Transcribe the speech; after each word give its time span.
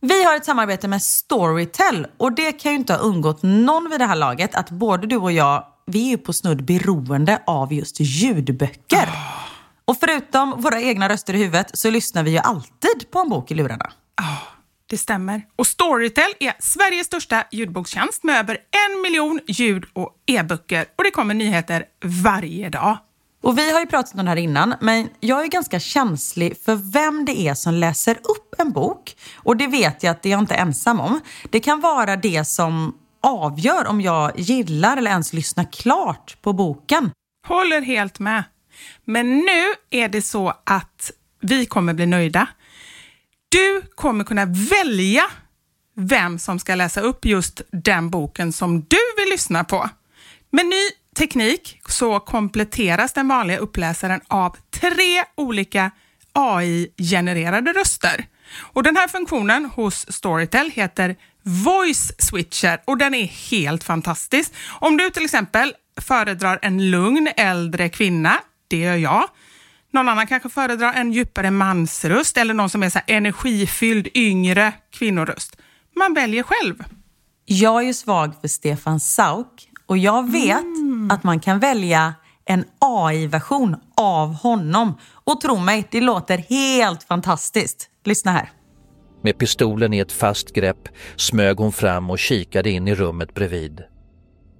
Vi 0.00 0.24
har 0.24 0.36
ett 0.36 0.44
samarbete 0.44 0.88
med 0.88 1.02
Storytel 1.02 2.06
och 2.16 2.32
det 2.32 2.52
kan 2.52 2.72
ju 2.72 2.78
inte 2.78 2.92
ha 2.92 3.00
undgått 3.00 3.42
någon 3.42 3.90
vid 3.90 4.00
det 4.00 4.06
här 4.06 4.16
laget 4.16 4.54
att 4.54 4.70
både 4.70 5.06
du 5.06 5.16
och 5.16 5.32
jag, 5.32 5.66
vi 5.86 6.06
är 6.06 6.10
ju 6.10 6.18
på 6.18 6.32
snudd 6.32 6.64
beroende 6.64 7.42
av 7.46 7.72
just 7.72 8.00
ljudböcker. 8.00 9.08
Och 9.84 9.96
förutom 10.00 10.60
våra 10.60 10.80
egna 10.80 11.08
röster 11.08 11.34
i 11.34 11.38
huvudet 11.38 11.78
så 11.78 11.90
lyssnar 11.90 12.22
vi 12.22 12.30
ju 12.30 12.38
alltid 12.38 13.10
på 13.10 13.18
en 13.18 13.28
bok 13.28 13.50
i 13.50 13.54
lurarna. 13.54 13.92
Ja, 14.16 14.38
det 14.86 14.98
stämmer. 14.98 15.42
Och 15.56 15.66
Storytel 15.66 16.32
är 16.40 16.52
Sveriges 16.58 17.06
största 17.06 17.44
ljudbokstjänst 17.50 18.24
med 18.24 18.40
över 18.40 18.54
en 18.54 19.02
miljon 19.02 19.40
ljud 19.46 19.84
och 19.92 20.14
e-böcker 20.26 20.86
och 20.98 21.04
det 21.04 21.10
kommer 21.10 21.34
nyheter 21.34 21.84
varje 22.04 22.68
dag. 22.68 22.98
Och 23.42 23.58
vi 23.58 23.72
har 23.72 23.80
ju 23.80 23.86
pratat 23.86 24.14
om 24.14 24.24
det 24.24 24.30
här 24.30 24.36
innan, 24.36 24.74
men 24.80 25.08
jag 25.20 25.44
är 25.44 25.46
ganska 25.46 25.80
känslig 25.80 26.56
för 26.64 26.74
vem 26.92 27.24
det 27.24 27.40
är 27.40 27.54
som 27.54 27.74
läser 27.74 28.14
upp 28.14 28.54
en 28.58 28.72
bok. 28.72 29.16
Och 29.36 29.56
det 29.56 29.66
vet 29.66 30.02
jag 30.02 30.10
att 30.10 30.22
det 30.22 30.28
är 30.28 30.30
jag 30.30 30.40
inte 30.40 30.54
ensam 30.54 31.00
om. 31.00 31.20
Det 31.50 31.60
kan 31.60 31.80
vara 31.80 32.16
det 32.16 32.44
som 32.44 32.94
avgör 33.22 33.86
om 33.86 34.00
jag 34.00 34.38
gillar 34.38 34.96
eller 34.96 35.10
ens 35.10 35.32
lyssnar 35.32 35.72
klart 35.72 36.36
på 36.42 36.52
boken. 36.52 37.10
Håller 37.46 37.80
helt 37.80 38.18
med. 38.18 38.44
Men 39.04 39.38
nu 39.38 39.74
är 39.90 40.08
det 40.08 40.22
så 40.22 40.54
att 40.64 41.10
vi 41.40 41.66
kommer 41.66 41.94
bli 41.94 42.06
nöjda. 42.06 42.48
Du 43.48 43.82
kommer 43.94 44.24
kunna 44.24 44.44
välja 44.44 45.22
vem 45.96 46.38
som 46.38 46.58
ska 46.58 46.74
läsa 46.74 47.00
upp 47.00 47.24
just 47.24 47.62
den 47.72 48.10
boken 48.10 48.52
som 48.52 48.80
du 48.80 48.98
vill 49.16 49.28
lyssna 49.30 49.64
på. 49.64 49.88
Men 50.50 50.68
ni 50.68 50.90
teknik 51.18 51.80
så 51.88 52.20
kompletteras 52.20 53.12
den 53.12 53.28
vanliga 53.28 53.58
uppläsaren 53.58 54.20
av 54.28 54.56
tre 54.70 55.24
olika 55.34 55.90
AI-genererade 56.32 57.72
röster. 57.72 58.26
Och 58.60 58.82
Den 58.82 58.96
här 58.96 59.08
funktionen 59.08 59.64
hos 59.64 60.12
Storytel 60.12 60.70
heter 60.70 61.16
Voice 61.42 62.12
Switcher 62.18 62.80
och 62.84 62.98
den 62.98 63.14
är 63.14 63.26
helt 63.26 63.84
fantastisk. 63.84 64.52
Om 64.80 64.96
du 64.96 65.10
till 65.10 65.24
exempel 65.24 65.74
föredrar 66.00 66.58
en 66.62 66.90
lugn 66.90 67.28
äldre 67.36 67.88
kvinna, 67.88 68.40
det 68.68 68.76
gör 68.76 68.96
jag, 68.96 69.28
någon 69.92 70.08
annan 70.08 70.26
kanske 70.26 70.48
föredrar 70.48 70.92
en 70.92 71.12
djupare 71.12 71.50
mansröst 71.50 72.36
eller 72.36 72.54
någon 72.54 72.70
som 72.70 72.82
är 72.82 72.90
så 72.90 73.00
energifylld 73.06 74.08
yngre 74.14 74.72
kvinnoröst. 74.92 75.56
Man 75.96 76.14
väljer 76.14 76.42
själv. 76.42 76.84
Jag 77.44 77.82
är 77.82 77.86
ju 77.86 77.94
svag 77.94 78.40
för 78.40 78.48
Stefan 78.48 79.00
Sauk 79.00 79.68
och 79.86 79.98
jag 79.98 80.30
vet 80.30 80.60
mm. 80.60 80.97
Att 81.10 81.24
man 81.24 81.40
kan 81.40 81.58
välja 81.58 82.14
en 82.44 82.64
AI-version 82.78 83.76
av 83.96 84.34
honom. 84.34 84.98
Och 85.12 85.40
tro 85.40 85.56
mig, 85.56 85.88
det 85.90 86.00
låter 86.00 86.38
helt 86.38 87.02
fantastiskt. 87.02 87.90
Lyssna 88.04 88.32
här. 88.32 88.50
Med 89.22 89.38
pistolen 89.38 89.94
i 89.94 89.98
ett 89.98 90.12
fast 90.12 90.52
grepp 90.52 90.88
smög 91.16 91.56
hon 91.56 91.72
fram 91.72 92.10
och 92.10 92.18
kikade 92.18 92.70
in 92.70 92.88
i 92.88 92.94
rummet 92.94 93.34
bredvid. 93.34 93.82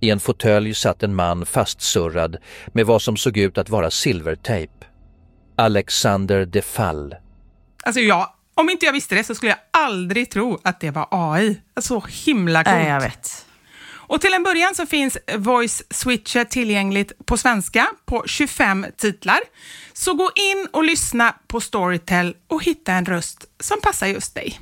I 0.01 0.11
en 0.11 0.21
fåtölj 0.21 0.75
satt 0.75 1.03
en 1.03 1.15
man 1.15 1.47
fastsurrad 1.47 2.37
med 2.73 2.87
vad 2.87 3.03
som 3.03 3.17
såg 3.17 3.37
ut 3.37 3.59
att 3.59 3.69
vara 3.69 3.91
silvertejp. 3.91 4.73
Alexander 5.57 6.47
de 6.47 6.63
Fall. 6.63 7.15
Alltså 7.83 8.01
jag, 8.01 8.29
om 8.55 8.71
inte 8.71 8.87
jag 8.87 8.93
visste 8.93 9.15
det 9.15 9.25
så 9.25 9.35
skulle 9.35 9.51
jag 9.51 9.83
aldrig 9.85 10.31
tro 10.31 10.59
att 10.65 10.81
det 10.81 10.91
var 10.91 11.09
AI. 11.11 11.61
Så 11.81 12.05
himla 12.27 12.65
coolt. 12.65 12.77
Nej, 12.77 12.89
jag 12.89 13.01
vet. 13.01 13.47
Och 14.09 14.21
till 14.21 14.33
en 14.33 14.43
början 14.43 14.75
så 14.75 14.87
finns 14.87 15.19
Voice 15.37 15.83
Switcher 15.91 16.45
tillgängligt 16.45 17.27
på 17.27 17.37
svenska 17.37 17.89
på 18.05 18.23
25 18.27 18.87
titlar. 18.97 19.41
Så 19.93 20.15
gå 20.15 20.31
in 20.35 20.69
och 20.73 20.85
lyssna 20.85 21.35
på 21.47 21.61
Storytel 21.61 22.37
och 22.47 22.65
hitta 22.65 22.93
en 22.93 23.05
röst 23.05 23.45
som 23.61 23.81
passar 23.81 24.07
just 24.07 24.35
dig. 24.35 24.61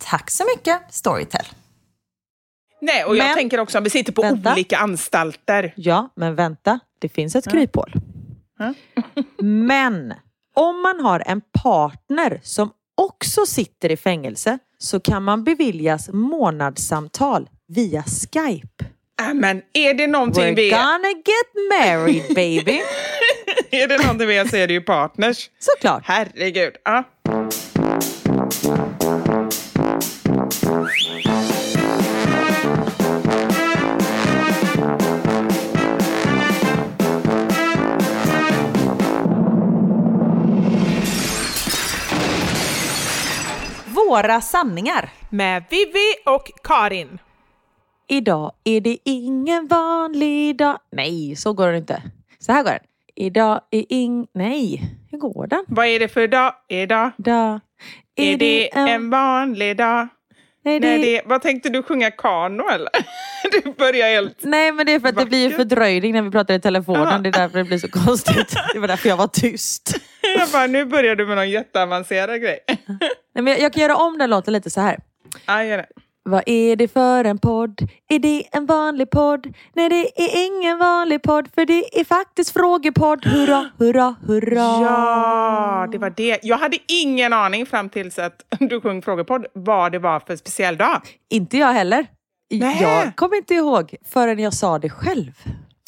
Tack 0.00 0.30
så 0.30 0.44
mycket 0.56 0.94
Storytel. 0.94 1.46
Nej, 2.80 3.04
och 3.04 3.16
jag 3.16 3.26
men, 3.26 3.34
tänker 3.34 3.60
också 3.60 3.78
att 3.78 3.84
vi 3.84 3.90
sitter 3.90 4.12
på 4.12 4.22
vänta. 4.22 4.52
olika 4.52 4.78
anstalter. 4.78 5.72
Ja, 5.76 6.08
men 6.16 6.34
vänta. 6.34 6.80
Det 6.98 7.08
finns 7.08 7.36
ett 7.36 7.50
kryphål. 7.50 7.92
Mm. 8.60 8.74
men 9.66 10.14
om 10.54 10.82
man 10.82 11.00
har 11.00 11.22
en 11.26 11.40
partner 11.62 12.40
som 12.42 12.70
också 12.96 13.46
sitter 13.46 13.90
i 13.92 13.96
fängelse 13.96 14.58
så 14.78 15.00
kan 15.00 15.22
man 15.22 15.44
beviljas 15.44 16.08
månadssamtal 16.12 17.48
via 17.68 18.02
Skype. 18.02 18.84
Äh, 19.20 19.34
men 19.34 19.62
är 19.72 19.94
det 19.94 20.06
någonting 20.06 20.44
We're 20.44 20.54
vi... 20.54 20.70
We're 20.70 20.76
gonna 20.76 21.08
get 21.08 21.80
married 21.80 22.34
baby. 22.34 22.82
är 23.70 23.88
det 23.88 23.98
någonting 23.98 24.28
vi 24.28 24.36
är 24.36 24.44
så 24.44 24.56
är 24.56 24.66
det 24.66 24.74
ju 24.74 24.80
partners. 24.80 25.50
Såklart. 25.58 26.02
Herregud. 26.06 26.74
Ja. 26.84 27.04
Våra 43.86 44.40
sanningar. 44.40 45.10
Med 45.30 45.64
Vivi 45.70 46.14
och 46.26 46.50
Karin. 46.62 47.18
Idag 48.08 48.52
är 48.64 48.80
det 48.80 48.98
ingen 49.04 49.66
vanlig 49.66 50.56
dag. 50.56 50.78
Nej, 50.92 51.36
så 51.36 51.52
går 51.52 51.68
det 51.68 51.78
inte. 51.78 52.02
Så 52.38 52.52
här 52.52 52.62
går 52.62 52.70
den. 52.70 52.80
Idag 53.16 53.60
är 53.70 53.84
ing... 53.88 54.26
Nej, 54.34 54.82
hur 55.10 55.18
går 55.18 55.46
den? 55.46 55.64
Vad 55.68 55.86
är 55.86 55.98
det 55.98 56.08
för 56.08 56.28
dag 56.28 56.54
idag? 56.68 57.10
Dag. 57.16 57.60
Är, 58.16 58.32
är 58.32 58.36
det 58.36 58.76
en... 58.76 58.88
en 58.88 59.10
vanlig 59.10 59.76
dag? 59.76 60.08
Nej, 60.64 60.80
det... 60.80 60.88
Nej, 60.88 61.02
det... 61.02 61.22
Vad 61.26 61.42
tänkte 61.42 61.68
du 61.68 61.82
sjunga 61.82 62.10
kano 62.10 62.68
eller? 62.68 62.90
Du 63.52 63.72
börjar 63.72 64.08
helt... 64.08 64.38
Nej, 64.44 64.72
men 64.72 64.86
det 64.86 64.92
är 64.92 65.00
för 65.00 65.08
att 65.08 65.16
det 65.16 65.26
blir 65.26 65.50
fördröjning 65.50 66.12
när 66.12 66.22
vi 66.22 66.30
pratar 66.30 66.54
i 66.54 66.60
telefonen. 66.60 67.06
Aha. 67.06 67.18
Det 67.18 67.28
är 67.28 67.32
därför 67.32 67.58
det 67.58 67.64
blir 67.64 67.78
så 67.78 67.88
konstigt. 67.88 68.54
Det 68.74 68.78
var 68.78 68.88
därför 68.88 69.08
jag 69.08 69.16
var 69.16 69.26
tyst. 69.26 69.96
Jag 70.38 70.48
bara, 70.48 70.66
nu 70.66 70.84
börjar 70.84 71.16
du 71.16 71.26
med 71.26 71.36
någon 71.36 71.50
jätteavancerad 71.50 72.40
grej. 72.40 72.58
Nej, 72.68 73.08
men 73.34 73.46
jag, 73.46 73.60
jag 73.60 73.72
kan 73.72 73.82
göra 73.82 73.96
om 73.96 74.18
den 74.18 74.30
låten 74.30 74.52
lite 74.52 74.70
så 74.70 74.80
här. 74.80 74.98
Ja, 75.46 75.64
gör 75.64 75.76
det. 75.78 75.86
Vad 76.26 76.42
är 76.46 76.76
det 76.76 76.88
för 76.88 77.24
en 77.24 77.38
podd? 77.38 77.88
Är 78.08 78.18
det 78.18 78.42
en 78.52 78.66
vanlig 78.66 79.10
podd? 79.10 79.54
Nej, 79.74 79.88
det 79.88 80.22
är 80.22 80.46
ingen 80.46 80.78
vanlig 80.78 81.22
podd 81.22 81.48
för 81.54 81.66
det 81.66 82.00
är 82.00 82.04
faktiskt 82.04 82.52
frågepodd. 82.52 83.26
Hurra, 83.26 83.70
hurra, 83.78 84.14
hurra. 84.26 84.60
Ja, 84.60 85.88
det 85.92 85.98
var 85.98 86.10
det. 86.10 86.38
Jag 86.42 86.58
hade 86.58 86.78
ingen 86.88 87.32
aning 87.32 87.66
fram 87.66 87.88
tills 87.88 88.18
att 88.18 88.42
du 88.58 88.80
sjöng 88.80 89.02
frågepodd 89.02 89.46
vad 89.52 89.92
det 89.92 89.98
var 89.98 90.20
för 90.20 90.36
speciell 90.36 90.76
dag. 90.76 91.00
Inte 91.30 91.58
jag 91.58 91.72
heller. 91.72 92.06
Nej. 92.50 92.82
Jag 92.82 93.16
kommer 93.16 93.36
inte 93.36 93.54
ihåg 93.54 93.94
förrän 94.04 94.38
jag 94.38 94.54
sa 94.54 94.78
det 94.78 94.90
själv. 94.90 95.32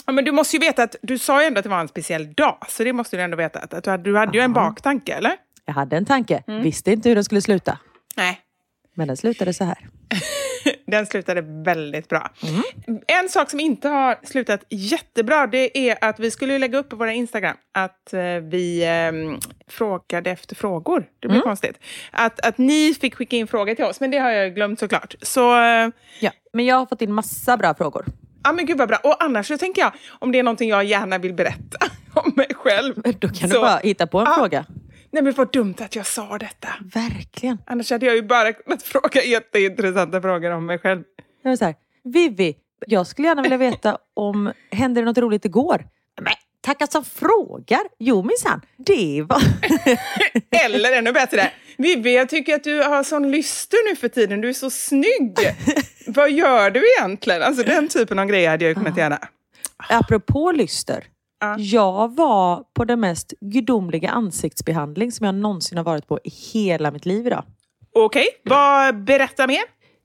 Ja, 0.06 0.12
men 0.12 0.24
du 0.24 0.32
måste 0.32 0.56
ju 0.56 0.60
veta 0.60 0.82
att 0.82 0.96
du 1.02 1.18
sa 1.18 1.40
ju 1.40 1.46
ändå 1.46 1.58
att 1.58 1.64
det 1.64 1.70
var 1.70 1.80
en 1.80 1.88
speciell 1.88 2.32
dag, 2.34 2.58
så 2.68 2.84
det 2.84 2.92
måste 2.92 3.16
du 3.16 3.22
ändå 3.22 3.36
veta. 3.36 3.58
Att 3.58 3.84
du 3.84 3.90
hade, 3.90 4.02
du 4.02 4.16
hade 4.16 4.38
ju 4.38 4.44
en 4.44 4.52
baktanke, 4.52 5.14
eller? 5.14 5.32
Jag 5.64 5.74
hade 5.74 5.96
en 5.96 6.04
tanke. 6.06 6.42
Mm. 6.48 6.62
Visste 6.62 6.92
inte 6.92 7.08
hur 7.08 7.14
den 7.14 7.24
skulle 7.24 7.42
sluta. 7.42 7.78
Nej. 8.16 8.40
Men 8.96 9.08
den 9.08 9.16
slutade 9.16 9.54
så 9.54 9.64
här. 9.64 9.78
den 10.86 11.06
slutade 11.06 11.40
väldigt 11.40 12.08
bra. 12.08 12.30
Mm. 12.42 13.02
En 13.06 13.28
sak 13.28 13.50
som 13.50 13.60
inte 13.60 13.88
har 13.88 14.18
slutat 14.22 14.64
jättebra, 14.68 15.46
det 15.46 15.78
är 15.78 15.98
att 16.00 16.20
vi 16.20 16.30
skulle 16.30 16.58
lägga 16.58 16.78
upp 16.78 16.88
på 16.88 16.96
våra 16.96 17.12
Instagram 17.12 17.56
att 17.72 18.12
eh, 18.12 18.20
vi 18.22 18.84
eh, 18.84 19.40
frågade 19.68 20.30
efter 20.30 20.54
frågor. 20.54 21.08
Det 21.20 21.28
blir 21.28 21.36
mm. 21.36 21.46
konstigt. 21.46 21.78
Att, 22.10 22.46
att 22.46 22.58
ni 22.58 22.94
fick 23.00 23.14
skicka 23.14 23.36
in 23.36 23.46
frågor 23.46 23.74
till 23.74 23.84
oss, 23.84 24.00
men 24.00 24.10
det 24.10 24.18
har 24.18 24.30
jag 24.30 24.54
glömt 24.54 24.78
såklart. 24.78 25.14
Så, 25.22 25.62
eh, 25.62 25.88
ja, 26.20 26.30
men 26.52 26.64
jag 26.64 26.76
har 26.76 26.86
fått 26.86 27.02
in 27.02 27.12
massa 27.12 27.56
bra 27.56 27.74
frågor. 27.74 28.06
Ja 28.44 28.52
men 28.52 28.66
gud 28.66 28.78
vad 28.78 28.88
bra. 28.88 28.98
Och 29.04 29.24
annars 29.24 29.46
så 29.46 29.58
tänker 29.58 29.82
jag, 29.82 29.92
om 30.08 30.32
det 30.32 30.38
är 30.38 30.42
någonting 30.42 30.68
jag 30.68 30.84
gärna 30.84 31.18
vill 31.18 31.34
berätta 31.34 31.78
om 32.14 32.32
mig 32.36 32.48
själv. 32.54 32.94
Då 33.18 33.28
kan 33.28 33.50
så, 33.50 33.56
du 33.56 33.60
bara 33.60 33.78
hitta 33.78 34.06
på 34.06 34.20
en 34.20 34.26
ah, 34.26 34.34
fråga. 34.34 34.64
Nej 35.16 35.22
men 35.22 35.32
vad 35.32 35.52
dumt 35.52 35.74
att 35.78 35.96
jag 35.96 36.06
sa 36.06 36.38
detta. 36.38 36.68
Verkligen. 36.94 37.58
Annars 37.66 37.90
hade 37.90 38.06
jag 38.06 38.16
ju 38.16 38.22
bara 38.22 38.52
kunnat 38.52 38.82
fråga 38.82 39.22
jätteintressanta 39.22 40.20
frågor 40.22 40.50
om 40.50 40.66
mig 40.66 40.78
själv. 40.78 41.02
Jag 41.42 41.50
var 41.50 41.56
så 41.56 41.64
här, 41.64 41.74
Vivi, 42.04 42.56
jag 42.86 43.06
skulle 43.06 43.28
gärna 43.28 43.42
vilja 43.42 43.56
veta 43.56 43.98
om, 44.14 44.52
hände 44.70 45.00
det 45.00 45.04
något 45.04 45.18
roligt 45.18 45.44
igår? 45.44 45.86
Men 46.20 46.32
tacka 46.60 46.86
som 46.86 47.04
frågar. 47.04 47.80
Jo 47.98 48.22
minsann, 48.22 48.60
det 48.76 49.22
var... 49.22 49.42
Eller 50.64 50.98
ännu 50.98 51.12
bättre, 51.12 51.50
Vivi, 51.76 52.16
jag 52.16 52.28
tycker 52.28 52.54
att 52.54 52.64
du 52.64 52.82
har 52.82 53.02
sån 53.02 53.30
lyster 53.30 53.90
nu 53.90 53.96
för 53.96 54.08
tiden. 54.08 54.40
Du 54.40 54.48
är 54.48 54.52
så 54.52 54.70
snygg. 54.70 55.38
Vad 56.06 56.30
gör 56.30 56.70
du 56.70 56.82
egentligen? 56.98 57.42
Alltså 57.42 57.62
den 57.62 57.88
typen 57.88 58.18
av 58.18 58.26
grejer 58.26 58.50
hade 58.50 58.64
jag 58.64 58.76
kunnat 58.76 58.96
göra. 58.96 59.18
Apropå 59.88 60.52
lyster. 60.52 61.04
Ja. 61.40 61.56
Jag 61.58 62.16
var 62.16 62.64
på 62.74 62.84
den 62.84 63.00
mest 63.00 63.34
gudomliga 63.40 64.10
ansiktsbehandling 64.10 65.12
som 65.12 65.26
jag 65.26 65.34
någonsin 65.34 65.78
har 65.78 65.84
varit 65.84 66.08
på 66.08 66.18
i 66.24 66.30
hela 66.52 66.90
mitt 66.90 67.06
liv 67.06 67.26
idag. 67.26 67.44
Okej, 67.94 68.26
okay. 68.44 68.92
berätta 68.92 69.46
mer. 69.46 69.62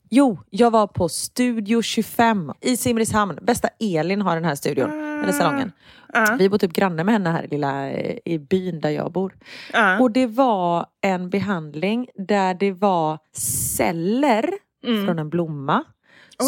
Jo, 0.09 0.39
jag 0.49 0.71
var 0.71 0.87
på 0.87 1.09
Studio 1.09 1.81
25 1.81 2.51
i 2.61 2.77
Simrishamn. 2.77 3.39
Bästa 3.41 3.67
Elin 3.79 4.21
har 4.21 4.35
den 4.35 4.45
här 4.45 4.55
studion, 4.55 4.89
eller 5.23 5.31
salongen. 5.31 5.71
Ja. 6.13 6.35
Vi 6.39 6.49
bor 6.49 6.57
typ 6.57 6.73
granne 6.73 7.03
med 7.03 7.13
henne 7.13 7.29
här 7.29 7.43
i, 7.43 7.47
lilla, 7.47 7.91
i 8.25 8.39
byn 8.49 8.79
där 8.81 8.89
jag 8.89 9.11
bor. 9.11 9.33
Ja. 9.73 9.99
Och 9.99 10.11
det 10.11 10.27
var 10.27 10.85
en 11.01 11.29
behandling 11.29 12.07
där 12.15 12.53
det 12.53 12.71
var 12.71 13.19
celler 13.33 14.49
Mm. 14.83 15.05
från 15.05 15.19
en 15.19 15.29
blomma 15.29 15.83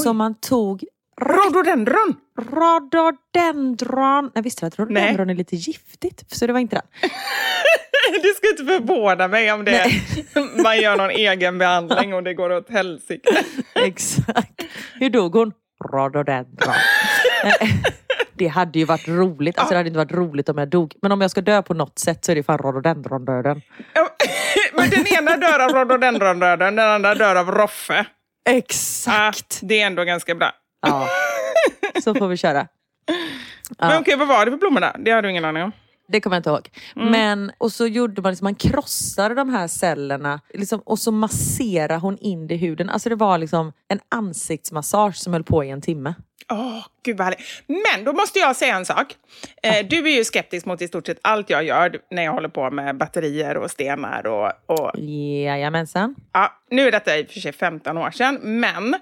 som 0.04 0.18
man 0.18 0.36
tog 0.36 0.84
Rhododendron! 1.22 2.16
rhododendron. 2.42 4.32
Jag 4.34 4.44
visste 4.44 4.68
att 4.68 4.80
rhododendron 4.80 5.30
är 5.30 5.36
lite 5.36 5.56
giftigt, 5.56 6.24
så 6.36 6.48
det 6.48 6.54
var 6.54 6.60
inte 6.60 6.76
det. 6.76 7.10
Det 8.22 8.36
ska 8.38 8.50
inte 8.50 8.66
förvåna 8.66 9.28
mig 9.28 9.52
om 9.52 9.66
det 9.66 9.86
man 10.64 10.80
gör 10.82 10.98
någon 10.98 11.10
egen 11.10 11.58
behandling 11.58 12.14
och 12.14 12.24
det 12.24 12.34
går 12.34 12.50
åt 12.50 12.70
helsike. 12.70 13.30
Exakt. 13.76 14.62
Hur 15.00 15.10
dog 15.10 15.36
hon? 15.36 15.52
Rhododendron. 15.92 16.74
Det 18.34 18.48
hade 18.48 18.80
ju 18.80 18.86
varit 18.86 19.08
roligt. 19.08 19.58
Alltså 19.58 19.74
det 19.74 19.78
hade 19.78 19.88
inte 19.88 19.98
varit 19.98 20.12
roligt 20.12 20.50
om 20.50 20.58
jag 20.58 20.68
dog. 20.68 20.96
Men 21.02 21.12
om 21.12 21.22
jag 21.22 21.32
ska 21.32 21.42
dö 21.42 21.62
på 21.62 21.74
något 21.74 22.00
sätt 22.00 22.26
så 22.26 22.32
är 22.32 22.36
det 22.36 22.44
fan 22.44 22.58
rhododendron-döden. 22.58 23.62
Men 24.74 24.90
den 24.90 25.08
ena 25.08 25.38
dör 25.38 25.60
av 25.60 25.70
rhododendrondöden, 25.70 26.76
den 26.76 26.90
andra 26.90 27.16
dör 27.16 27.36
av 27.36 27.52
roffe. 27.52 28.06
Ah, 28.50 28.52
Exakt. 28.52 29.60
det 29.62 29.82
är 29.82 29.88
ändå 29.88 30.04
ganska 30.04 30.36
bra. 30.36 30.52
Ja. 30.84 31.08
Så 32.04 32.16
får 32.16 32.28
vi 32.28 32.38
köra. 32.38 32.68
Men 33.80 34.02
okej, 34.02 34.16
vad 34.18 34.28
var 34.28 34.46
det 34.46 34.52
för 34.52 34.58
blommor 34.58 34.80
där? 34.82 34.96
Det 35.00 35.12
har 35.12 35.22
du 35.22 35.30
ingen 35.30 35.46
aning 35.46 35.64
om. 35.64 35.72
Det 36.08 36.22
kommer 36.22 36.36
jag 36.36 36.40
inte 36.40 36.50
ihåg. 36.50 36.70
Men, 37.12 37.52
och 37.58 37.72
så 37.72 37.88
gjorde 37.88 38.22
man, 38.22 38.32
liksom, 38.32 38.46
man 38.46 38.56
krossade 38.56 39.36
de 39.36 39.50
här 39.50 39.68
cellerna 39.68 40.40
liksom, 40.54 40.80
och 40.80 41.00
så 41.00 41.12
masserade 41.12 42.00
hon 42.00 42.18
in 42.18 42.48
det 42.48 42.54
i 42.54 42.58
huden. 42.58 42.90
Alltså 42.90 43.10
det 43.10 43.16
var 43.16 43.38
liksom 43.38 43.74
en 43.88 44.00
ansiktsmassage 44.10 45.16
som 45.16 45.34
höll 45.34 45.44
på 45.44 45.64
i 45.64 45.70
en 45.70 45.82
timme. 45.82 46.14
Åh, 46.52 46.86
gud 47.06 47.18
vad 47.18 47.26
härligt. 47.26 47.64
Men 47.68 48.06
då 48.06 48.14
måste 48.14 48.40
jag 48.40 48.56
säga 48.56 48.76
en 48.76 48.86
sak. 48.86 49.16
Eh, 49.64 49.86
du 49.88 49.98
är 49.98 50.18
ju 50.18 50.24
skeptisk 50.24 50.66
mot 50.66 50.82
i 50.82 50.88
stort 50.88 51.06
sett 51.06 51.20
allt 51.22 51.50
jag 51.50 51.64
gör 51.64 52.00
när 52.12 52.24
jag 52.24 52.32
håller 52.32 52.50
på 52.50 52.72
med 52.72 52.98
batterier 52.98 53.58
och 53.58 53.72
stenar 53.72 54.28
och, 54.28 54.52
och 54.66 54.92
Jajamensan. 55.00 56.16
Ja, 56.34 56.52
nu 56.70 56.88
är 56.88 56.92
detta 56.92 57.18
i 57.18 57.24
och 57.24 57.30
för 57.30 57.40
sig 57.40 57.54
15 57.54 57.98
år 57.98 58.12
sedan, 58.12 58.40
men 58.42 58.96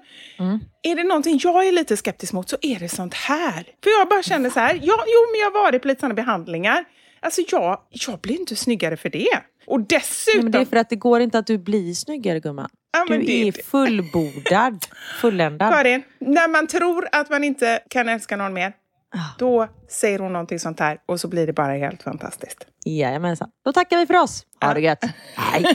är 0.82 0.96
det 0.96 1.04
någonting 1.04 1.40
jag 1.42 1.66
är 1.68 1.72
lite 1.72 1.96
skeptisk 1.96 2.32
mot 2.32 2.48
så 2.48 2.56
är 2.62 2.78
det 2.78 2.88
sånt 2.88 3.14
här. 3.14 3.62
För 3.82 3.90
jag 4.00 4.08
bara 4.08 4.22
känner 4.22 4.50
så 4.50 4.60
här, 4.60 4.74
ja, 4.74 5.04
jo, 5.06 5.30
men 5.32 5.40
jag 5.40 5.50
har 5.50 5.62
varit 5.62 5.82
på 5.82 5.88
lite 5.88 6.00
sådana 6.00 6.14
behandlingar. 6.14 6.84
Alltså 7.20 7.42
jag, 7.48 7.80
jag 7.90 8.20
blir 8.20 8.40
inte 8.40 8.56
snyggare 8.56 8.96
för 8.96 9.08
det. 9.08 9.38
Och 9.66 9.80
dessutom... 9.80 10.42
men 10.42 10.52
det 10.52 10.58
är 10.58 10.64
för 10.64 10.76
att 10.76 10.90
det 10.90 10.96
går 10.96 11.20
inte 11.20 11.38
att 11.38 11.46
du 11.46 11.58
blir 11.58 11.94
snyggare 11.94 12.40
gumman. 12.40 12.68
Ja, 12.92 13.04
du 13.16 13.22
det- 13.22 13.48
är 13.48 13.52
fullbordad, 13.62 14.84
fulländad. 15.20 15.72
Karin, 15.72 16.02
när 16.18 16.48
man 16.48 16.66
tror 16.66 17.08
att 17.12 17.30
man 17.30 17.44
inte 17.44 17.80
kan 17.90 18.08
älska 18.08 18.36
någon 18.36 18.52
mer, 18.52 18.72
Ah. 19.14 19.18
då 19.38 19.68
säger 19.88 20.18
hon 20.18 20.32
någonting 20.32 20.58
sånt 20.58 20.80
här 20.80 20.98
och 21.06 21.20
så 21.20 21.28
blir 21.28 21.46
det 21.46 21.52
bara 21.52 21.72
helt 21.72 22.02
fantastiskt. 22.02 22.66
Jajamensan. 22.84 23.48
Då 23.64 23.72
tackar 23.72 23.98
vi 23.98 24.06
för 24.06 24.16
oss. 24.16 24.44
Ha 24.60 24.74
det 24.74 24.80
gött. 24.80 25.04
Hej. 25.36 25.64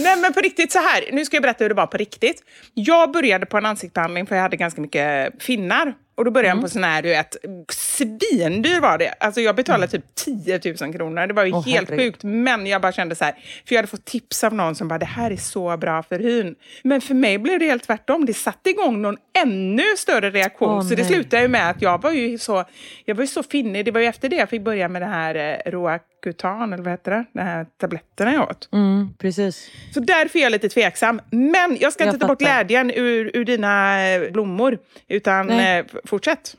Nej 0.00 0.16
men 0.16 0.32
på 0.32 0.40
riktigt 0.40 0.72
så 0.72 0.78
här, 0.78 1.12
nu 1.12 1.24
ska 1.24 1.36
jag 1.36 1.42
berätta 1.42 1.64
hur 1.64 1.68
det 1.68 1.74
var 1.74 1.86
på 1.86 1.96
riktigt. 1.96 2.42
Jag 2.74 3.12
började 3.12 3.46
på 3.46 3.58
en 3.58 3.66
ansiktsbehandling 3.66 4.26
för 4.26 4.34
jag 4.34 4.42
hade 4.42 4.56
ganska 4.56 4.80
mycket 4.80 5.42
finnar. 5.42 5.94
Och 6.20 6.24
då 6.24 6.30
började 6.30 6.56
jag 6.56 6.62
på 6.62 6.68
sån 6.68 6.84
här, 6.84 7.02
du 7.02 7.08
vet, 7.08 7.36
svindyr 7.72 8.80
var 8.80 8.98
det. 8.98 9.14
Alltså 9.20 9.40
jag 9.40 9.56
betalade 9.56 9.88
typ 9.88 10.14
10 10.14 10.60
000 10.80 10.92
kronor. 10.92 11.26
Det 11.26 11.34
var 11.34 11.44
ju 11.44 11.52
Åh, 11.52 11.66
helt 11.66 11.90
herregud. 11.90 12.14
sjukt. 12.14 12.24
Men 12.24 12.66
jag 12.66 12.82
bara 12.82 12.92
kände 12.92 13.14
så 13.14 13.24
här, 13.24 13.32
för 13.66 13.74
jag 13.74 13.78
hade 13.78 13.88
fått 13.88 14.04
tips 14.04 14.44
av 14.44 14.54
någon 14.54 14.74
som 14.74 14.88
bara, 14.88 14.98
det 14.98 15.06
här 15.06 15.30
är 15.30 15.36
så 15.36 15.76
bra 15.76 16.02
för 16.02 16.18
hyn. 16.18 16.54
Men 16.82 17.00
för 17.00 17.14
mig 17.14 17.38
blev 17.38 17.58
det 17.58 17.66
helt 17.66 17.82
tvärtom. 17.82 18.26
Det 18.26 18.34
satte 18.34 18.70
igång 18.70 19.02
någon 19.02 19.16
ännu 19.42 19.82
större 19.96 20.30
reaktion. 20.30 20.68
Åh, 20.68 20.82
så 20.82 20.88
det 20.88 20.96
nej. 20.96 21.04
slutade 21.04 21.42
ju 21.42 21.48
med 21.48 21.70
att 21.70 21.82
jag 21.82 22.02
var 22.02 22.10
ju 22.10 22.38
så, 22.38 22.64
jag 23.04 23.14
var 23.14 23.22
ju 23.22 23.28
så 23.28 23.42
finnig. 23.42 23.84
Det 23.84 23.90
var 23.90 24.00
ju 24.00 24.06
efter 24.06 24.28
det 24.28 24.36
jag 24.36 24.48
fick 24.48 24.62
börja 24.62 24.88
med 24.88 25.02
det 25.02 25.06
här 25.06 25.29
eh, 25.34 25.70
Roacutan, 25.70 26.72
eller 26.72 26.84
vad 26.84 26.92
heter 26.92 27.10
det? 27.10 27.24
De 27.32 27.40
här 27.40 27.66
tabletterna 27.76 28.32
jag 28.32 28.50
åt. 28.50 28.68
Mm, 28.72 29.14
precis. 29.18 29.70
Så 29.94 30.00
därför 30.00 30.38
är 30.38 30.42
jag 30.42 30.52
lite 30.52 30.68
tveksam. 30.68 31.20
Men 31.30 31.76
jag 31.80 31.92
ska 31.92 32.04
Jag 32.04 32.14
inte 32.14 32.20
ta 32.20 32.26
bort 32.26 32.38
glädjen 32.38 32.90
ur, 32.90 33.30
ur 33.34 33.44
dina 33.44 33.96
blommor, 34.32 34.78
utan 35.08 35.46
Nej. 35.46 35.78
eh, 35.78 35.86
fortsätt. 36.04 36.56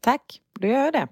Tack, 0.00 0.40
då 0.60 0.66
gör 0.68 0.84
jag 0.84 0.92
det. 0.92 1.06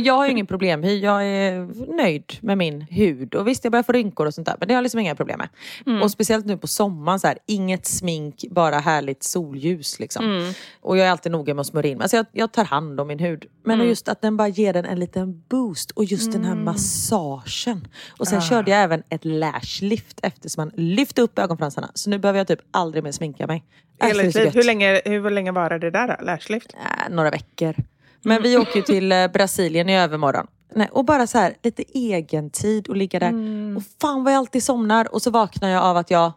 Jag 0.00 0.14
har 0.14 0.24
ju 0.26 0.30
ingen 0.32 0.46
problem. 0.46 0.84
Jag 0.84 1.24
är 1.26 1.68
nöjd 1.96 2.32
med 2.40 2.58
min 2.58 2.80
hud. 2.80 3.34
Och 3.34 3.48
visst, 3.48 3.64
jag 3.64 3.70
börjar 3.72 3.82
få 3.82 3.92
rynkor 3.92 4.26
och 4.26 4.34
sånt 4.34 4.46
där. 4.46 4.56
Men 4.58 4.68
det 4.68 4.74
har 4.74 4.78
jag 4.78 4.82
liksom 4.82 5.00
inga 5.00 5.14
problem 5.14 5.38
med. 5.38 5.48
Mm. 5.86 6.02
Och 6.02 6.10
speciellt 6.10 6.46
nu 6.46 6.56
på 6.56 6.66
sommaren, 6.66 7.20
så 7.20 7.26
här, 7.26 7.38
inget 7.46 7.86
smink, 7.86 8.44
bara 8.50 8.78
härligt 8.78 9.22
solljus. 9.22 10.00
Liksom. 10.00 10.24
Mm. 10.24 10.52
Och 10.80 10.96
jag 10.96 11.06
är 11.06 11.10
alltid 11.10 11.32
noga 11.32 11.54
med 11.54 11.60
att 11.60 11.66
smörja 11.66 11.90
in. 11.90 12.00
Alltså 12.02 12.16
jag, 12.16 12.26
jag 12.32 12.52
tar 12.52 12.64
hand 12.64 13.00
om 13.00 13.06
min 13.08 13.18
hud. 13.18 13.44
Men 13.64 13.74
Mm. 13.74 13.88
just 13.88 14.08
att 14.08 14.22
den 14.22 14.36
bara 14.36 14.48
ger 14.48 14.72
den 14.72 14.84
en 14.84 15.00
liten 15.00 15.42
boost. 15.48 15.90
Och 15.90 16.04
just 16.04 16.32
den 16.32 16.44
här 16.44 16.54
massagen. 16.54 17.88
Och 18.18 18.20
Ah. 18.22 18.24
sen 18.24 18.40
körde 18.40 18.70
jag 18.70 18.80
även 18.82 19.02
ett 19.08 19.24
lash 19.24 19.82
lift 19.82 20.20
efter. 20.22 20.48
Så 20.48 20.60
man 20.60 20.70
lyfte 20.74 21.22
upp 21.22 21.38
ögonfransarna. 21.38 21.90
Så 21.94 22.10
nu 22.10 22.18
behöver 22.18 22.38
jag 22.40 22.46
typ 22.48 22.60
aldrig 22.70 23.04
mer 23.04 23.12
sminka 23.12 23.46
mig. 23.46 23.64
Alltså. 24.00 24.40
Hur 24.40 24.64
länge, 24.64 25.00
hur 25.04 25.30
länge 25.30 25.52
var 25.52 25.78
det 25.78 25.90
där 25.90 26.08
då? 26.18 26.24
Lashlift? 26.24 26.72
äh, 26.74 27.14
några 27.14 27.30
veckor. 27.30 27.74
Men 28.22 28.42
vi 28.42 28.56
åker 28.56 28.76
ju 28.76 28.82
till 28.82 29.12
eh, 29.12 29.28
Brasilien 29.28 29.88
i 29.88 29.98
övermorgon. 29.98 30.46
Nej, 30.74 30.88
och 30.92 31.04
bara 31.04 31.26
så 31.26 31.38
här, 31.38 31.54
lite 31.62 31.82
egen 31.94 32.50
tid 32.50 32.88
och 32.88 32.96
ligga 32.96 33.18
där. 33.18 33.32
Och 33.76 33.82
fan 34.00 34.24
vad 34.24 34.32
jag 34.32 34.38
alltid 34.38 34.62
somnar 34.62 35.14
och 35.14 35.22
så 35.22 35.30
vaknar 35.30 35.68
jag 35.68 35.82
av 35.84 35.96
att 35.96 36.10
jag 36.10 36.32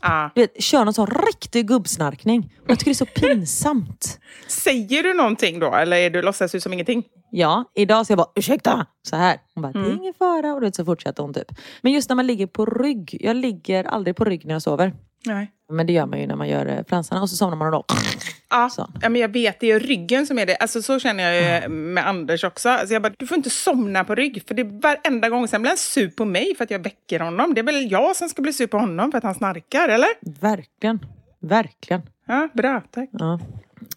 Ah. 0.00 0.30
du 0.34 0.40
vet, 0.40 0.62
kör 0.62 0.84
någon 0.84 0.94
sån 0.94 1.06
riktig 1.06 1.68
gubbsnarkning. 1.68 2.52
Och 2.64 2.70
jag 2.70 2.78
tycker 2.78 2.90
det 2.90 2.92
är 2.92 2.94
så 2.94 3.06
pinsamt. 3.20 4.18
Säger 4.48 5.02
du 5.02 5.14
någonting 5.14 5.58
då, 5.58 5.74
eller 5.74 5.96
är 5.96 6.10
du 6.10 6.22
låtsas 6.22 6.52
du 6.52 6.60
som 6.60 6.72
ingenting? 6.72 7.04
Ja, 7.30 7.64
idag 7.74 8.06
så 8.06 8.10
jag 8.10 8.18
bara 8.18 8.30
ursäkta, 8.34 8.86
så 9.02 9.16
här. 9.16 9.38
Hon 9.54 9.62
bara, 9.62 9.72
det 9.72 9.78
är 9.78 9.94
ingen 9.94 10.14
fara. 10.14 10.54
Och 10.54 10.74
så 10.74 10.84
fortsätter 10.84 11.22
hon 11.22 11.34
typ. 11.34 11.52
Men 11.82 11.92
just 11.92 12.08
när 12.08 12.16
man 12.16 12.26
ligger 12.26 12.46
på 12.46 12.66
rygg. 12.66 13.16
Jag 13.20 13.36
ligger 13.36 13.84
aldrig 13.84 14.16
på 14.16 14.24
rygg 14.24 14.46
när 14.46 14.52
jag 14.54 14.62
sover. 14.62 14.92
Nej. 15.26 15.52
Men 15.68 15.86
det 15.86 15.92
gör 15.92 16.06
man 16.06 16.20
ju 16.20 16.26
när 16.26 16.36
man 16.36 16.48
gör 16.48 16.66
eh, 16.66 16.84
fransarna. 16.88 17.22
Och 17.22 17.30
så 17.30 17.36
somnar 17.36 17.56
man 17.56 17.72
då... 17.72 17.84
Ja, 18.50 18.68
Så. 18.70 18.90
ja, 19.02 19.08
men 19.08 19.20
jag 19.20 19.28
vet, 19.28 19.60
det 19.60 19.70
är 19.70 19.80
ryggen 19.80 20.26
som 20.26 20.38
är 20.38 20.46
det. 20.46 20.56
Alltså, 20.56 20.82
så 20.82 20.98
känner 20.98 21.30
jag 21.32 21.62
ju 21.62 21.68
med 21.68 22.06
Anders 22.08 22.44
också. 22.44 22.68
Alltså, 22.68 22.92
jag 22.92 23.02
bara, 23.02 23.12
du 23.18 23.26
får 23.26 23.36
inte 23.36 23.50
somna 23.50 24.04
på 24.04 24.14
rygg, 24.14 24.42
för 24.46 24.54
det 24.54 24.62
är 24.62 24.80
varenda 24.80 25.28
gång. 25.28 25.48
Sen 25.48 25.62
blir 25.62 25.70
han 25.70 25.76
sur 25.78 26.08
på 26.10 26.24
mig 26.24 26.54
för 26.56 26.64
att 26.64 26.70
jag 26.70 26.78
väcker 26.78 27.20
honom. 27.20 27.54
Det 27.54 27.60
är 27.60 27.62
väl 27.62 27.90
jag 27.92 28.16
som 28.16 28.28
ska 28.28 28.42
bli 28.42 28.52
sur 28.52 28.66
på 28.66 28.78
honom 28.78 29.10
för 29.10 29.18
att 29.18 29.24
han 29.24 29.34
snarkar, 29.34 29.88
eller? 29.88 30.08
Verkligen. 30.40 31.06
Verkligen. 31.40 32.02
Ja, 32.26 32.48
bra, 32.54 32.82
tack. 32.90 33.08
Ja. 33.12 33.40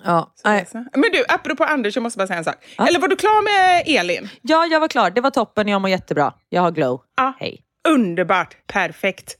Ja, 0.03 0.33
nej. 0.45 0.67
Men 0.73 1.11
du, 1.11 1.25
apropå 1.27 1.63
Anders, 1.63 1.95
jag 1.95 2.03
måste 2.03 2.17
bara 2.17 2.27
säga 2.27 2.37
en 2.37 2.43
sak. 2.43 2.55
Eller 2.87 2.99
var 2.99 3.07
du 3.07 3.15
klar 3.15 3.43
med 3.43 3.83
Elin? 3.99 4.29
ja, 4.41 4.65
jag 4.65 4.79
var 4.79 4.87
klar. 4.87 5.09
Det 5.11 5.21
var 5.21 5.29
toppen. 5.31 5.67
Jag 5.67 5.81
mår 5.81 5.89
jättebra. 5.89 6.33
Jag 6.49 6.61
har 6.61 6.71
glow. 6.71 7.01
Ja. 7.17 7.33
Hej. 7.39 7.61
Underbart, 7.87 8.57
perfekt. 8.67 9.37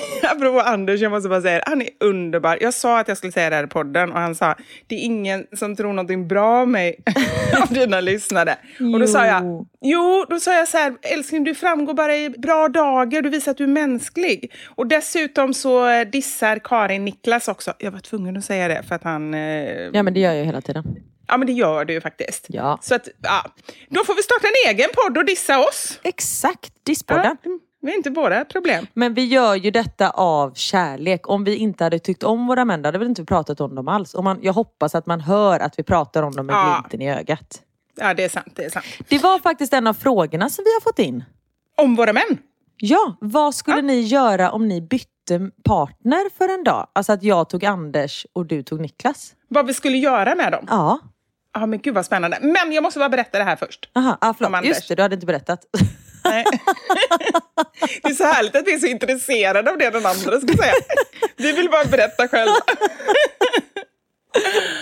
Apropå 0.22 0.60
Anders, 0.60 1.00
jag 1.00 1.10
måste 1.12 1.28
bara 1.28 1.40
säga 1.40 1.56
det. 1.58 1.64
Han 1.66 1.82
är 1.82 1.88
underbar. 2.00 2.58
Jag 2.60 2.74
sa 2.74 2.98
att 3.00 3.08
jag 3.08 3.16
skulle 3.16 3.32
säga 3.32 3.50
det 3.50 3.56
här 3.56 3.64
i 3.64 3.66
podden 3.66 4.12
och 4.12 4.18
han 4.20 4.34
sa 4.34 4.54
det 4.86 4.94
är 4.94 4.98
ingen 4.98 5.46
som 5.56 5.76
tror 5.76 5.88
någonting 5.92 6.28
bra 6.28 6.62
om 6.62 6.72
mig 6.72 6.96
av 7.62 7.68
dina 7.74 8.00
lyssnare. 8.00 8.56
Och 8.94 9.00
då 9.00 9.06
sa 9.06 9.26
jag, 9.26 9.42
Jo. 9.44 9.66
jo, 9.80 10.26
då 10.30 10.40
sa 10.40 10.54
jag 10.54 10.68
så 10.68 10.76
här, 10.78 10.94
älskling 11.02 11.44
du 11.44 11.54
framgår 11.54 11.94
bara 11.94 12.16
i 12.16 12.30
bra 12.30 12.68
dagar, 12.68 13.22
du 13.22 13.28
visar 13.30 13.50
att 13.50 13.56
du 13.58 13.64
är 13.64 13.68
mänsklig. 13.68 14.52
Och 14.76 14.86
dessutom 14.86 15.54
så 15.54 16.04
dissar 16.04 16.58
Karin 16.64 17.04
Niklas 17.04 17.48
också. 17.48 17.72
Jag 17.78 17.90
var 17.90 18.00
tvungen 18.00 18.36
att 18.36 18.44
säga 18.44 18.68
det 18.68 18.82
för 18.88 18.94
att 18.94 19.04
han... 19.04 19.34
Eh, 19.34 19.40
Ja, 19.92 20.02
men 20.02 20.14
det 20.14 20.20
gör 20.20 20.32
jag 20.32 20.44
hela 20.44 20.60
tiden. 20.60 20.84
ja 21.28 21.36
men 21.36 21.46
det 21.46 21.52
gör 21.52 21.84
du 21.84 21.92
ju 21.92 22.00
faktiskt. 22.00 22.46
Ja. 22.48 22.78
Så 22.82 22.94
att, 22.94 23.08
ja. 23.22 23.44
Då 23.88 24.04
får 24.04 24.14
vi 24.14 24.22
starta 24.22 24.46
en 24.46 24.70
egen 24.74 24.88
podd 24.94 25.18
och 25.18 25.24
dissa 25.24 25.58
oss. 25.58 26.00
Exakt. 26.02 26.72
Disspodden. 26.86 27.36
Ja, 27.44 27.50
det 27.82 27.92
är 27.92 27.96
inte 27.96 28.10
våra 28.10 28.44
problem. 28.44 28.86
Men 28.94 29.14
vi 29.14 29.24
gör 29.24 29.54
ju 29.54 29.70
detta 29.70 30.10
av 30.10 30.54
kärlek. 30.54 31.28
Om 31.28 31.44
vi 31.44 31.56
inte 31.56 31.84
hade 31.84 31.98
tyckt 31.98 32.22
om 32.22 32.46
våra 32.46 32.64
män, 32.64 32.82
då 32.82 32.86
hade 32.88 32.98
vi 32.98 33.06
inte 33.06 33.24
pratat 33.24 33.60
om 33.60 33.74
dem 33.74 33.88
alls. 33.88 34.14
Och 34.14 34.24
man, 34.24 34.38
jag 34.42 34.52
hoppas 34.52 34.94
att 34.94 35.06
man 35.06 35.20
hör 35.20 35.60
att 35.60 35.78
vi 35.78 35.82
pratar 35.82 36.22
om 36.22 36.32
dem 36.32 36.46
med 36.46 36.54
Ja. 36.54 36.80
glimten 36.88 37.02
i 37.08 37.12
ögat. 37.18 37.62
Ja, 37.96 38.14
det 38.14 38.24
är 38.24 38.28
sant. 38.28 38.52
Det 38.54 38.64
är 38.64 38.70
sant. 38.70 38.84
Det 39.08 39.18
var 39.18 39.38
faktiskt 39.38 39.72
en 39.72 39.86
av 39.86 39.94
frågorna 39.94 40.48
som 40.48 40.64
vi 40.64 40.72
har 40.72 40.80
fått 40.80 40.98
in. 40.98 41.24
Om 41.76 41.94
våra 41.96 42.12
män. 42.12 42.38
Ja, 42.76 43.16
vad 43.20 43.54
skulle 43.54 43.82
ni 43.82 44.00
göra 44.00 44.50
om 44.50 44.68
ni 44.68 44.80
bytte 44.80 45.50
partner 45.64 46.30
för 46.38 46.54
en 46.58 46.64
dag? 46.64 46.86
Alltså 46.92 47.12
att 47.12 47.22
jag 47.22 47.48
tog 47.48 47.64
Anders 47.64 48.26
och 48.32 48.46
du 48.46 48.62
tog 48.62 48.80
Niklas. 48.80 49.32
Vad 49.48 49.66
vi 49.66 49.74
skulle 49.74 49.96
göra 49.98 50.34
med 50.34 50.52
dem. 50.52 50.64
Ja. 50.68 50.98
Ja, 51.54 51.66
men 51.66 51.78
gud 51.78 51.94
vad 51.94 52.06
spännande. 52.06 52.38
Men 52.42 52.72
jag 52.72 52.82
måste 52.82 52.98
bara 52.98 53.08
berätta 53.08 53.38
det 53.38 53.44
här 53.44 53.56
först. 53.56 53.90
Aha, 53.94 54.18
ah, 54.20 54.34
förlåt. 54.38 54.64
Just 54.64 54.88
det, 54.88 54.94
du 54.94 55.02
hade 55.02 55.14
inte 55.14 55.26
berättat. 55.26 55.64
Nej. 56.24 56.44
Det 58.02 58.08
är 58.08 58.14
så 58.14 58.24
härligt 58.24 58.56
att 58.56 58.66
vi 58.66 58.74
är 58.74 58.78
så 58.78 58.86
intresserade 58.86 59.70
av 59.70 59.78
det 59.78 59.90
den 59.90 60.06
andra 60.06 60.40
ska 60.40 60.56
säga. 60.56 60.74
Vi 61.36 61.52
vill 61.52 61.70
bara 61.70 61.84
berätta 61.84 62.28
själva. 62.28 62.56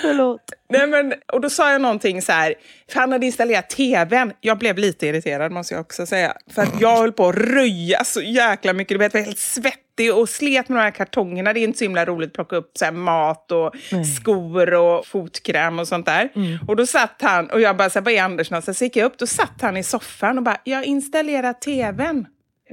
Förlåt. 0.02 0.40
Nej, 0.68 0.86
men, 0.86 1.14
och 1.32 1.40
då 1.40 1.50
sa 1.50 1.72
jag 1.72 1.80
någonting 1.80 2.22
så 2.22 2.32
här, 2.32 2.54
för 2.92 3.00
han 3.00 3.12
hade 3.12 3.26
installerat 3.26 3.70
tvn. 3.70 4.32
Jag 4.40 4.58
blev 4.58 4.78
lite 4.78 5.06
irriterad 5.06 5.52
måste 5.52 5.74
jag 5.74 5.80
också 5.80 6.06
säga. 6.06 6.36
För 6.54 6.62
att 6.62 6.80
jag 6.80 6.96
höll 6.96 7.12
på 7.12 7.28
att 7.28 7.34
röja 7.34 8.04
så 8.04 8.20
jäkla 8.20 8.72
mycket. 8.72 8.94
Du 8.94 8.98
vet, 8.98 9.14
jag 9.14 9.20
var 9.20 9.26
helt 9.26 9.38
svettig 9.38 9.89
och 10.12 10.28
slet 10.28 10.68
med 10.68 10.78
de 10.78 10.82
här 10.82 10.90
kartongerna. 10.90 11.52
Det 11.52 11.60
är 11.60 11.64
inte 11.64 11.78
så 11.78 11.84
himla 11.84 12.04
roligt 12.04 12.28
att 12.28 12.34
plocka 12.34 12.56
upp 12.56 12.70
så 12.74 12.92
mat 12.92 13.52
och 13.52 13.72
skor 14.16 14.74
och 14.74 15.06
fotkräm 15.06 15.78
och 15.78 15.88
sånt 15.88 16.06
där. 16.06 16.30
Och 16.68 16.76
då 16.76 16.86
satt 16.86 17.22
han, 17.22 17.50
och 17.50 17.60
jag 17.60 17.76
bara, 17.76 17.90
så 17.90 17.98
här, 17.98 18.04
vad 18.04 18.14
är 18.14 18.22
Anders 18.22 18.50
någonstans? 18.50 18.78
Så 18.78 18.84
gick 18.84 18.96
jag 18.96 19.06
upp, 19.06 19.18
då 19.18 19.26
satt 19.26 19.60
han 19.60 19.76
i 19.76 19.82
soffan 19.82 20.38
och 20.38 20.44
bara, 20.44 20.56
jag 20.64 20.84
installerar 20.84 21.52
tvn. 21.52 22.26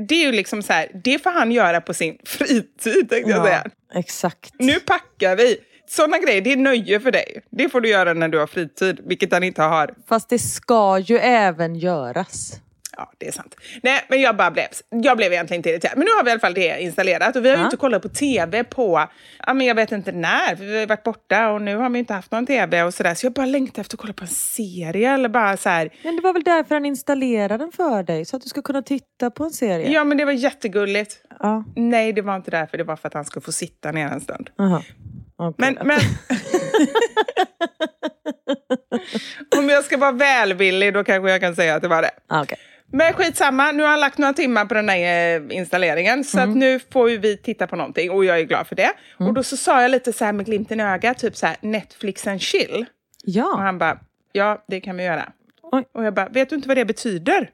Det 0.07 0.15
är 0.15 0.25
ju 0.25 0.31
liksom 0.31 0.63
så 0.63 0.73
här, 0.73 0.87
det 1.03 1.23
får 1.23 1.29
han 1.29 1.51
göra 1.51 1.81
på 1.81 1.93
sin 1.93 2.17
fritid 2.25 3.09
tänkte 3.09 3.31
jag 3.31 3.45
säga. 3.45 3.63
exakt. 3.93 4.53
Nu 4.59 4.79
packar 4.79 5.35
vi. 5.35 5.57
Sådana 5.89 6.19
grejer, 6.19 6.41
det 6.41 6.51
är 6.51 6.57
nöje 6.57 6.99
för 6.99 7.11
dig. 7.11 7.41
Det 7.49 7.69
får 7.69 7.81
du 7.81 7.89
göra 7.89 8.13
när 8.13 8.27
du 8.27 8.39
har 8.39 8.47
fritid, 8.47 8.99
vilket 9.05 9.33
han 9.33 9.43
inte 9.43 9.61
har. 9.61 9.93
Fast 10.07 10.29
det 10.29 10.39
ska 10.39 10.99
ju 10.99 11.17
även 11.17 11.75
göras. 11.75 12.61
Ja, 12.97 13.11
det 13.17 13.27
är 13.27 13.31
sant. 13.31 13.55
Nej, 13.83 14.05
men 14.07 14.21
jag 14.21 14.37
bara 14.37 14.51
blev, 14.51 14.67
jag 14.89 15.17
blev 15.17 15.33
egentligen 15.33 15.59
inte 15.59 15.69
irriterad. 15.69 15.97
Men 15.97 16.05
nu 16.05 16.11
har 16.11 16.23
vi 16.23 16.29
i 16.29 16.31
alla 16.31 16.39
fall 16.39 16.53
det 16.53 16.81
installerat 16.81 17.35
och 17.35 17.45
vi 17.45 17.49
har 17.49 17.57
ju 17.57 17.63
inte 17.63 17.77
kollat 17.77 18.01
på 18.01 18.09
tv 18.09 18.63
på, 18.63 19.07
ja 19.45 19.53
men 19.53 19.67
jag 19.67 19.75
vet 19.75 19.91
inte 19.91 20.11
när, 20.11 20.55
för 20.55 20.63
vi 20.63 20.73
har 20.73 20.79
ju 20.79 20.85
varit 20.85 21.03
borta 21.03 21.49
och 21.49 21.61
nu 21.61 21.75
har 21.75 21.89
vi 21.89 21.99
inte 21.99 22.13
haft 22.13 22.31
någon 22.31 22.45
tv 22.45 22.83
och 22.83 22.93
sådär. 22.93 23.13
Så 23.13 23.25
jag 23.25 23.33
bara 23.33 23.45
längtar 23.45 23.81
efter 23.81 23.95
att 23.95 24.01
kolla 24.01 24.13
på 24.13 24.23
en 24.23 24.27
serie 24.27 25.13
eller 25.13 25.29
bara 25.29 25.57
så 25.57 25.69
här. 25.69 25.93
Men 26.03 26.15
det 26.15 26.21
var 26.21 26.33
väl 26.33 26.43
därför 26.43 26.75
han 26.75 26.85
installerade 26.85 27.57
den 27.57 27.71
för 27.71 28.03
dig? 28.03 28.25
Så 28.25 28.35
att 28.35 28.43
du 28.43 28.49
ska 28.49 28.61
kunna 28.61 28.81
titta 28.81 29.31
på 29.31 29.43
en 29.43 29.51
serie? 29.51 29.91
Ja, 29.91 30.03
men 30.03 30.17
det 30.17 30.25
var 30.25 30.31
jättegulligt. 30.31 31.17
Ja. 31.39 31.63
Nej, 31.75 32.13
det 32.13 32.21
var 32.21 32.35
inte 32.35 32.51
därför. 32.51 32.77
Det 32.77 32.83
var 32.83 32.95
för 32.95 33.07
att 33.07 33.13
han 33.13 33.25
skulle 33.25 33.43
få 33.43 33.51
sitta 33.51 33.91
ner 33.91 34.07
en 34.07 34.21
stund. 34.21 34.49
Aha. 34.59 34.81
Okej 35.39 35.55
Men, 35.57 35.87
men... 35.87 35.99
Om 39.57 39.69
jag 39.69 39.83
ska 39.83 39.97
vara 39.97 40.11
välvillig, 40.11 40.93
då 40.93 41.03
kanske 41.03 41.31
jag 41.31 41.41
kan 41.41 41.55
säga 41.55 41.75
att 41.75 41.81
det 41.81 41.87
var 41.87 42.01
det. 42.01 42.11
Okej. 42.29 42.57
Men 42.91 43.13
skitsamma, 43.13 43.71
nu 43.71 43.83
har 43.83 43.89
han 43.89 43.99
lagt 43.99 44.17
några 44.17 44.33
timmar 44.33 44.65
på 44.65 44.73
den 44.73 44.89
här 44.89 45.35
eh, 45.49 45.57
installeringen. 45.57 46.23
Så 46.23 46.37
Mm. 46.37 46.49
att 46.49 46.57
nu 46.57 46.79
får 46.79 47.05
vi 47.09 47.37
titta 47.37 47.67
på 47.67 47.75
någonting 47.75 48.11
och 48.11 48.25
jag 48.25 48.39
är 48.39 48.43
glad 48.43 48.67
för 48.67 48.75
det. 48.75 48.91
Och 49.17 49.33
då 49.33 49.43
så 49.43 49.57
sa 49.57 49.81
jag 49.81 49.91
lite 49.91 50.13
så 50.13 50.25
här 50.25 50.33
med 50.33 50.45
glimten 50.45 50.79
i 50.79 50.83
ögat, 50.83 51.17
typ 51.17 51.35
så 51.37 51.45
här 51.47 51.55
Netflix 51.61 52.27
and 52.27 52.41
chill. 52.41 52.75
Och 52.81 52.85
Ja. 53.23 53.55
han 53.57 53.77
bara, 53.77 53.99
ja 54.31 54.63
det 54.67 54.81
kan 54.81 54.97
vi 54.97 55.03
göra. 55.03 55.31
Oj. 55.71 55.83
Och 55.93 56.03
jag 56.05 56.13
bara, 56.13 56.29
vet 56.29 56.49
du 56.49 56.55
inte 56.55 56.67
vad 56.67 56.77
det 56.77 56.85
betyder? 56.85 57.49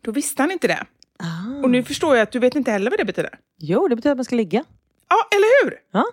Då 0.00 0.10
visste 0.12 0.42
han 0.42 0.50
inte 0.50 0.68
det. 0.68 0.84
Ah. 1.18 1.62
Och 1.62 1.70
nu 1.70 1.82
förstår 1.82 2.16
jag 2.16 2.22
att 2.22 2.32
du 2.32 2.38
vet 2.38 2.54
inte 2.54 2.70
heller 2.70 2.90
vad 2.90 2.98
det 3.00 3.04
betyder. 3.04 3.38
Jo, 3.58 3.88
det 3.88 3.96
betyder 3.96 4.10
att 4.10 4.18
man 4.18 4.24
ska 4.24 4.36
ligga. 4.36 4.64
Ja, 5.08 5.16
eller 5.36 5.64
hur? 5.64 5.78
Ja. 5.92 6.04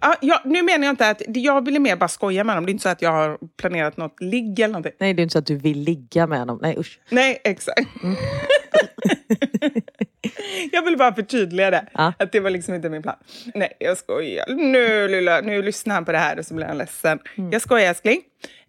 Ja, 0.00 0.14
jag, 0.20 0.40
nu 0.44 0.62
menar 0.62 0.84
jag 0.84 0.92
inte 0.92 1.10
att, 1.10 1.22
jag 1.26 1.64
ville 1.64 1.78
mer 1.78 1.96
bara 1.96 2.08
skoja 2.08 2.44
med 2.44 2.54
honom. 2.54 2.66
Det 2.66 2.70
är 2.70 2.72
inte 2.72 2.82
så 2.82 2.88
att 2.88 3.02
jag 3.02 3.12
har 3.12 3.38
planerat 3.56 3.96
något 3.96 4.20
ligg 4.20 4.60
eller 4.60 4.72
någonting. 4.72 4.92
Nej, 4.98 5.14
det 5.14 5.20
är 5.20 5.22
inte 5.22 5.32
så 5.32 5.38
att 5.38 5.46
du 5.46 5.56
vill 5.56 5.78
ligga 5.78 6.26
med 6.26 6.38
honom. 6.38 6.58
Nej, 6.62 6.76
usch. 6.78 7.00
Nej, 7.08 7.40
exakt. 7.44 7.88
jag 10.72 10.82
vill 10.82 10.96
bara 10.96 11.14
förtydliga 11.14 11.70
det. 11.70 11.86
Ja. 11.94 12.12
Att 12.18 12.32
det 12.32 12.40
var 12.40 12.50
liksom 12.50 12.74
inte 12.74 12.88
min 12.88 13.02
plan. 13.02 13.16
Nej, 13.54 13.72
jag 13.78 13.98
skojar. 13.98 14.44
Nu, 14.48 15.08
lilla, 15.08 15.40
nu 15.40 15.62
lyssnar 15.62 15.94
han 15.94 16.04
på 16.04 16.12
det 16.12 16.18
här 16.18 16.38
och 16.38 16.46
så 16.46 16.54
blir 16.54 16.66
han 16.66 16.78
ledsen. 16.78 17.18
Jag 17.52 17.62
skojar 17.62 17.88
älskling. 17.88 18.20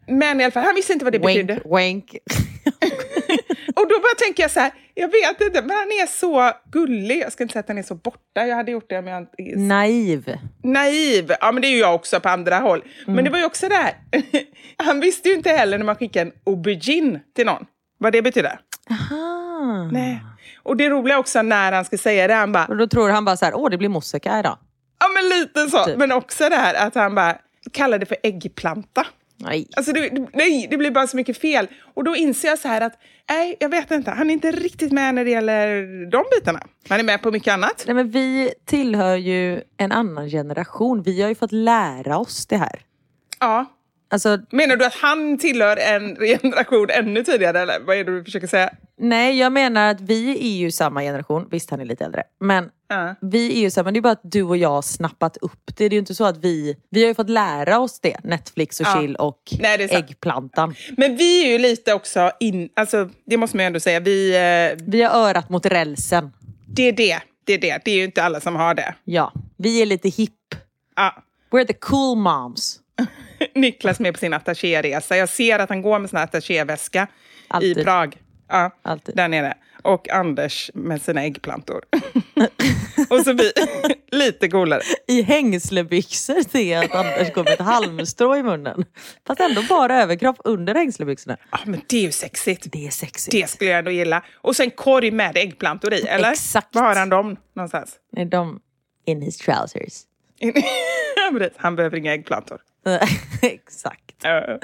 Men 0.07 0.41
i 0.41 0.43
alla 0.43 0.51
fall, 0.51 0.63
han 0.63 0.75
visste 0.75 0.93
inte 0.93 1.05
vad 1.05 1.13
det 1.13 1.19
betydde. 1.19 1.53
Wink, 1.53 1.65
wink. 1.77 2.15
Och 3.75 3.88
då 3.88 4.00
bara 4.00 4.15
tänker 4.17 4.43
jag 4.43 4.51
så 4.51 4.59
här, 4.59 4.71
jag 5.00 5.12
vet 5.12 5.41
inte, 5.41 5.62
men 5.62 5.72
han 5.77 5.88
är 5.88 6.08
så 6.08 6.51
gullig. 6.72 7.22
Jag 7.22 7.32
ska 7.32 7.44
inte 7.44 7.53
säga 7.53 7.60
att 7.60 7.68
han 7.68 7.77
är 7.77 7.84
så 7.84 7.96
borta. 7.96 8.48
Jag 8.48 8.56
hade 8.56 8.72
gjort 8.72 8.89
det 8.89 8.98
om 9.00 9.08
jag 9.08 9.22
inte... 9.22 9.60
Naiv. 9.60 10.38
Naiv. 10.63 11.34
Ja, 11.41 11.51
men 11.51 11.62
det 11.62 11.68
är 11.68 11.72
ju 11.72 11.77
jag 11.77 11.96
också 11.96 12.20
på 12.20 12.29
andra 12.29 12.56
håll. 12.58 12.84
Men 13.06 13.24
det 13.24 13.29
var 13.29 13.39
ju 13.39 13.46
också 13.46 13.68
det 13.70 13.75
här. 13.75 13.94
Han 14.77 15.00
visste 15.00 15.29
ju 15.29 15.36
inte 15.36 15.50
heller 15.50 15.77
när 15.77 15.86
man 15.86 15.96
skickar 15.96 16.22
en 16.22 16.32
aubergine 16.46 17.20
till 17.36 17.46
någon. 17.46 17.65
Vad 17.98 18.12
det 18.13 18.22
betyder. 18.22 18.60
Aha. 18.91 19.89
Nej. 19.91 20.24
Och 20.63 20.77
det 20.77 20.89
roliga 20.89 21.20
också 21.20 21.41
när 21.41 21.72
han 21.72 21.86
ska 21.86 21.98
säga 21.98 22.27
det, 22.27 22.34
han 22.34 22.51
bara, 22.51 22.65
Och 22.65 22.77
då 22.77 22.88
tror 22.88 23.10
han 23.10 23.25
bara 23.25 23.38
så 23.38 23.46
här, 23.46 23.53
åh 23.56 23.70
det 23.70 23.77
blir 23.77 23.89
moussaka 23.89 24.39
idag. 24.39 24.58
ja 25.00 25.06
men 25.15 25.39
lite 25.39 25.68
så. 25.68 25.86
Typ. 25.86 25.98
Men 25.98 26.12
också 26.12 26.50
det 26.50 26.56
här 26.56 26.88
att 26.88 26.96
han 26.96 27.15
bara 27.15 27.38
kallar 27.74 28.00
det 28.00 28.06
för 28.06 28.18
äggplanta. 28.24 29.06
Nej. 29.39 29.67
Alltså 29.75 29.93
det, 29.93 30.27
nej, 30.34 30.67
det 30.69 30.77
blir 30.77 30.91
bara 30.91 31.08
så 31.08 31.17
mycket 31.17 31.38
fel. 31.38 31.67
Och 31.93 32.03
då 32.03 32.15
inser 32.15 32.48
jag 32.48 32.60
så 32.60 32.67
här 32.67 32.81
att, 32.81 32.93
nej, 33.29 33.58
jag 33.60 33.69
vet 33.69 33.91
inte, 33.91 34.12
han 34.12 34.29
är 34.29 34.34
inte 34.34 34.51
riktigt 34.51 34.91
med 34.91 35.15
när 35.15 35.25
det 35.25 35.31
gäller 35.31 35.81
de 36.12 36.24
bitarna. 36.31 36.60
Han 36.89 37.00
är 37.00 37.03
med 37.03 37.22
på 37.22 37.31
mycket 37.31 37.53
annat. 37.53 37.84
Nej, 37.86 37.96
men 37.96 38.10
vi 38.10 38.53
tillhör 38.65 39.15
ju 39.15 39.62
en 39.77 39.91
annan 39.91 40.29
generation. 40.29 41.03
Vi 41.03 41.22
har 41.22 41.29
ju 41.29 41.36
fått 41.36 41.51
lära 41.51 42.17
oss 42.17 42.46
det 42.46 42.58
här. 42.58 42.81
Ja. 43.39 43.65
Alltså, 44.12 44.38
Menar 44.51 44.75
du 44.75 44.86
att 44.86 44.96
han 44.96 45.38
tillhör 45.38 45.78
en 45.78 46.16
generation 46.16 46.88
ännu 46.89 47.24
tidigare, 47.24 47.60
eller 47.62 47.80
vad 47.80 47.98
är 47.98 48.04
det 48.04 48.12
du 48.18 48.24
försöker 48.24 48.48
säga? 48.48 48.70
nej, 49.01 49.38
jag 49.39 49.51
menar 49.51 49.88
att 49.92 50.01
vi 50.01 50.32
är 50.54 50.58
ju 50.58 50.72
samma 50.72 51.01
generation. 51.01 51.48
Visst, 51.51 51.70
han 51.70 51.80
är 51.82 51.86
lite 51.86 52.06
äldre. 52.06 52.24
Men 52.39 52.70
Ja. 52.89 53.16
vi 53.22 53.58
är 53.58 53.62
ju 53.62 53.70
samma. 53.72 53.92
Det 53.92 54.00
är 54.00 54.01
bara 54.01 54.12
att 54.13 54.22
du 54.24 54.44
och 54.44 54.58
jag 54.58 54.70
har 54.70 54.82
snappat 54.82 55.38
upp 55.38 55.62
det. 55.66 55.74
Det 55.78 55.86
är 55.86 55.89
ju 55.89 55.98
inte 56.00 56.16
så 56.16 56.25
att 56.25 56.38
vi... 56.38 56.75
Vi 56.89 57.01
har 57.01 57.08
ju 57.08 57.13
fått 57.16 57.30
lära 57.30 57.80
oss 57.80 58.00
det. 58.00 58.18
Netflix 58.24 58.80
och 58.80 58.86
Ja. 58.88 59.01
chill 59.01 59.16
och 59.16 59.39
Nej, 59.60 59.88
äggplantan. 59.92 60.75
Men 60.98 61.18
vi 61.18 61.46
är 61.48 61.51
ju 61.51 61.58
lite 61.58 61.94
också 61.94 62.32
in, 62.39 62.70
alltså 62.75 63.10
det 63.25 63.38
måste 63.38 63.58
man 63.58 63.63
ju 63.63 63.68
ändå 63.68 63.80
säga, 63.80 64.00
vi, 64.00 64.36
eh, 64.36 64.84
Vi 64.88 65.01
har 65.01 65.28
örat 65.30 65.50
mot 65.50 65.66
rälsen. 65.66 66.32
det 66.68 66.84
är 66.84 66.92
det. 66.94 67.20
Det 67.44 67.54
är 67.54 67.58
det. 67.58 67.82
Det 67.86 67.92
är 67.92 67.96
ju 67.96 68.04
inte 68.04 68.24
alla 68.24 68.39
som 68.39 68.56
har 68.56 68.74
det. 68.75 68.96
Ja, 69.04 69.34
vi 69.58 69.82
är 69.82 69.86
lite 69.86 70.10
hipp. 70.10 70.34
We're 71.51 71.66
the 71.66 71.74
cool 71.74 72.18
moms. 72.18 72.80
Niklas 73.55 74.00
med 74.00 74.13
på 74.13 74.19
sin 74.19 74.34
attachéresa. 74.34 75.17
Jag 75.17 75.29
ser 75.29 75.60
att 75.60 75.69
han 75.69 75.81
går 75.81 76.00
med 76.00 76.10
sin 76.10 76.19
attachéväska 76.19 77.08
i. 77.62 77.75
Prag. 77.75 78.17
Ja, 78.50 78.72
Alltid. 78.81 79.15
där 79.15 79.27
nere. 79.27 79.53
Och 79.84 80.10
Anders 80.10 80.72
med 80.74 81.01
sina 81.01 81.24
äggplantor. 81.24 81.84
och 83.10 83.19
så 83.19 83.34
vi, 83.34 83.51
lite 84.12 84.50
coolare. 84.50 84.81
I 85.08 85.22
hängslebyxor 85.22 86.50
ser 86.50 86.74
jag 86.74 86.86
att 86.86 86.96
Anders 86.96 87.34
går 87.34 87.43
med 87.43 87.53
ett 87.53 87.60
halmstrå 87.60 88.36
i 88.36 88.43
munnen. 88.43 88.86
Fast 89.27 89.39
ändå 89.39 89.63
bara 89.69 90.01
överkropp 90.01 90.38
under 90.43 90.75
hängslebyxorna. 90.75 91.38
Ja, 91.51 91.60
men 91.65 91.81
det 91.88 91.98
är 91.98 92.01
ju 92.01 92.12
sexigt. 92.12 92.67
Det 92.72 92.88
är 92.88 92.91
sexigt. 92.91 93.31
Det 93.31 93.50
skulle 93.50 93.69
jag 93.69 93.79
ändå 93.79 93.91
gilla. 93.91 94.24
Och 94.36 94.55
sen 94.55 94.72
korg 94.72 95.12
med 95.12 95.38
äggplantor 95.38 95.93
i, 95.93 96.01
eller? 96.01 96.31
Exakt. 96.31 96.75
Var 96.75 96.81
har 96.81 96.96
han 96.96 97.10
dem 97.10 97.36
någonstans? 97.53 97.96
Är 98.15 98.25
de 98.25 98.60
in 99.05 99.22
his 99.22 99.38
trousers? 99.38 100.03
Han 101.58 101.75
behöver 101.75 101.98
inga 101.98 102.13
äggplantor. 102.13 102.60
Exakt. 103.41 104.25
Uh. 104.25 104.57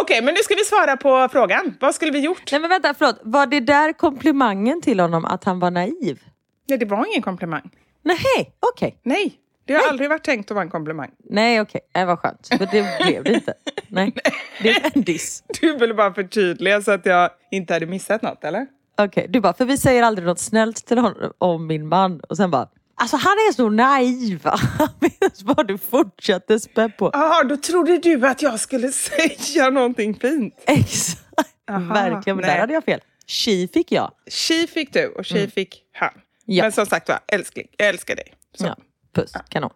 Okej, 0.00 0.22
men 0.22 0.34
nu 0.34 0.40
ska 0.42 0.54
vi 0.54 0.64
svara 0.64 0.96
på 0.96 1.28
frågan. 1.32 1.76
Vad 1.80 1.94
skulle 1.94 2.10
vi 2.10 2.18
gjort? 2.20 2.52
Nej 2.52 2.60
men 2.60 2.70
vänta, 2.70 2.94
förlåt. 2.98 3.20
Var 3.22 3.46
det 3.46 3.60
där 3.60 3.92
komplimangen 3.92 4.82
till 4.82 5.00
honom 5.00 5.24
att 5.24 5.44
han 5.44 5.60
var 5.60 5.70
naiv? 5.70 6.20
Nej, 6.68 6.78
det 6.78 6.86
var 6.86 7.06
ingen 7.06 7.22
komplimang. 7.22 7.70
Nej, 8.02 8.54
okej. 8.60 9.00
Nej, 9.02 9.38
det 9.64 9.74
har 9.74 9.88
aldrig 9.88 10.08
varit 10.08 10.24
tänkt 10.24 10.50
att 10.50 10.54
vara 10.54 10.64
en 10.64 10.70
komplimang. 10.70 11.10
Nej 11.30 11.60
okej, 11.60 11.80
det 11.92 12.04
var 12.04 12.16
skönt. 12.16 12.48
För 12.48 12.66
det 12.72 13.04
blev 13.04 13.24
det 13.24 13.34
inte. 13.34 13.54
Nej, 13.88 14.12
det 14.62 14.70
är 14.70 14.90
en 14.94 15.02
diss. 15.02 15.44
Du 15.60 15.76
ville 15.78 15.94
bara 15.94 16.14
förtydliga 16.14 16.82
så 16.82 16.90
att 16.90 17.06
jag 17.06 17.30
inte 17.50 17.74
hade 17.74 17.86
missat 17.86 18.22
något, 18.22 18.44
eller? 18.44 18.66
Okej, 18.98 19.26
du 19.28 19.40
bara, 19.40 19.52
för 19.54 19.64
vi 19.64 19.78
säger 19.78 20.02
aldrig 20.02 20.26
något 20.26 20.38
snällt 20.38 20.86
till 20.86 20.98
honom 20.98 21.32
om 21.38 21.66
min 21.66 21.88
man. 21.88 22.20
Och 22.20 22.36
sen 22.36 22.50
bara, 22.50 22.68
alltså 23.02 23.16
han 23.16 23.32
är 23.32 23.52
så 23.52 23.68
naiv. 23.70 24.42
Medan 25.00 25.30
bara 25.44 25.62
du 25.62 25.78
fortsatte 25.78 26.60
spä 26.60 26.88
på. 26.88 27.10
Ja, 27.12 27.42
då 27.44 27.56
trodde 27.56 27.98
du 27.98 28.26
att 28.26 28.42
jag 28.42 28.60
skulle 28.60 28.92
säga 28.92 29.70
någonting 29.70 30.14
fint. 30.14 30.54
Exakt, 30.66 31.54
Aha, 31.70 31.94
verkligen. 31.94 32.36
Men 32.36 32.46
nej. 32.46 32.54
där 32.54 32.60
hade 32.60 32.72
jag 32.72 32.84
fel. 32.84 33.00
Tji 33.26 33.68
fick 33.68 33.92
jag. 33.92 34.12
Tji 34.30 34.66
fick 34.66 34.92
du 34.92 35.06
och 35.08 35.24
tji 35.24 35.48
fick 35.50 35.82
han. 35.92 36.10
Ja. 36.44 36.64
Men 36.64 36.72
som 36.72 36.86
sagt 36.86 37.08
var, 37.08 37.18
älskling, 37.28 37.66
jag 37.76 37.88
älskar 37.88 38.16
dig. 38.16 38.34
Så. 38.54 38.66
Ja, 38.66 38.76
puss, 39.14 39.32
kanon. 39.48 39.70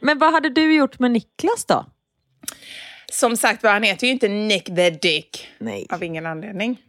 Men 0.00 0.18
vad 0.18 0.32
hade 0.32 0.48
du 0.48 0.74
gjort 0.74 0.98
med 0.98 1.10
Niklas 1.10 1.64
då? 1.68 1.86
Som 3.12 3.36
sagt 3.36 3.62
var, 3.62 3.72
han 3.72 3.82
heter 3.82 4.06
ju 4.06 4.12
inte 4.12 4.28
Nick 4.28 4.64
the 4.64 4.90
Dick. 4.90 5.48
Nej. 5.58 5.86
Av 5.90 6.02
ingen 6.02 6.26
anledning. 6.26 6.80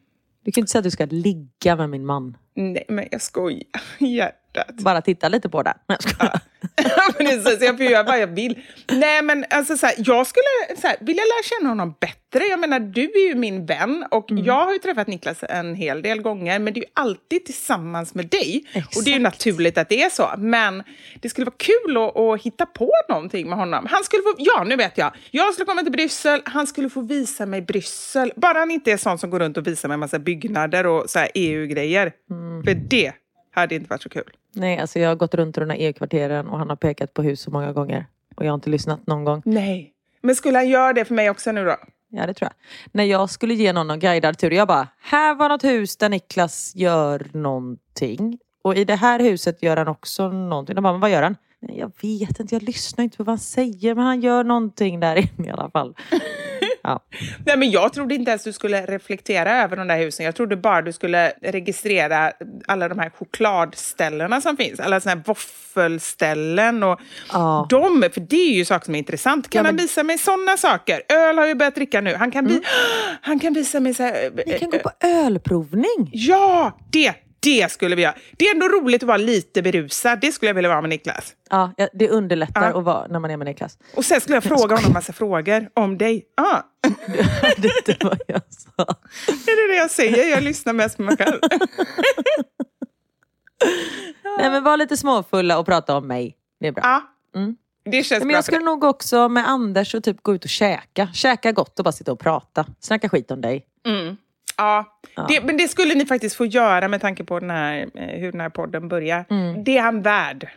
Du 0.43 0.51
kan 0.51 0.61
inte 0.61 0.71
säga 0.71 0.79
att 0.79 0.83
du 0.83 0.91
ska 0.91 1.05
ligga 1.05 1.75
med 1.75 1.89
min 1.89 2.05
man. 2.05 2.38
Nej, 2.55 2.85
men 2.88 3.07
jag 3.11 3.21
skojar. 3.21 3.63
Hjärtat. 3.99 4.75
Bara 4.75 5.01
titta 5.01 5.29
lite 5.29 5.49
på 5.49 5.63
det. 5.63 5.73
Nej, 5.88 5.97
jag 6.03 6.11
skojar. 6.15 6.39
Precis, 7.17 7.62
jag 7.62 7.77
får 7.77 7.86
göra 7.86 8.03
vad 8.03 8.19
jag 8.19 8.27
vill. 8.27 8.59
Nej, 8.91 9.21
men 9.21 9.45
alltså, 9.50 9.77
så 9.77 9.86
här, 9.86 9.95
jag 9.98 10.27
skulle 10.27 10.79
så 10.81 10.88
här, 10.88 10.98
vilja 11.01 11.24
lära 11.24 11.43
känna 11.59 11.69
honom 11.69 11.95
bättre. 12.00 12.45
Jag 12.50 12.59
menar, 12.59 12.79
du 12.79 13.01
är 13.03 13.27
ju 13.27 13.36
min 13.36 13.65
vän 13.65 14.05
och 14.12 14.31
Mm. 14.31 14.45
jag 14.45 14.65
har 14.65 14.74
ju 14.74 14.79
träffat 14.79 15.07
Niklas 15.07 15.38
en 15.50 15.75
hel 15.75 16.01
del 16.01 16.21
gånger, 16.21 16.59
men 16.59 16.74
det 16.74 16.79
är 16.79 16.81
ju 16.81 16.89
alltid 16.93 17.45
tillsammans 17.45 18.15
med 18.15 18.27
dig. 18.27 18.63
Och 18.95 19.03
det 19.03 19.12
är 19.12 19.19
ju 19.19 19.25
Exakt. 19.25 19.45
naturligt 19.45 19.77
att 19.77 19.89
det 19.89 20.03
är 20.03 20.09
så. 20.09 20.29
Men 20.38 20.83
det 21.21 21.29
skulle 21.29 21.45
vara 21.45 21.55
kul 21.57 21.98
att, 21.98 22.17
att 22.17 22.41
hitta 22.41 22.65
på 22.65 22.91
någonting 23.09 23.50
med 23.50 23.57
honom. 23.57 23.88
Han 23.89 24.03
skulle 24.03 24.24
få, 24.24 24.36
ja, 24.38 24.63
nu 24.63 24.75
vet 24.75 24.98
jag. 24.98 25.12
Jag 25.31 25.53
skulle 25.53 25.65
komma 25.65 25.81
till 25.81 25.91
Bryssel, 25.91 26.41
han 26.45 26.67
skulle 26.67 26.89
få 26.89 27.01
visa 27.01 27.45
mig 27.45 27.62
Bryssel. 27.62 28.31
Bara 28.36 28.59
han 28.59 28.71
inte 28.71 28.91
är 28.91 28.98
sån 28.98 29.17
som 29.19 29.29
går 29.29 29.39
runt 29.39 29.57
och 29.57 29.67
visar 29.67 29.89
mig 29.89 29.93
en 29.93 30.00
massa 30.00 30.19
byggnader 30.19 30.88
och 30.88 31.09
så 31.09 31.19
EU-grejer. 31.33 32.12
Mm. 32.31 32.63
För 32.63 32.74
det 32.74 33.13
hade 33.59 33.75
inte 33.75 33.89
varit 33.89 34.01
så 34.01 34.09
kul. 34.09 34.31
Nej, 34.53 34.77
alltså 34.79 34.99
jag 34.99 35.09
har 35.09 35.15
gått 35.15 35.33
runt 35.33 35.57
i 35.57 35.59
de 35.59 35.69
här 35.69 35.77
E-kvarteren 35.77 36.47
och 36.47 36.57
han 36.57 36.69
har 36.69 36.75
pekat 36.75 37.13
på 37.13 37.23
hus 37.23 37.41
så 37.41 37.51
många 37.51 37.73
gånger. 37.73 38.05
Och 38.35 38.45
jag 38.45 38.51
har 38.51 38.55
inte 38.55 38.69
lyssnat 38.69 39.07
någon 39.07 39.23
gång. 39.23 39.41
Nej. 39.45 39.93
Men 40.21 40.35
skulle 40.35 40.57
han 40.57 40.69
göra 40.69 40.93
det 40.93 41.05
för 41.05 41.15
mig 41.15 41.29
också 41.29 41.51
nu 41.51 41.65
då? 41.65 41.75
Ja, 42.09 42.27
det 42.27 42.33
tror 42.33 42.49
jag. 42.51 42.53
När 42.91 43.03
jag 43.03 43.29
skulle 43.29 43.53
ge 43.53 43.73
någon 43.73 43.89
en 43.89 43.99
guidad 43.99 44.37
tur, 44.37 44.51
jag 44.51 44.67
bara, 44.67 44.87
här 45.01 45.35
var 45.35 45.49
något 45.49 45.63
hus 45.63 45.97
där 45.97 46.09
Niklas 46.09 46.75
gör 46.75 47.27
någonting. 47.33 48.39
Och 48.61 48.75
i 48.75 48.85
det 48.85 48.95
här 48.95 49.19
huset 49.19 49.63
gör 49.63 49.77
han 49.77 49.87
också 49.87 50.29
någonting. 50.29 50.75
De 50.75 50.81
bara, 50.81 50.93
men 50.93 51.01
vad 51.01 51.11
gör 51.11 51.21
han? 51.21 51.35
Nej, 51.61 51.79
jag 51.79 51.91
vet 52.01 52.39
inte, 52.39 52.55
jag 52.55 52.63
lyssnar 52.63 53.03
inte 53.03 53.17
på 53.17 53.23
vad 53.23 53.31
han 53.31 53.39
säger, 53.39 53.95
men 53.95 54.05
han 54.05 54.21
gör 54.21 54.43
någonting 54.43 54.99
där 54.99 55.15
inne 55.15 55.47
i 55.47 55.51
alla 55.51 55.69
fall. 55.69 55.95
Ja. 56.89 57.00
Nej, 57.46 57.58
men 57.58 57.72
jag 57.72 57.93
trodde 57.93 58.15
inte 58.15 58.31
ens 58.31 58.43
du 58.43 58.53
skulle 58.53 58.86
reflektera 58.86 59.63
över 59.63 59.77
de 59.77 59.88
där 59.88 59.98
husen. 59.98 60.25
Jag 60.25 60.36
trodde 60.36 60.58
bara 60.58 60.81
du 60.81 60.93
skulle 60.93 61.34
registrera 61.41 62.31
alla 62.67 62.88
de 62.89 63.00
här 63.00 63.10
chokladställena 63.10 64.41
som 64.41 64.58
finns. 64.58 64.79
Alla 64.79 65.00
såna 65.00 65.15
här 65.15 65.24
våffelställen 65.25 66.84
och 66.84 67.00
Ja. 67.34 67.67
de, 67.69 68.10
för 68.13 68.22
det 68.22 68.36
är 68.51 68.53
ju 68.53 68.65
saker 68.65 68.86
som 68.86 68.96
är 68.96 69.00
intressant. 69.00 69.50
Kan 69.50 69.60
Ja, 69.60 69.67
han 69.67 69.75
men- 69.75 69.81
visa 69.84 70.03
mig 70.03 70.17
sådana 70.17 70.58
saker? 70.58 71.01
Öl 71.10 71.38
har 71.38 71.48
ju 71.48 71.55
börjat 71.55 71.75
dricka 71.75 72.01
nu. 72.01 72.15
Han 72.15 72.31
kan, 72.31 72.48
vi, 72.48 72.62
han 73.22 73.39
kan 73.39 73.53
visa 73.53 73.79
mig 73.79 73.93
så 73.93 74.03
här... 74.03 74.29
Vi 74.46 74.60
kan 74.60 74.69
gå 74.69 74.79
på 74.79 74.91
ölprovning. 75.08 76.10
Ja, 76.12 76.77
det, 76.91 77.13
det 77.39 77.72
skulle 77.72 77.96
vi 77.96 78.01
göra. 78.01 78.15
Det 78.38 78.46
är 78.48 78.53
ändå 78.53 78.67
roligt 78.67 79.03
att 79.03 79.08
vara 79.08 79.17
lite 79.17 79.62
berusad. 79.62 80.19
Det 80.22 80.31
skulle 80.31 80.50
jag 80.50 80.53
vilja 80.55 80.69
vara 80.69 80.81
med 80.81 80.89
Niklas. 80.89 81.34
Ja, 81.50 81.72
ja, 81.77 81.88
det 81.93 82.10
underlättar 82.10 82.69
Ja. 82.69 82.77
att 82.79 82.84
vara 82.86 83.08
när 83.08 83.19
man 83.19 83.31
är 83.31 83.38
med 83.38 83.48
Niklas. 83.48 83.77
Och 83.96 84.05
sen 84.05 84.22
skulle 84.22 84.36
jag 84.36 84.43
fråga 84.43 84.75
honom 84.75 84.88
en 84.88 84.93
massa 84.93 85.13
frågor 85.13 85.69
om 85.74 85.98
dig. 85.98 86.25
Ah, 86.38 86.62
Du 87.08 87.24
hörde 87.24 87.67
inte 87.88 88.05
vad 88.05 88.19
jag 88.27 88.41
sa. 88.50 88.84
är 89.27 89.67
det 89.67 89.74
det 89.74 89.77
jag 89.77 89.91
säger? 89.91 90.29
Jag 90.29 90.43
lyssnar 90.43 90.74
mest 90.74 90.98
på 90.98 91.03
mig 91.03 91.17
själv. 91.17 91.39
Nej, 94.39 94.50
men 94.50 94.63
var 94.63 94.77
lite 94.77 94.98
småfulla 94.98 95.60
och 95.60 95.65
prata 95.65 95.98
om 95.98 96.08
mig. 96.08 96.36
Det 96.60 96.67
är 96.67 96.72
bra. 96.72 96.84
Ja, 96.84 97.01
Mm. 97.36 97.55
det 97.86 98.03
känns 98.03 98.24
Men 98.24 98.36
jag 98.36 98.43
skulle 98.43 98.60
nog 98.65 98.84
också 98.84 99.29
med 99.29 99.50
Anders 99.50 99.96
och 99.96 100.03
typ 100.03 100.24
gå 100.24 100.36
ut 100.36 100.43
och 100.43 100.50
käka. 100.50 101.08
Käka 101.13 101.51
gott 101.51 101.79
och 101.79 101.86
bara 101.86 101.91
sitta 101.91 102.12
och 102.12 102.19
prata. 102.19 102.65
Snacka 102.79 103.10
skit 103.10 103.31
om 103.31 103.41
dig. 103.41 103.65
Mm. 103.88 104.17
Ja, 104.59 104.95
Ja. 105.15 105.25
Det, 105.29 105.41
men 105.41 105.57
det 105.57 105.67
skulle 105.67 105.95
ni 105.95 106.05
faktiskt 106.05 106.35
få 106.35 106.45
göra 106.45 106.87
med 106.87 107.01
tanke 107.01 107.23
på 107.23 107.39
den 107.39 107.49
här, 107.49 107.89
eh, 107.95 108.19
hur 108.19 108.31
den 108.31 108.41
här 108.41 108.49
podden 108.49 108.87
börjar. 108.87 109.25
Mm. 109.29 109.63
Det 109.63 109.77
är 109.77 109.81
han 109.81 110.01
värd. 110.01 110.49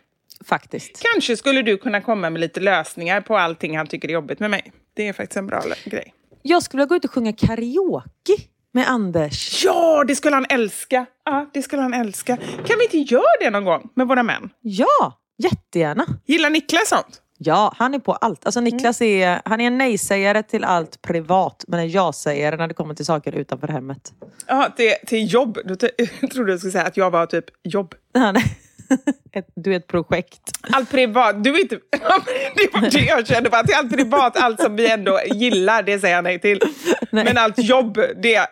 Faktiskt. 0.44 1.02
Kanske 1.12 1.36
skulle 1.36 1.62
du 1.62 1.76
kunna 1.76 2.00
komma 2.00 2.30
med 2.30 2.40
lite 2.40 2.60
lösningar 2.60 3.20
på 3.20 3.36
allting 3.38 3.76
han 3.76 3.86
tycker 3.86 4.08
är 4.08 4.12
jobbigt 4.12 4.40
med 4.40 4.50
mig. 4.50 4.72
Det 4.94 5.08
är 5.08 5.12
faktiskt 5.12 5.36
en 5.36 5.46
bra 5.46 5.62
grej. 5.84 6.14
Jag 6.42 6.62
skulle 6.62 6.80
vilja 6.80 6.88
gå 6.88 6.96
ut 6.96 7.04
och 7.04 7.10
sjunga 7.10 7.32
karaoke 7.32 8.36
med 8.72 8.88
Anders. 8.88 9.64
Ja, 9.64 10.04
det 10.08 10.16
skulle 10.16 10.36
han 10.36 10.46
älska! 10.48 11.06
Ja, 11.24 11.50
det 11.52 11.62
skulle 11.62 11.82
han 11.82 11.94
älska. 11.94 12.36
Kan 12.36 12.78
vi 12.78 12.84
inte 12.84 13.14
göra 13.14 13.36
det 13.40 13.50
någon 13.50 13.64
gång 13.64 13.88
med 13.94 14.06
våra 14.08 14.22
män? 14.22 14.50
Ja, 14.60 15.18
jättegärna. 15.38 16.06
Gillar 16.26 16.50
Niklas 16.50 16.88
sånt? 16.88 17.22
Ja, 17.44 17.74
han 17.76 17.94
är 17.94 17.98
på 17.98 18.12
allt. 18.12 18.46
Alltså 18.46 18.60
Niklas 18.60 19.02
är, 19.02 19.40
han 19.44 19.60
är 19.60 19.66
en 19.66 19.78
nej-sägare 19.78 20.42
till 20.42 20.64
allt 20.64 21.02
privat 21.02 21.64
men 21.68 21.80
en 21.80 21.90
ja-sägare 21.90 22.56
när 22.56 22.68
det 22.68 22.74
kommer 22.74 22.94
till 22.94 23.06
saker 23.06 23.32
utanför 23.32 23.68
hemmet. 23.68 24.12
Ja, 24.46 24.72
till, 24.76 24.92
till 25.06 25.32
jobb. 25.32 25.58
Jag 25.64 25.78
trodde 26.32 26.52
du 26.52 26.58
skulle 26.58 26.72
säga 26.72 26.84
att 26.84 26.96
jag 26.96 27.10
var 27.10 27.26
typ 27.26 27.44
jobb. 27.62 27.94
Han 28.14 28.36
är 28.36 28.42
ett, 29.32 29.48
du 29.54 29.72
är 29.72 29.76
ett 29.76 29.86
projekt. 29.86 30.50
Allt 30.60 30.90
privat. 30.90 31.44
Du 31.44 31.54
är 31.54 31.60
inte... 31.60 31.78
Ja, 32.02 32.18
det 32.56 32.80
var 32.80 32.90
det 32.90 33.04
jag 33.04 33.26
kände. 33.26 33.50
Bara 33.50 33.64
till 33.64 33.74
allt 33.74 33.92
privat, 33.92 34.36
allt 34.36 34.60
som 34.60 34.76
vi 34.76 34.90
ändå 34.90 35.20
gillar, 35.34 35.82
det 35.82 35.98
säger 35.98 36.14
jag 36.14 36.24
nej 36.24 36.40
till. 36.40 36.60
Nej. 37.10 37.24
Men 37.24 37.38
allt 37.38 37.58
jobb, 37.58 37.98
det, 38.22 38.46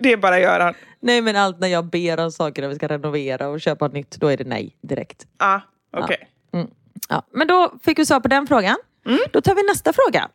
det 0.00 0.16
bara 0.16 0.40
gör 0.40 0.60
han. 0.60 0.74
Nej 1.00 1.20
men 1.20 1.36
allt 1.36 1.60
när 1.60 1.68
jag 1.68 1.84
ber 1.84 2.20
om 2.20 2.32
saker 2.32 2.62
när 2.62 2.68
vi 2.68 2.74
ska 2.74 2.88
renovera 2.88 3.48
och 3.48 3.60
köpa 3.60 3.88
nytt, 3.88 4.16
då 4.20 4.28
är 4.28 4.36
det 4.36 4.44
nej 4.44 4.76
direkt. 4.82 5.26
Ja, 5.38 5.60
okej. 5.96 6.28
Ja, 7.08 7.26
men 7.32 7.46
då 7.46 7.72
fick 7.82 7.98
vi 7.98 8.06
svar 8.06 8.20
på 8.20 8.28
den 8.28 8.46
frågan. 8.46 8.76
Då 9.32 9.40
tar 9.40 9.54
vi 9.54 9.62
nästa 9.62 9.92
fråga. 9.92 10.28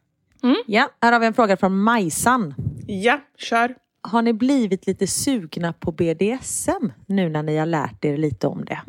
Ja, 0.65 0.89
här 1.01 1.11
har 1.11 1.19
vi 1.19 1.25
en 1.25 1.33
fråga 1.33 1.57
från 1.57 1.79
Majsan. 1.79 2.53
Ja, 2.87 3.19
kör. 3.37 3.75
Har 4.01 4.21
ni 4.21 4.33
blivit 4.33 4.87
lite 4.87 5.07
sugna 5.07 5.73
på 5.73 5.91
BDSM 5.91 6.91
nu 7.05 7.29
när 7.29 7.43
ni 7.43 7.57
har 7.57 7.65
lärt 7.65 8.05
er 8.05 8.17
lite 8.17 8.47
om 8.47 8.65
det? 8.65 8.81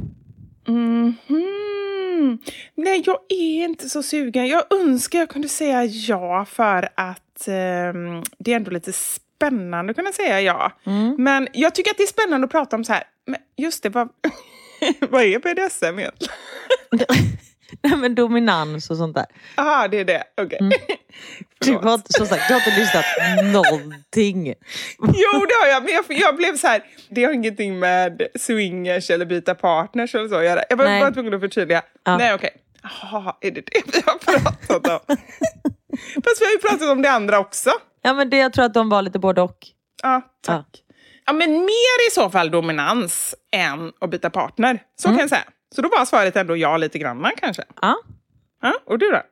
Mhm. 0.67 2.39
Nej, 2.75 3.03
jag 3.07 3.19
är 3.29 3.65
inte 3.65 3.89
så 3.89 4.03
sugen. 4.03 4.47
Jag 4.47 4.65
önskar 4.75 5.19
jag 5.19 5.29
kunde 5.29 5.49
säga 5.49 5.85
ja 5.85 6.45
för 6.45 6.89
att 6.95 7.49
ehm, 7.49 8.23
det 8.39 8.53
är 8.53 8.57
ändå 8.57 8.71
lite 8.71 8.93
spännande 8.93 9.91
att 9.91 9.97
kunna 9.97 10.13
säga 10.13 10.41
ja. 10.41 10.73
Men 11.19 11.49
jag 11.53 11.75
tycker 11.75 11.91
att 11.91 11.97
det 11.97 12.03
är 12.03 12.07
spännande 12.07 12.45
att 12.45 12.51
prata 12.51 12.77
om 12.77 12.85
så 12.85 12.93
här. 12.93 13.05
Men 13.27 13.41
just 13.57 13.83
det, 13.83 13.89
vad, 13.89 14.09
vad 15.11 15.23
är 15.23 15.39
BDSM 15.39 15.99
egentligen? 15.99 16.35
Nej 17.83 17.97
men 17.97 18.15
dominans 18.15 18.91
och 18.91 18.97
sånt 18.97 19.15
där. 19.15 19.27
Jaha, 19.57 19.89
det 19.89 19.99
är 20.01 20.05
det. 20.05 20.25
Okej. 20.41 20.59
Du 21.59 21.77
har 21.77 21.95
inte, 21.95 22.13
som 22.13 22.27
sagt, 22.27 22.49
du 22.49 22.55
har 22.55 22.61
inte 22.61 22.81
lyssnat 22.81 23.05
någonting. 23.53 24.47
Jo, 24.99 25.47
det 25.47 25.55
har 25.63 25.69
jag. 25.69 25.85
Men 25.85 25.93
jag, 25.93 26.05
jag 26.09 26.37
blev 26.37 26.57
så 26.57 26.67
här, 26.67 26.83
det 27.09 27.25
har 27.25 27.33
ingenting 27.33 27.79
med 27.79 28.23
swingers 28.39 29.11
eller 29.11 29.25
byta 29.25 29.55
partners 29.55 30.15
eller 30.15 30.29
så 30.29 30.35
att 30.35 30.45
göra. 30.45 30.63
Jag 30.69 30.77
var 30.77 30.85
Nej. 30.85 31.01
bara 31.01 31.11
tvungen 31.13 31.35
att 31.35 31.41
förtydliga. 31.41 31.83
Ja. 32.05 32.17
Nej, 32.17 32.35
okej. 32.35 32.51
Jaha, 32.83 33.37
är 33.41 33.51
det 33.51 33.61
det 33.61 33.83
vi 33.87 34.03
har 34.07 34.19
pratat 34.19 34.87
om? 35.09 35.17
Fast 36.25 36.41
vi 36.41 36.45
har 36.45 36.53
ju 36.53 36.59
pratat 36.59 36.89
om 36.89 37.03
det 37.03 37.11
andra 37.11 37.39
också. 37.39 37.71
Ja 38.03 38.15
men 38.15 38.31
det, 38.31 38.37
jag 38.37 38.53
tror 38.53 38.65
att 38.65 38.75
de 38.75 38.89
var 38.89 39.03
lite 39.03 39.19
både 39.19 39.43
och. 39.43 39.59
Ja, 40.03 40.23
tack. 40.47 40.67
Ja. 41.27 41.33
men 41.33 41.53
mer 41.53 42.09
i 42.09 42.11
så 42.13 42.31
fall 42.31 42.51
dominans 42.51 43.35
än 43.53 43.93
att 44.01 44.11
byta 44.11 44.31
partner. 44.31 44.83
Så 44.97 45.09
kan 45.09 45.19
jag 45.19 45.29
säga. 45.29 45.45
Så 45.75 45.83
då 45.83 45.89
var 45.89 46.05
svaret 46.05 46.37
ändå 46.37 46.57
ja 46.57 46.77
lite 46.77 46.99
grann 46.99 47.31
kanske. 47.37 47.63
Ja. 47.83 47.97
Ja, 48.63 48.75
och 48.87 48.99
du 48.99 49.11
då? 49.11 49.23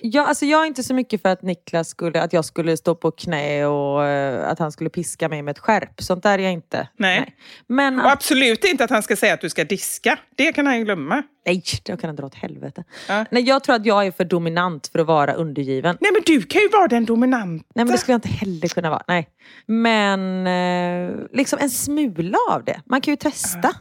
Ja, 0.00 0.26
alltså 0.26 0.44
jag 0.44 0.62
är 0.62 0.66
inte 0.66 0.82
så 0.82 0.94
mycket 0.94 1.22
för 1.22 1.28
att 1.28 1.42
Niklas 1.42 1.88
skulle, 1.88 2.22
att 2.22 2.32
jag 2.32 2.44
skulle 2.44 2.76
stå 2.76 2.94
på 2.94 3.10
knä 3.10 3.66
och 3.66 4.04
eh, 4.04 4.50
att 4.50 4.58
han 4.58 4.72
skulle 4.72 4.90
piska 4.90 5.28
mig 5.28 5.42
med 5.42 5.52
ett 5.52 5.58
skärp. 5.58 6.02
Sånt 6.02 6.22
där 6.22 6.38
är 6.38 6.42
jag 6.42 6.52
inte. 6.52 6.88
Nej. 6.96 7.36
Men 7.66 8.00
Och 8.00 8.10
absolut 8.10 8.64
inte 8.64 8.84
att 8.84 8.90
han 8.90 9.02
ska 9.02 9.16
säga 9.16 9.34
att 9.34 9.40
du 9.40 9.50
ska 9.50 9.64
diska. 9.64 10.18
Det 10.36 10.52
kan 10.52 10.66
han 10.66 10.78
ju 10.78 10.84
glömma. 10.84 11.22
nej, 11.46 11.62
jag 11.84 12.00
kan 12.00 12.16
dra 12.16 12.26
åt 12.26 12.34
helvete. 12.34 12.84
Ja. 13.08 13.24
Nej, 13.30 13.42
jag 13.42 13.64
tror 13.64 13.76
att 13.76 13.86
jag 13.86 14.06
är 14.06 14.10
för 14.10 14.24
dominant 14.24 14.86
för 14.92 14.98
att 14.98 15.06
vara 15.06 15.32
undergiven. 15.32 15.98
Nej, 16.00 16.12
men 16.12 16.22
du 16.26 16.42
kan 16.42 16.62
ju 16.62 16.68
vara 16.68 16.88
den 16.88 17.04
dominanta. 17.04 17.64
Nej 17.74 17.84
men 17.84 17.92
det 17.92 17.98
skulle 17.98 18.12
jag 18.12 18.18
inte 18.18 18.28
heller 18.28 18.68
kunna 18.68 18.90
vara. 18.90 19.02
Nej. 19.08 19.28
Men 19.66 20.46
eh, 20.46 21.16
liksom 21.32 21.58
en 21.62 21.70
smula 21.70 22.38
av 22.50 22.64
det. 22.64 22.80
Man 22.86 23.00
kan 23.00 23.12
ju 23.12 23.16
testa. 23.16 23.72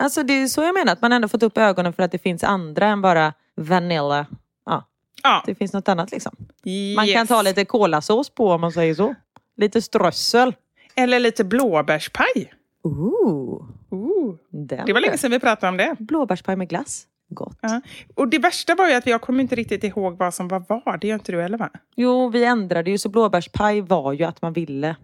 Alltså 0.00 0.22
det 0.22 0.32
är 0.32 0.46
så 0.46 0.62
jag 0.62 0.74
menar, 0.74 0.92
att 0.92 1.02
man 1.02 1.12
ändå 1.12 1.28
fått 1.28 1.42
upp 1.42 1.58
ögonen 1.58 1.92
för 1.92 2.02
att 2.02 2.12
det 2.12 2.18
finns 2.18 2.44
andra 2.44 2.86
än 2.86 3.02
bara 3.02 3.32
vanilla. 3.56 4.26
Ja, 4.66 4.84
Ja. 5.22 5.42
det 5.46 5.54
finns 5.54 5.72
något 5.72 5.88
annat 5.88 6.10
liksom. 6.10 6.36
Man 6.96 7.06
kan 7.06 7.14
Yes. 7.22 7.28
ta 7.28 7.42
lite 7.42 7.64
kolasås 7.64 8.30
på 8.30 8.50
om 8.50 8.60
man 8.60 8.72
säger 8.72 8.94
så. 8.94 9.14
Lite 9.56 9.82
strössel. 9.82 10.54
Eller 10.94 11.20
lite 11.20 11.44
blåbärspaj. 11.44 12.52
Ooh, 12.82 13.64
Ooh. 13.90 14.34
den 14.50 14.86
Det 14.86 14.92
var 14.92 15.00
länge 15.00 15.18
sedan 15.18 15.30
vi 15.30 15.40
pratade 15.40 15.68
om 15.70 15.76
det. 15.76 15.96
Blåbärspaj 15.98 16.56
med 16.56 16.68
glass. 16.68 17.06
Gott. 17.28 17.58
Ja. 17.60 17.80
Och 18.14 18.28
det 18.28 18.38
värsta 18.38 18.74
var 18.74 18.88
ju 18.88 18.94
att 18.94 19.06
jag 19.06 19.20
kommer 19.20 19.40
inte 19.40 19.54
riktigt 19.54 19.84
ihåg 19.84 20.16
vad 20.18 20.34
som 20.34 20.48
var 20.48 20.64
vad. 20.68 21.00
Det 21.00 21.06
gör 21.08 21.14
inte 21.14 21.32
du 21.32 21.42
heller 21.42 21.58
va? 21.58 21.70
Jo, 21.96 22.28
vi 22.28 22.44
ändrade 22.44 22.90
ju 22.90 22.98
så 22.98 23.08
blåbärspaj 23.08 23.80
var 23.80 24.12
ju 24.12 24.24
att 24.24 24.42
man 24.42 24.52
ville. 24.52 24.96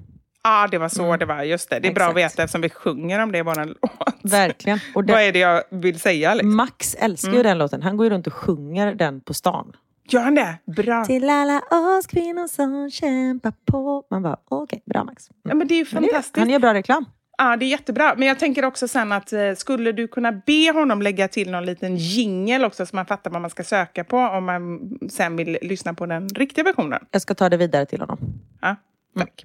Ah, 0.49 0.67
det 0.67 0.79
var 0.79 0.89
så 0.89 1.17
det 1.17 1.25
var. 1.27 1.43
Just 1.43 1.71
det. 1.71 1.81
Det 1.81 1.89
är 1.89 1.95
bra 1.95 2.05
att 2.05 2.11
Mm. 2.11 2.17
Exakt. 2.25 2.35
veta 2.39 2.43
eftersom 2.45 2.61
vi 2.61 2.71
sjunger 2.71 3.19
om 3.23 3.33
det 3.33 3.39
i 3.39 3.43
vår 3.43 3.65
låt. 3.65 3.79
Verkligen. 4.33 4.79
Och 4.79 4.83
Vad 4.95 5.07
den, 5.07 5.17
är 5.19 5.33
det 5.33 5.39
jag 5.39 5.63
vill 5.71 6.01
säga? 6.01 6.35
Liksom? 6.35 6.57
Max 6.57 6.95
älskar 6.99 7.33
ju 7.33 7.43
den 7.43 7.59
låten. 7.59 7.83
Han 7.83 7.97
går 7.97 8.07
ju 8.07 8.11
runt 8.11 8.27
och 8.27 8.33
sjunger 8.33 8.95
den 8.95 9.21
på 9.21 9.35
stan. 9.35 9.73
Gör 10.09 10.21
han 10.23 10.35
det? 10.35 10.59
Bra. 10.77 11.05
Till 11.05 11.31
alla 11.31 11.59
oss 11.99 12.07
kvinnor 12.07 12.47
som 12.49 12.91
kämpar 12.91 13.53
på. 13.71 14.05
Man 14.11 14.23
bara, 14.23 14.37
okej, 14.49 14.83
bra 14.87 15.05
Max. 15.05 15.29
Ja, 15.43 15.55
men 15.55 15.69
det 15.69 15.75
är 15.75 15.79
ju 15.79 15.85
fantastiskt. 15.85 16.37
han 16.37 16.51
gör 16.51 16.59
bra 16.59 16.75
reklam. 16.75 17.05
Ja, 17.39 17.57
det 17.57 17.65
är 17.65 17.69
jättebra. 17.69 18.15
Men 18.17 18.29
jag 18.29 18.39
tänker 18.39 18.65
också 18.65 18.89
sen 18.89 19.13
att 19.13 19.33
eh, 19.33 19.53
skulle 19.57 19.93
du 19.93 20.09
kunna 20.09 20.33
be 20.33 20.73
honom 20.75 21.03
lägga 21.03 21.29
till 21.29 21.51
någon 21.51 21.67
liten 21.67 21.97
jingel 21.97 22.65
också 22.65 22.87
så 22.87 22.97
man 22.97 23.07
fattar 23.07 23.31
vad 23.31 23.41
man 23.41 23.51
ska 23.51 23.65
söka 23.65 24.05
på 24.05 24.17
om 24.19 24.45
man 24.45 24.81
sen 25.11 25.37
vill 25.37 25.59
lyssna 25.63 25.95
på 25.95 26.07
den 26.07 26.29
riktiga 26.29 26.65
versionen? 26.65 27.07
Jag 27.11 27.23
ska 27.23 27.35
ta 27.35 27.49
det 27.49 27.57
vidare 27.57 27.87
till 27.87 28.01
honom. 28.01 28.19
Ja, 28.61 28.77
tack. 29.19 29.45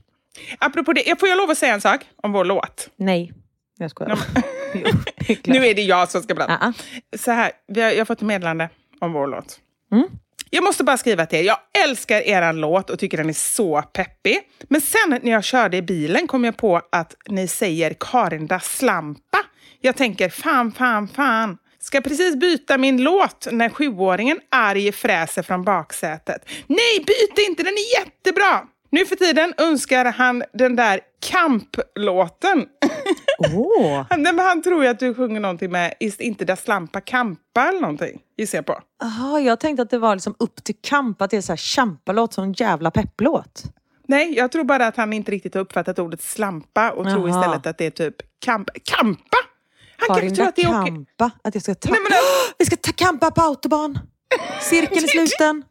Apropå 0.60 0.94
det, 0.94 1.20
får 1.20 1.30
jag 1.30 1.38
lov 1.38 1.50
att 1.50 1.58
säga 1.58 1.74
en 1.74 1.82
sak 1.82 2.02
om 2.24 2.32
vår 2.32 2.46
låt? 2.46 2.90
Nej, 2.96 3.34
jag 3.78 3.92
skojar. 3.92 4.20
Jo, 4.74 4.88
är. 5.28 5.52
Nu 5.52 5.68
är 5.68 5.76
det 5.76 5.82
jag 5.82 6.10
som 6.10 6.24
ska 6.24 6.36
prata. 6.36 6.54
Ah, 6.62 6.68
ah. 6.68 6.74
Så 7.18 7.32
här, 7.32 7.52
har, 7.76 7.82
jag 7.82 7.98
har 7.98 8.06
fått 8.06 8.18
ett 8.18 8.28
meddelande 8.28 8.70
om 9.00 9.14
vår 9.14 9.28
låt. 9.28 9.60
Mm. 9.92 10.08
Jag 10.50 10.64
måste 10.64 10.84
bara 10.84 10.98
skriva 10.98 11.26
till 11.26 11.40
er. 11.40 11.44
Jag 11.44 11.58
älskar 11.84 12.22
er 12.22 12.54
låt 12.54 12.90
och 12.90 13.00
tycker 13.00 13.18
den 13.18 13.30
är 13.30 13.34
så 13.34 13.82
peppig. 13.82 14.40
Men 14.70 14.82
sen 14.82 15.20
när 15.22 15.32
jag 15.32 15.44
körde 15.44 15.78
i 15.78 15.82
bilen 15.82 16.28
kom 16.28 16.44
jag 16.44 16.58
på 16.58 16.82
att 16.92 17.16
ni 17.28 17.48
säger 17.48 17.96
Karin 18.00 18.48
da 18.48 18.60
Slampa. 18.60 19.38
Jag 19.82 19.96
tänker 19.96 20.30
fan, 20.30 20.72
fan, 20.72 21.08
fan. 21.08 21.58
Ska 21.80 22.02
precis 22.02 22.36
byta 22.36 22.78
min 22.78 23.04
låt 23.04 23.48
när 23.52 23.70
sjuåringen 23.70 24.40
arg 24.50 24.92
fräser 24.92 25.44
från 25.44 25.64
baksätet. 25.64 26.50
Nej, 26.68 27.00
byt 27.08 27.48
inte! 27.50 27.64
Den 27.64 27.74
är 27.74 28.00
jättebra! 28.00 28.68
Nu 28.92 29.06
för 29.06 29.16
tiden 29.16 29.54
önskar 29.58 30.06
han 30.06 30.44
den 30.54 30.76
där 30.76 31.00
kamplåten. 31.30 32.66
Åh! 33.56 34.06
Han, 34.10 34.40
han 34.40 34.62
tror 34.62 34.84
ju 34.84 34.90
att 34.90 35.00
du 35.00 35.14
sjunger 35.16 35.40
någonting 35.40 35.72
med 35.72 35.94
inte 36.00 36.46
da 36.46 36.56
slampa 36.56 37.02
kampa 37.02 37.68
eller 37.70 37.82
någonting, 37.82 38.20
gissar 38.38 38.58
jag 38.58 38.66
på. 38.66 38.80
Aha, 39.04 39.40
jag 39.40 39.60
tänkte 39.60 39.82
att 39.82 39.90
det 39.90 39.98
var 39.98 40.16
liksom 40.16 40.36
upp 40.40 40.64
till 40.64 40.76
kamp, 40.82 41.22
att 41.22 41.30
det 41.30 41.38
är 41.38 41.42
så 41.42 41.52
här 41.52 41.58
kämpalåt, 41.58 42.34
sån 42.34 42.54
jävla 42.54 42.92
pepplåt. 42.92 43.64
Nej, 44.08 44.34
jag 44.38 44.52
tror 44.52 44.64
bara 44.64 44.88
att 44.88 44.98
han 44.98 45.14
inte 45.14 45.32
riktigt 45.32 45.54
har 45.54 45.62
uppfattat 45.62 46.00
ordet 46.00 46.22
slampa 46.22 46.92
och 46.92 47.06
tror 47.06 47.30
Jaha. 47.30 47.40
istället 47.40 47.66
att 47.68 47.78
det 47.78 47.86
är 47.86 47.90
typ 47.92 48.16
kamp 48.46 48.70
kampa. 48.84 49.38
Han 49.98 50.08
Karin, 50.16 50.36
kanske 50.36 50.36
tror 50.36 50.48
att 50.48 50.56
det 50.56 50.62
är 50.62 50.82
okej. 50.82 50.92
kampa. 50.94 51.32
Att 51.44 51.56
jag 51.56 51.64
ska 51.64 51.76
ta... 51.76 51.90
Nej, 51.90 52.00
men 52.04 52.10
det- 52.12 52.54
Vi 52.60 52.66
ska 52.66 52.76
ta 52.76 52.92
kampa 52.96 53.32
på 53.32 53.42
autobahn! 53.42 54.00
Cirkeln 54.62 55.04
är 55.04 55.08
sluten. 55.28 55.64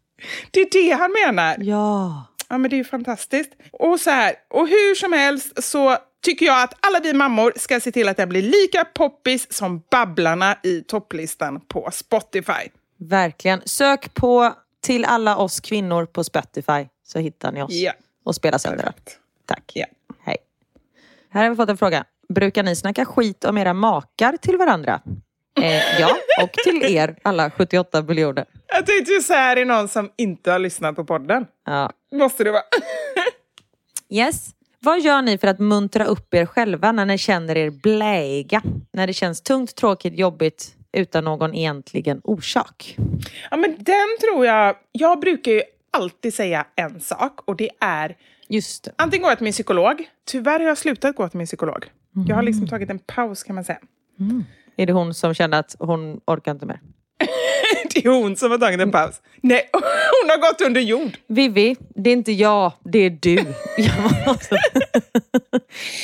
Det 0.50 0.61
är 0.61 0.68
det 0.72 0.90
han 0.90 1.12
menar. 1.26 1.56
Ja. 1.61 2.24
Ja, 2.50 2.58
men 2.58 2.70
det 2.70 2.76
är 2.76 2.78
ju 2.78 2.84
fantastiskt. 2.84 3.52
Och 3.72 4.00
så 4.00 4.10
här, 4.10 4.34
och 4.48 4.68
hur 4.68 4.94
som 4.94 5.12
helst 5.12 5.64
så 5.64 5.96
tycker 6.24 6.46
jag 6.46 6.62
att 6.62 6.86
alla 6.86 7.00
vi 7.00 7.12
mammor 7.12 7.52
ska 7.56 7.80
se 7.80 7.92
till 7.92 8.08
att 8.08 8.16
den 8.16 8.28
blir 8.28 8.42
lika 8.42 8.84
poppis 8.84 9.52
som 9.52 9.82
Babblarna 9.90 10.56
i 10.62 10.80
topplistan 10.80 11.60
på 11.60 11.88
Spotify. 11.92 12.68
Verkligen. 12.96 13.60
Sök 13.64 14.14
på 14.14 14.54
till 14.82 15.04
alla 15.04 15.36
oss 15.36 15.60
kvinnor 15.60 16.06
på 16.06 16.24
Spotify 16.24 16.86
så 17.04 17.18
hittar 17.18 17.52
ni 17.52 17.62
oss. 17.62 17.72
Ja. 17.72 17.92
Och 18.24 18.34
spela 18.34 18.58
sönder 18.58 18.84
den. 18.84 18.92
Tack. 19.46 19.72
Ja. 19.74 19.86
Hej. 20.24 20.36
Här 21.30 21.42
har 21.42 21.50
vi 21.50 21.56
fått 21.56 21.68
en 21.68 21.76
fråga. 21.76 22.04
Brukar 22.28 22.62
ni 22.62 22.76
snacka 22.76 23.04
skit 23.04 23.44
om 23.44 23.58
era 23.58 23.74
makar 23.74 24.36
till 24.36 24.56
varandra? 24.56 25.00
Eh, 25.60 26.00
ja, 26.00 26.16
och 26.42 26.52
till 26.52 26.82
er 26.96 27.16
alla 27.22 27.50
78 27.50 28.02
miljoner. 28.02 28.44
Jag 28.66 28.86
tänkte 28.86 29.12
ju 29.12 29.20
så 29.20 29.32
här 29.32 29.56
är 29.56 29.64
någon 29.64 29.88
som 29.88 30.10
inte 30.16 30.52
har 30.52 30.58
lyssnat 30.58 30.96
på 30.96 31.04
podden. 31.04 31.46
Ja. 31.66 31.92
Måste 32.12 32.44
det 32.44 32.51
vara. 32.51 32.62
Yes. 34.09 34.51
Vad 34.83 35.01
gör 35.01 35.23
ni 35.23 35.38
för 35.38 35.49
att 35.49 35.59
muntra 35.59 36.05
upp 36.05 36.35
er 36.35 36.46
själva 36.46 36.92
när 36.92 37.07
ni 37.07 37.18
känner 37.18 37.57
er 37.57 37.70
bläga? 37.70 38.62
När 38.92 39.07
det 39.07 39.12
känns 39.12 39.42
tungt, 39.42 39.77
tråkigt, 39.77 40.18
jobbigt 40.18 40.75
utan 40.92 41.25
någon 41.25 41.55
egentligen 41.55 42.20
orsak? 42.25 42.96
Ja, 43.51 43.57
men 43.57 43.70
den 43.79 44.09
tror 44.20 44.46
jag... 44.46 44.77
Jag 44.92 45.20
brukar 45.20 45.53
ju 45.53 45.62
alltid 45.90 46.35
säga 46.35 46.66
en 46.77 47.01
sak 47.01 47.40
och 47.44 47.57
det 47.57 47.70
är 47.81 48.16
Just 48.49 48.85
det. 48.85 48.92
antingen 48.96 49.23
går 49.23 49.31
jag 49.31 49.38
till 49.38 49.44
min 49.44 49.53
psykolog. 49.53 50.09
Tyvärr 50.25 50.61
har 50.61 50.66
jag 50.66 50.79
slutat 50.79 51.16
gå 51.16 51.29
till 51.29 51.38
min 51.38 51.46
psykolog. 51.46 51.85
Jag 52.29 52.37
har 52.37 52.42
liksom 52.42 52.68
tagit 52.68 52.90
en 52.90 52.99
paus 52.99 53.42
kan 53.42 53.55
man 53.55 53.64
säga. 53.64 53.79
Är 54.77 54.87
det 54.87 54.92
hon 54.92 55.14
som 55.14 55.35
känner 55.35 55.59
att 55.59 55.77
hon 55.79 56.20
orkar 56.27 56.53
inte 56.53 56.66
mer? 56.66 56.81
Det 57.94 58.06
är 58.06 58.11
hon 58.11 58.37
som 58.37 58.50
har 58.50 58.59
tagit 58.59 58.80
en 58.80 58.92
paus. 58.92 59.20
Nej, 59.40 59.70
hon 59.72 60.30
har 60.30 60.38
gått 60.38 60.61
under 60.61 60.80
jord. 60.80 61.18
Vivi, 61.26 61.76
det 61.94 62.11
är 62.11 62.12
inte 62.12 62.33
jag, 62.33 62.72
det 62.85 62.98
är 62.98 63.11
du. 63.11 63.37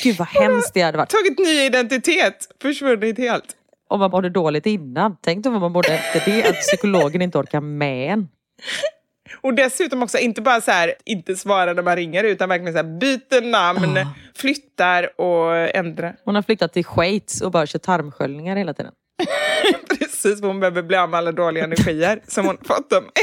Gud 0.03 0.17
vad 0.17 0.29
hemskt 0.29 0.75
det 0.75 0.81
hade 0.81 0.99
varit. 0.99 1.11
Tagit 1.11 1.39
ny 1.39 1.61
identitet. 1.61 2.49
Försvunnit 2.63 3.19
helt. 3.19 3.57
Om 3.89 4.01
man 4.01 4.11
mådde 4.11 4.31
dåligt 4.31 4.67
innan. 4.67 5.17
Tänk 5.21 5.45
då 5.45 5.51
vad 5.51 5.61
man 5.61 5.73
mådde 5.73 5.95
efter 5.95 6.33
det. 6.33 6.49
Att 6.49 6.61
psykologen 6.61 7.23
inte 7.23 7.39
orkar 7.39 7.61
med 7.61 8.13
en. 8.13 8.29
Och 9.41 9.55
dessutom 9.55 10.03
också 10.03 10.19
inte 10.19 10.43
bara 10.43 10.61
så 10.61 10.71
här, 10.71 10.95
inte 11.05 11.37
svara 11.37 11.73
när 11.73 11.83
man 11.83 11.97
ringer 11.97 12.25
utan 12.25 12.49
verkligen 12.49 12.73
så 12.73 12.77
här, 12.79 12.99
byter 12.99 13.51
namn, 13.51 13.99
flyttar 14.35 15.21
och 15.21 15.57
ändrar. 15.57 16.17
Hon 16.25 16.35
har 16.35 16.43
flyttat 16.43 16.73
till 16.73 16.85
Schweiz 16.85 17.41
och 17.41 17.51
bara 17.51 17.67
kör 17.67 17.79
tarmsköljningar 17.79 18.57
hela 18.57 18.75
tiden. 18.75 18.93
Precis 20.27 20.43
vad 20.43 20.51
hon 20.51 20.61
behöver 20.61 20.83
bli 20.83 20.97
av 20.97 21.11
med 21.11 21.19
alla 21.19 21.33
dåliga 21.33 21.65
energier 21.65 22.21
som 22.27 22.47
hon 22.47 22.59
fått 22.63 22.91
dem. 22.91 23.05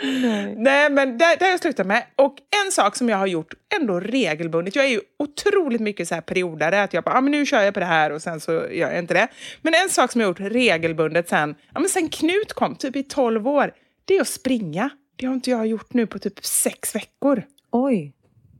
Nej. 0.00 0.54
Nej, 0.56 0.90
men 0.90 1.18
där, 1.18 1.36
där 1.36 1.46
har 1.46 1.50
jag 1.50 1.60
slutat 1.60 1.86
med. 1.86 2.04
Och 2.16 2.36
en 2.64 2.72
sak 2.72 2.96
som 2.96 3.08
jag 3.08 3.16
har 3.16 3.26
gjort 3.26 3.54
ändå 3.80 4.00
regelbundet. 4.00 4.76
Jag 4.76 4.84
är 4.84 4.88
ju 4.88 5.00
otroligt 5.18 5.80
mycket 5.80 6.08
så 6.08 6.14
här 6.14 6.22
periodare. 6.22 6.82
Att 6.82 6.92
jag 6.92 7.04
bara, 7.04 7.14
ah, 7.14 7.20
men 7.20 7.30
nu 7.30 7.46
kör 7.46 7.62
jag 7.62 7.74
på 7.74 7.80
det 7.80 7.86
här 7.86 8.10
och 8.10 8.22
sen 8.22 8.40
så 8.40 8.52
gör 8.52 8.90
jag 8.90 8.98
inte 8.98 9.14
det. 9.14 9.28
Men 9.62 9.74
en 9.74 9.90
sak 9.90 10.12
som 10.12 10.20
jag 10.20 10.28
har 10.28 10.30
gjort 10.30 10.52
regelbundet 10.52 11.28
sen, 11.28 11.54
ja, 11.74 11.80
men 11.80 11.88
sen 11.88 12.08
Knut 12.08 12.52
kom, 12.52 12.76
typ 12.76 12.96
i 12.96 13.02
12 13.02 13.48
år, 13.48 13.72
det 14.04 14.16
är 14.16 14.20
att 14.20 14.28
springa. 14.28 14.90
Det 15.16 15.26
har 15.26 15.34
inte 15.34 15.50
jag 15.50 15.66
gjort 15.66 15.94
nu 15.94 16.06
på 16.06 16.18
typ 16.18 16.44
sex 16.44 16.94
veckor. 16.94 17.42
Oj. 17.70 18.12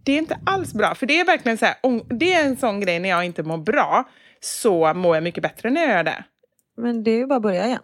Det 0.04 0.12
är 0.12 0.18
inte 0.18 0.38
alls 0.46 0.74
bra, 0.74 0.94
för 0.94 1.06
det 1.06 1.20
är 1.20 1.24
verkligen 1.24 1.58
så 1.58 1.64
här, 1.64 1.76
det 2.18 2.32
är 2.32 2.44
en 2.44 2.56
sån 2.56 2.80
grej 2.80 2.98
när 2.98 3.08
jag 3.08 3.24
inte 3.24 3.42
mår 3.42 3.58
bra, 3.58 4.08
så 4.40 4.94
mår 4.94 5.16
jag 5.16 5.22
mycket 5.22 5.42
bättre 5.42 5.70
när 5.70 5.80
jag 5.80 5.90
gör 5.90 6.04
det. 6.04 6.24
Men 6.78 7.04
det 7.04 7.10
är 7.10 7.16
ju 7.16 7.26
bara 7.26 7.36
att 7.36 7.42
börja 7.42 7.66
igen. 7.66 7.82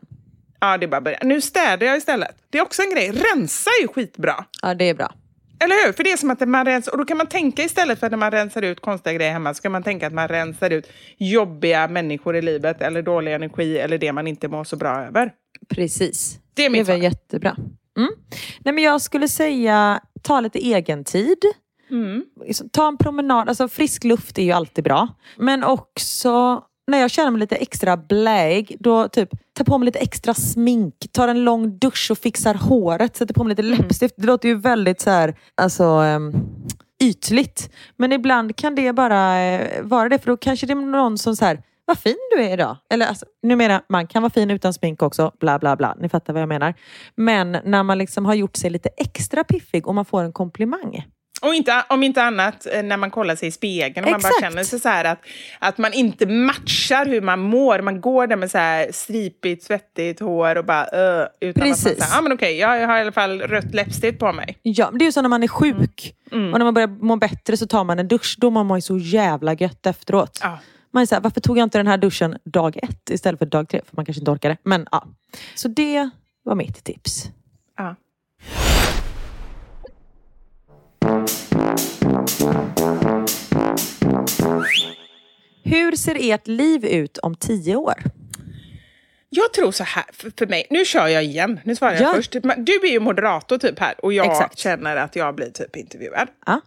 Ja, 0.60 0.76
det 0.78 0.86
är 0.86 0.88
bara 0.88 0.96
att 0.96 1.04
börja. 1.04 1.18
Nu 1.22 1.40
städar 1.40 1.86
jag 1.86 1.96
istället. 1.96 2.36
Det 2.50 2.58
är 2.58 2.62
också 2.62 2.82
en 2.82 2.90
grej. 2.90 3.10
Rensa 3.10 3.70
är 3.78 3.82
ju 3.82 3.88
skitbra. 3.88 4.44
Ja, 4.62 4.74
det 4.74 4.84
är 4.88 4.94
bra. 4.94 5.14
Eller 5.60 5.86
hur? 5.86 5.92
För 5.92 6.04
det 6.04 6.12
är 6.12 6.16
som 6.16 6.30
att 6.30 6.48
man 6.48 6.64
rensar, 6.64 6.92
och 6.92 6.98
då 6.98 7.04
kan 7.04 7.16
man 7.16 7.26
tänka 7.26 7.62
istället 7.62 7.98
för 8.00 8.06
att 8.06 8.10
när 8.12 8.16
man 8.18 8.30
rensar 8.30 8.62
ut 8.62 8.80
konstiga 8.80 9.12
grejer 9.12 9.32
hemma 9.32 9.54
så 9.54 9.62
kan 9.62 9.72
man 9.72 9.82
tänka 9.82 10.06
att 10.06 10.12
man 10.12 10.28
rensar 10.28 10.70
ut 10.70 10.88
jobbiga 11.18 11.88
människor 11.88 12.36
i 12.36 12.42
livet 12.42 12.80
eller 12.82 13.02
dålig 13.02 13.34
energi 13.34 13.78
eller 13.78 13.98
det 13.98 14.12
man 14.12 14.26
inte 14.26 14.48
mår 14.48 14.64
så 14.64 14.76
bra 14.76 15.04
över. 15.04 15.32
Precis. 15.68 16.38
Det 16.54 16.62
är 16.62 16.66
Det 16.66 16.72
mitt 16.72 16.88
väl 16.88 16.96
svar. 16.98 17.04
jättebra. 17.04 17.56
Mm. 17.96 18.10
Nej, 18.64 18.74
men 18.74 18.84
jag 18.84 19.00
skulle 19.00 19.28
säga 19.28 20.00
ta 20.22 20.40
lite 20.40 20.58
egen 20.58 21.04
tid. 21.04 21.38
Mm. 21.90 22.24
Ta 22.72 22.88
en 22.88 22.96
promenad. 22.96 23.48
Alltså, 23.48 23.68
frisk 23.68 24.04
luft 24.04 24.38
är 24.38 24.42
ju 24.42 24.52
alltid 24.52 24.84
bra. 24.84 25.08
Men 25.36 25.64
också 25.64 26.62
när 26.86 26.98
jag 26.98 27.10
känner 27.10 27.30
mig 27.30 27.40
lite 27.40 27.56
extra 27.56 27.96
bläg, 27.96 28.76
då 28.80 29.08
typ 29.08 29.28
ta 29.52 29.64
på 29.64 29.78
mig 29.78 29.86
lite 29.86 29.98
extra 29.98 30.34
smink, 30.34 30.94
tar 31.12 31.28
en 31.28 31.44
lång 31.44 31.78
dusch 31.78 32.08
och 32.10 32.18
fixar 32.18 32.54
håret, 32.54 33.16
sätter 33.16 33.34
på 33.34 33.44
mig 33.44 33.50
lite 33.50 33.62
läppstift. 33.62 34.14
Det 34.18 34.26
låter 34.26 34.48
ju 34.48 34.54
väldigt 34.54 35.00
så 35.00 35.10
här, 35.10 35.38
alltså 35.54 35.84
um, 35.84 36.32
ytligt. 37.02 37.70
Men 37.96 38.12
ibland 38.12 38.56
kan 38.56 38.74
det 38.74 38.92
bara 38.92 39.42
eh, 39.42 39.82
vara 39.82 40.08
det, 40.08 40.18
för 40.18 40.30
då 40.30 40.36
kanske 40.36 40.66
det 40.66 40.72
är 40.72 40.76
någon 40.76 41.18
som 41.18 41.36
så 41.36 41.44
här 41.44 41.62
vad 41.86 41.98
fin 41.98 42.16
du 42.36 42.42
är 42.42 42.52
idag. 42.52 42.76
Eller 42.90 43.06
alltså, 43.06 43.26
numera, 43.42 43.82
man 43.88 44.06
kan 44.06 44.22
vara 44.22 44.30
fin 44.30 44.50
utan 44.50 44.74
smink 44.74 45.02
också, 45.02 45.32
bla 45.40 45.58
bla 45.58 45.76
bla. 45.76 45.96
Ni 46.00 46.08
fattar 46.08 46.32
vad 46.32 46.42
jag 46.42 46.48
menar. 46.48 46.74
Men 47.14 47.52
när 47.64 47.82
man 47.82 47.98
liksom 47.98 48.26
har 48.26 48.34
gjort 48.34 48.56
sig 48.56 48.70
lite 48.70 48.88
extra 48.96 49.44
piffig 49.44 49.86
och 49.86 49.94
man 49.94 50.04
får 50.04 50.22
en 50.22 50.32
komplimang. 50.32 51.04
Och 51.42 51.54
inte, 51.54 51.84
om 51.88 52.02
inte 52.02 52.22
annat 52.22 52.66
eh, 52.72 52.82
när 52.82 52.96
man 52.96 53.10
kollar 53.10 53.36
sig 53.36 53.48
i 53.48 53.50
spegeln 53.50 54.04
och 54.04 54.10
man 54.10 54.20
bara 54.20 54.40
känner 54.40 54.64
sig 54.64 54.80
så 54.80 54.88
att, 54.88 55.18
att 55.58 55.78
man 55.78 55.92
inte 55.92 56.26
matchar 56.26 57.06
hur 57.06 57.20
man 57.20 57.40
mår. 57.40 57.80
Man 57.80 58.00
går 58.00 58.26
där 58.26 58.36
med 58.36 58.50
så 58.50 58.58
här 58.58 58.88
stripigt, 58.92 59.64
svettigt 59.64 60.20
hår 60.20 60.56
och 60.56 60.64
bara 60.64 60.84
uh, 60.84 61.26
utan 61.40 61.50
att 61.50 61.56
man 61.56 61.68
Precis. 61.68 61.82
säger, 61.82 62.14
ja 62.14 62.20
men 62.20 62.32
okej, 62.32 62.58
jag 62.58 62.68
har 62.68 62.98
i 62.98 63.00
alla 63.00 63.12
fall 63.12 63.40
rött 63.40 63.74
läppstift 63.74 64.18
på 64.18 64.32
mig. 64.32 64.58
Ja, 64.62 64.90
det 64.90 65.04
är 65.04 65.06
ju 65.06 65.12
så 65.12 65.22
när 65.22 65.28
man 65.28 65.42
är 65.42 65.48
sjuk 65.48 66.14
och 66.30 66.58
när 66.58 66.64
man 66.64 66.74
börjar 66.74 66.88
må 66.88 67.16
bättre 67.16 67.56
så 67.56 67.66
tar 67.66 67.84
man 67.84 67.98
en 67.98 68.08
dusch. 68.08 68.36
Då 68.38 68.50
mår 68.50 68.64
man 68.64 68.78
ju 68.78 68.82
så 68.82 68.98
jävla 68.98 69.54
gött 69.54 69.86
efteråt. 69.86 70.40
Ja. 70.42 70.58
Man 70.90 71.02
är 71.02 71.06
så 71.06 71.14
här, 71.14 71.22
varför 71.22 71.40
tog 71.40 71.58
jag 71.58 71.62
inte 71.66 71.78
den 71.78 71.86
här 71.86 71.98
duschen 71.98 72.38
dag 72.44 72.76
ett 72.82 73.10
istället 73.10 73.38
för 73.38 73.46
dag 73.46 73.68
tre? 73.68 73.80
För 73.86 73.96
man 73.96 74.04
kanske 74.04 74.20
inte 74.20 74.30
orkade. 74.30 74.56
Men 74.62 74.86
ja. 74.90 75.06
Så 75.54 75.68
det 75.68 76.10
var 76.42 76.54
mitt 76.54 76.84
tips. 76.84 77.30
Ja. 77.76 77.94
Hur 85.64 85.96
ser 85.96 86.16
ert 86.32 86.46
liv 86.46 86.84
ut 86.84 87.18
om 87.18 87.34
tio 87.34 87.76
år? 87.76 87.94
Jag 89.28 89.52
tror 89.52 89.72
så 89.72 89.84
här, 89.84 90.04
för, 90.12 90.32
för 90.38 90.46
mig, 90.46 90.66
nu 90.70 90.84
kör 90.84 91.06
jag 91.06 91.24
igen, 91.24 91.60
nu 91.64 91.76
svarar 91.76 91.92
jag 91.92 92.02
Ja. 92.02 92.12
först. 92.14 92.32
Du 92.56 92.72
är 92.86 92.90
ju 92.90 93.00
moderator 93.00 93.58
typ 93.58 93.78
här 93.78 93.94
och 94.04 94.12
jag 94.12 94.26
Exakt. 94.26 94.58
känner 94.58 94.96
att 94.96 95.16
jag 95.16 95.34
blir 95.34 95.50
typ 95.50 95.76
intervjuad. 95.76 96.28
Ja. 96.46 96.60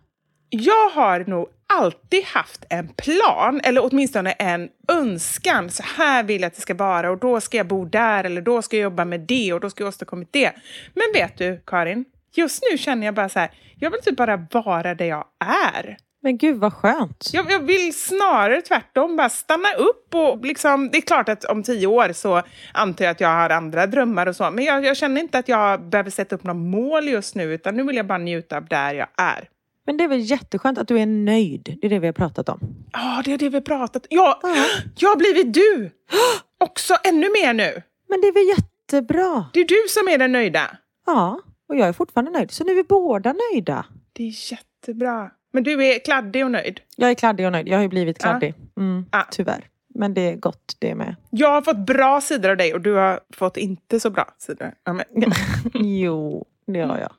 Jag 0.49 0.89
har 0.89 1.19
nog 1.19 1.47
alltid 1.67 2.23
haft 2.23 2.65
en 2.69 2.87
plan, 2.87 3.61
eller 3.63 3.85
åtminstone 3.85 4.31
en 4.31 4.69
önskan. 4.87 5.69
Så 5.69 5.83
här 5.97 6.23
vill 6.23 6.41
jag 6.41 6.47
att 6.47 6.55
det 6.55 6.61
ska 6.61 6.73
vara 6.73 7.11
och 7.11 7.17
då 7.17 7.41
ska 7.41 7.57
jag 7.57 7.67
bo 7.67 7.85
där 7.85 8.23
eller 8.23 8.41
då 8.41 8.61
ska 8.61 8.75
jag 8.77 8.83
jobba 8.83 9.05
med 9.05 9.19
det 9.19 9.53
och 9.53 9.59
då 9.59 9.69
ska 9.69 9.83
jag 9.83 9.87
åstadkomma 9.89 10.25
det. 10.31 10.51
Men 10.93 11.05
vet 11.13 11.37
du, 11.37 11.61
Karin? 11.65 12.05
Just 12.33 12.63
nu 12.71 12.77
känner 12.77 13.05
jag 13.07 13.13
bara 13.15 13.29
så 13.29 13.39
här, 13.39 13.51
jag 13.79 13.91
vill 13.91 14.01
typ 14.01 14.17
bara 14.17 14.47
vara 14.51 14.95
där 14.95 15.05
jag 15.05 15.25
är. 15.73 15.97
Men 16.21 16.37
gud 16.37 16.57
vad 16.57 16.73
skönt. 16.73 17.29
Jag, 17.33 17.51
jag 17.51 17.59
vill 17.59 17.93
snarare 17.93 18.61
tvärtom, 18.61 19.15
bara 19.17 19.29
stanna 19.29 19.73
upp 19.73 20.15
och 20.15 20.45
liksom, 20.45 20.89
det 20.91 20.97
är 20.97 21.01
klart 21.01 21.29
att 21.29 21.45
om 21.45 21.63
tio 21.63 21.87
år 21.87 22.13
så 22.13 22.41
antar 22.73 23.05
jag 23.05 23.11
att 23.11 23.21
jag 23.21 23.29
har 23.29 23.49
andra 23.49 23.87
drömmar 23.87 24.27
och 24.27 24.35
så, 24.35 24.51
men 24.51 24.63
jag, 24.63 24.85
jag 24.85 24.97
känner 24.97 25.21
inte 25.21 25.37
att 25.37 25.47
jag 25.47 25.89
behöver 25.89 26.09
sätta 26.09 26.35
upp 26.35 26.43
några 26.43 26.59
mål 26.59 27.07
just 27.07 27.35
nu, 27.35 27.53
utan 27.53 27.75
nu 27.75 27.83
vill 27.83 27.95
jag 27.95 28.07
bara 28.07 28.17
njuta 28.17 28.57
av 28.57 28.65
där 28.65 28.93
jag 28.93 29.07
är. 29.17 29.49
Men 29.85 29.97
det 29.97 30.03
är 30.03 30.07
väl 30.07 30.31
jätteskönt 30.31 30.77
att 30.77 30.87
du 30.87 30.99
är 30.99 31.05
nöjd. 31.05 31.77
Det 31.81 31.87
är 31.87 31.89
det 31.89 31.99
vi 31.99 32.07
har 32.07 32.13
pratat 32.13 32.49
om. 32.49 32.59
Ja, 32.93 33.21
det 33.25 33.33
är 33.33 33.37
det 33.37 33.49
vi 33.49 33.61
pratat 33.61 34.05
Ja, 34.09 34.41
jag 34.95 35.09
har 35.09 35.15
blivit 35.15 35.53
du! 35.53 35.91
Också 36.59 36.93
ännu 37.03 37.27
mer 37.29 37.53
nu. 37.53 37.83
Men 38.09 38.21
det 38.21 38.27
är 38.27 38.33
väl 38.33 38.57
jättebra. 38.57 39.45
Det 39.53 39.59
är 39.59 39.65
du 39.65 39.85
som 39.89 40.07
är 40.07 40.17
den 40.17 40.31
nöjda. 40.31 40.77
Ja, 41.05 41.39
och 41.69 41.75
jag 41.75 41.87
är 41.87 41.93
fortfarande 41.93 42.31
nöjd. 42.31 42.51
Så 42.51 42.63
nu 42.63 42.71
är 42.71 42.75
vi 42.75 42.83
båda 42.83 43.35
nöjda. 43.53 43.85
Det 44.13 44.23
är 44.23 44.51
jättebra. 44.51 45.31
Men 45.53 45.63
du 45.63 45.85
är 45.85 45.99
kladdig 45.99 46.45
och 46.45 46.51
nöjd. 46.51 46.79
Jag 46.95 47.09
är 47.09 47.13
kladdig 47.13 47.45
och 47.45 47.51
nöjd. 47.51 47.67
Jag 47.67 47.77
har 47.77 47.81
ju 47.81 47.87
blivit 47.89 48.19
kladdig. 48.19 48.53
Mm. 48.77 49.05
Tyvärr. 49.31 49.67
Men 49.95 50.13
det 50.13 50.21
är 50.21 50.35
gott 50.35 50.75
det 50.79 50.95
med. 50.95 51.15
Jag 51.29 51.51
har 51.51 51.61
fått 51.61 51.77
bra 51.77 52.21
sidor 52.21 52.49
av 52.49 52.57
dig 52.57 52.73
och 52.73 52.81
du 52.81 52.93
har 52.93 53.19
fått 53.33 53.57
inte 53.57 53.99
så 53.99 54.09
bra 54.09 54.29
sidor 54.37 54.73
av 54.85 54.95
mig. 54.95 55.05
Jo, 55.73 56.45
Det 56.67 56.81
har 56.81 56.97
jag. 56.97 57.11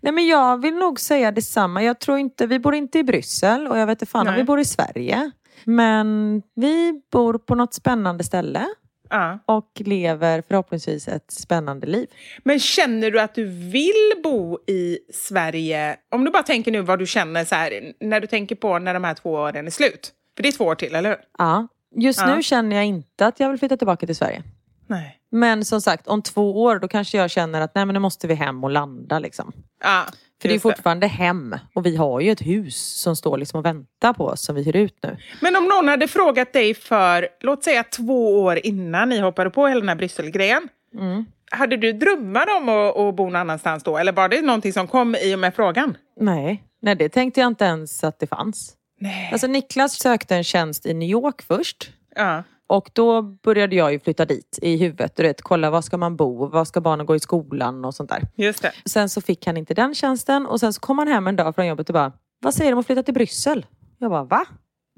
Nej 0.00 0.12
men 0.12 0.26
jag 0.26 0.62
vill 0.62 0.74
nog 0.74 1.00
säga 1.00 1.32
detsamma. 1.32 1.82
Jag 1.82 1.98
tror 1.98 2.18
inte, 2.18 2.46
vi 2.46 2.58
bor 2.58 2.74
inte 2.74 2.98
i 2.98 3.04
Bryssel 3.04 3.66
och 3.66 3.78
jag 3.78 3.86
vet 3.86 4.02
inte 4.02 4.06
fan 4.06 4.26
om 4.26 4.32
Nej. 4.34 4.42
vi 4.42 4.44
bor 4.44 4.60
i 4.60 4.64
Sverige. 4.64 5.30
Men 5.64 6.42
vi 6.54 7.02
bor 7.12 7.38
på 7.38 7.54
något 7.54 7.74
spännande 7.74 8.24
ställe 8.24 8.66
Ja. 9.10 9.38
och 9.46 9.70
lever 9.76 10.42
förhoppningsvis 10.48 11.08
ett 11.08 11.30
spännande 11.30 11.86
liv. 11.86 12.06
Men 12.44 12.60
känner 12.60 13.10
du 13.10 13.20
att 13.20 13.34
du 13.34 13.44
vill 13.44 14.12
bo 14.22 14.58
i 14.66 14.98
Sverige? 15.12 15.96
Om 16.10 16.24
du 16.24 16.30
bara 16.30 16.42
tänker 16.42 16.72
nu 16.72 16.80
vad 16.80 16.98
du 16.98 17.06
känner 17.06 17.44
så 17.44 17.54
här, 17.54 17.92
när 18.00 18.20
du 18.20 18.26
tänker 18.26 18.54
på 18.56 18.78
när 18.78 18.94
de 18.94 19.04
här 19.04 19.14
två 19.14 19.30
åren 19.32 19.66
är 19.66 19.70
slut. 19.70 20.12
För 20.36 20.42
det 20.42 20.48
är 20.48 20.52
två 20.52 20.64
år 20.64 20.74
till, 20.74 20.94
eller 20.94 21.08
hur? 21.10 21.18
Ja. 21.38 21.68
Just 21.96 22.20
Ja. 22.20 22.34
nu 22.36 22.42
känner 22.42 22.76
jag 22.76 22.84
inte 22.84 23.26
att 23.26 23.40
jag 23.40 23.50
vill 23.50 23.58
flytta 23.58 23.76
tillbaka 23.76 24.06
till 24.06 24.16
Sverige. 24.16 24.42
Nej. 24.86 25.20
Men 25.30 25.64
som 25.64 25.80
sagt, 25.80 26.06
om 26.06 26.22
två 26.22 26.62
år 26.62 26.78
då 26.78 26.88
kanske 26.88 27.18
jag 27.18 27.30
känner 27.30 27.60
att 27.60 27.74
nej 27.74 27.86
men 27.86 27.92
nu 27.94 27.98
måste 28.00 28.26
vi 28.26 28.34
hem 28.34 28.64
och 28.64 28.70
landa 28.70 29.18
liksom. 29.18 29.52
Ja, 29.82 30.04
För 30.42 30.48
det 30.48 30.54
är 30.54 30.58
fortfarande 30.58 31.06
hem 31.06 31.56
och 31.74 31.86
vi 31.86 31.96
har 31.96 32.20
ju 32.20 32.30
ett 32.30 32.46
hus 32.46 32.76
som 32.76 33.16
står 33.16 33.38
liksom 33.38 33.58
och 33.58 33.64
väntar 33.64 34.12
på 34.12 34.24
oss 34.26 34.42
som 34.42 34.54
vi 34.54 34.62
hyr 34.62 34.76
ut 34.76 34.98
nu. 35.02 35.16
Men 35.40 35.56
om 35.56 35.64
någon 35.64 35.88
hade 35.88 36.08
frågat 36.08 36.52
dig 36.52 36.74
för, 36.74 37.28
låt 37.40 37.64
säga 37.64 37.84
två 37.84 38.42
år 38.42 38.66
innan 38.66 39.08
ni 39.08 39.18
hoppade 39.20 39.50
på 39.50 39.66
hela 39.66 39.80
den 39.80 39.88
här 39.88 39.96
Brysselgrejen. 39.96 40.68
Mm. 40.94 41.24
Hade 41.50 41.76
du 41.76 41.92
drömmar 41.92 42.46
om 42.56 42.68
att, 42.68 42.96
att 42.96 43.16
bo 43.16 43.24
någon 43.24 43.36
annanstans 43.36 43.82
då? 43.82 43.98
Eller 43.98 44.12
var 44.12 44.28
det 44.28 44.42
någonting 44.42 44.72
som 44.72 44.88
kom 44.88 45.14
i 45.14 45.34
och 45.34 45.38
med 45.38 45.54
frågan? 45.54 45.96
Nej, 46.20 46.62
nej 46.82 46.94
det 46.94 47.08
tänkte 47.08 47.40
jag 47.40 47.46
inte 47.46 47.64
ens 47.64 48.04
att 48.04 48.18
det 48.18 48.26
fanns. 48.26 48.72
Nej. 49.00 49.28
Alltså 49.32 49.46
Niklas 49.46 49.92
sökte 49.92 50.36
en 50.36 50.44
tjänst 50.44 50.86
i 50.86 50.94
New 50.94 51.08
York 51.08 51.42
först. 51.42 51.90
Ja. 52.16 52.42
Och 52.68 52.90
då 52.92 53.22
började 53.22 53.76
jag 53.76 53.92
ju 53.92 54.00
flytta 54.00 54.24
dit 54.24 54.58
i 54.62 54.76
huvudet. 54.76 55.16
Du 55.16 55.22
vet, 55.22 55.42
kolla 55.42 55.70
var 55.70 55.82
ska 55.82 55.96
man 55.96 56.16
bo, 56.16 56.46
var 56.46 56.64
ska 56.64 56.80
barnen 56.80 57.06
gå 57.06 57.16
i 57.16 57.20
skolan 57.20 57.84
och 57.84 57.94
sånt 57.94 58.10
där. 58.10 58.22
Just 58.36 58.62
det. 58.62 58.72
Sen 58.84 59.08
så 59.08 59.20
fick 59.20 59.46
han 59.46 59.56
inte 59.56 59.74
den 59.74 59.94
tjänsten 59.94 60.46
och 60.46 60.60
sen 60.60 60.72
så 60.72 60.80
kom 60.80 60.98
han 60.98 61.08
hem 61.08 61.26
en 61.26 61.36
dag 61.36 61.54
från 61.54 61.66
jobbet 61.66 61.88
och 61.88 61.94
bara, 61.94 62.12
vad 62.42 62.54
säger 62.54 62.70
du 62.70 62.72
om 62.74 62.80
att 62.80 62.86
flytta 62.86 63.02
till 63.02 63.14
Bryssel? 63.14 63.66
Jag 63.98 64.10
bara, 64.10 64.24
va? 64.24 64.44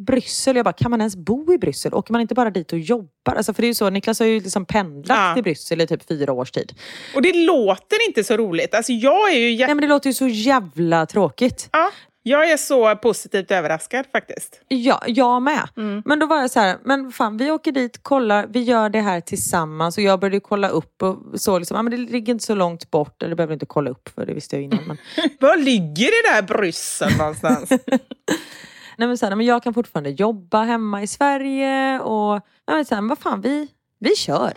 Bryssel? 0.07 0.57
Jag 0.57 0.65
bara, 0.65 0.73
kan 0.73 0.91
man 0.91 1.01
ens 1.01 1.17
bo 1.17 1.53
i 1.53 1.59
Bryssel? 1.59 1.95
Åker 1.95 2.13
man 2.13 2.21
inte 2.21 2.35
bara 2.35 2.51
dit 2.51 2.73
och 2.73 2.79
jobbar? 2.79 3.35
Alltså 3.37 3.55
för 3.55 3.63
det 3.63 3.67
är 3.67 3.69
ju 3.69 3.75
så, 3.75 3.91
Niklas 3.91 4.19
har 4.21 4.27
ju 4.27 4.41
liksom 4.41 4.65
pendlat 4.65 5.19
Ja. 5.19 5.35
till 5.35 5.43
Bryssel 5.43 5.81
i 5.81 5.87
typ 5.87 6.09
fyra 6.09 6.33
års 6.33 6.51
tid. 6.51 6.73
Och 7.15 7.23
det 7.23 7.33
låter 7.47 8.07
inte 8.09 8.25
så 8.25 8.37
roligt. 8.37 8.75
Alltså 8.75 8.93
jag 8.93 9.33
är 9.33 9.39
ju 9.39 9.51
jätte... 9.51 9.67
Nej 9.67 9.75
men 9.75 9.83
det 9.83 9.89
låter 9.89 10.11
ju 10.11 10.15
så 10.15 10.27
jävla 10.29 11.07
tråkigt. 11.07 11.69
Ja, 11.73 11.91
jag 12.29 12.51
är 12.51 12.57
så 12.57 12.97
positivt 12.97 13.51
överraskad 13.51 14.07
faktiskt. 14.13 14.61
Ja, 14.69 15.03
jag 15.07 15.43
med. 15.43 15.69
Mm. 15.77 16.03
Men 16.05 16.19
då 16.19 16.27
var 16.27 16.41
jag 16.41 16.51
så 16.51 16.61
här, 16.61 16.79
men 16.85 17.13
fan 17.13 17.37
vi 17.37 17.51
åker 17.51 17.73
dit, 17.73 18.03
kollar, 18.03 18.47
vi 18.47 18.63
gör 18.63 18.91
det 18.91 19.01
här 19.01 19.21
tillsammans. 19.21 19.99
Och 19.99 20.05
jag 20.05 20.21
började 20.21 20.41
kolla 20.41 20.69
upp 20.69 21.03
och 21.03 21.41
så 21.41 21.59
liksom, 21.59 21.77
ja, 21.77 21.83
men 21.83 21.91
det 21.91 21.97
ligger 21.97 22.33
inte 22.33 22.45
så 22.45 22.55
långt 22.55 22.91
bort. 22.91 23.23
Eller 23.23 23.35
behöver 23.37 23.55
inte 23.55 23.67
kolla 23.67 23.91
upp 23.91 24.09
för 24.09 24.27
det 24.27 24.35
visste 24.35 24.57
jag 24.57 24.63
innan. 24.63 24.85
Men, 24.87 24.97
Var 25.41 25.57
ligger 25.57 26.07
det 26.07 26.35
där 26.35 26.43
Bryssel 26.43 27.17
någonstans? 27.19 27.71
nej, 28.97 29.09
men 29.09 29.19
så 29.19 29.27
här, 29.27 29.37
men 29.37 29.47
jag 29.47 29.63
kan 29.63 29.75
fortfarande 29.75 30.11
jobba 30.11 30.63
hemma 30.63 31.03
i 31.03 31.07
Sverige 31.07 32.01
och 32.01 32.33
nej, 32.67 32.77
men 32.77 32.85
så 32.85 32.95
här, 32.95 33.03
men 33.03 33.09
vad 33.09 33.19
fan 33.19 33.41
vi, 33.41 33.69
vi 34.01 34.17
kör. 34.17 34.53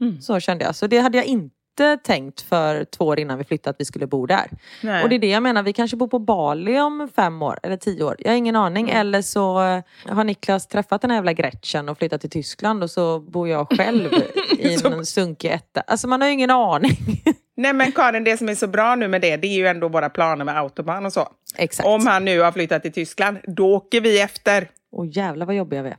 Mm. 0.00 0.20
Så 0.20 0.40
kände 0.40 0.64
jag. 0.64 0.76
Så 0.76 0.86
det 0.86 0.98
hade 0.98 1.18
jag 1.18 1.26
inte 1.26 1.55
tänkt 2.04 2.40
för 2.40 2.84
två 2.84 3.04
år 3.04 3.20
innan 3.20 3.38
vi 3.38 3.44
flyttade 3.44 3.70
att 3.70 3.80
vi 3.80 3.84
skulle 3.84 4.06
bo 4.06 4.26
där. 4.26 4.50
Nej. 4.82 5.02
Och 5.02 5.08
det 5.08 5.14
är 5.14 5.18
det 5.18 5.30
jag 5.30 5.42
menar, 5.42 5.62
vi 5.62 5.72
kanske 5.72 5.96
bor 5.96 6.08
på 6.08 6.18
Bali 6.18 6.80
om 6.80 7.08
fem 7.16 7.42
år 7.42 7.58
eller 7.62 7.76
tio 7.76 8.04
år. 8.04 8.16
Jag 8.18 8.30
har 8.30 8.36
ingen 8.36 8.56
aning. 8.56 8.90
Mm. 8.90 9.00
Eller 9.00 9.22
så 9.22 9.62
eh, 9.62 9.82
har 10.14 10.24
Niklas 10.24 10.66
träffat 10.66 11.00
den 11.00 11.10
här 11.10 11.18
jävla 11.18 11.32
Gretchen 11.32 11.88
och 11.88 11.98
flyttat 11.98 12.20
till 12.20 12.30
Tyskland 12.30 12.82
och 12.82 12.90
så 12.90 13.20
bor 13.20 13.48
jag 13.48 13.68
själv 13.76 14.10
i 14.58 14.74
en 14.84 15.06
sunkig 15.06 15.50
etta. 15.50 15.80
Alltså 15.80 16.08
man 16.08 16.20
har 16.20 16.28
ju 16.28 16.34
ingen 16.34 16.50
aning. 16.50 16.96
Nej 17.56 17.72
men 17.72 17.92
Karin, 17.92 18.24
det 18.24 18.36
som 18.36 18.48
är 18.48 18.54
så 18.54 18.66
bra 18.66 18.94
nu 18.94 19.08
med 19.08 19.20
det, 19.20 19.36
det 19.36 19.46
är 19.46 19.56
ju 19.56 19.66
ändå 19.66 19.88
våra 19.88 20.10
planer 20.10 20.44
med 20.44 20.58
autobahn 20.58 21.06
och 21.06 21.12
så. 21.12 21.28
Exakt. 21.56 21.86
Om 21.86 22.06
han 22.06 22.24
nu 22.24 22.40
har 22.40 22.52
flyttat 22.52 22.82
till 22.82 22.92
Tyskland, 22.92 23.38
då 23.44 23.74
åker 23.74 24.00
vi 24.00 24.20
efter. 24.20 24.68
Åh 24.92 25.06
jävlar 25.10 25.46
vad 25.46 25.54
jobbiga 25.54 25.82
vi 25.82 25.88
är. 25.88 25.96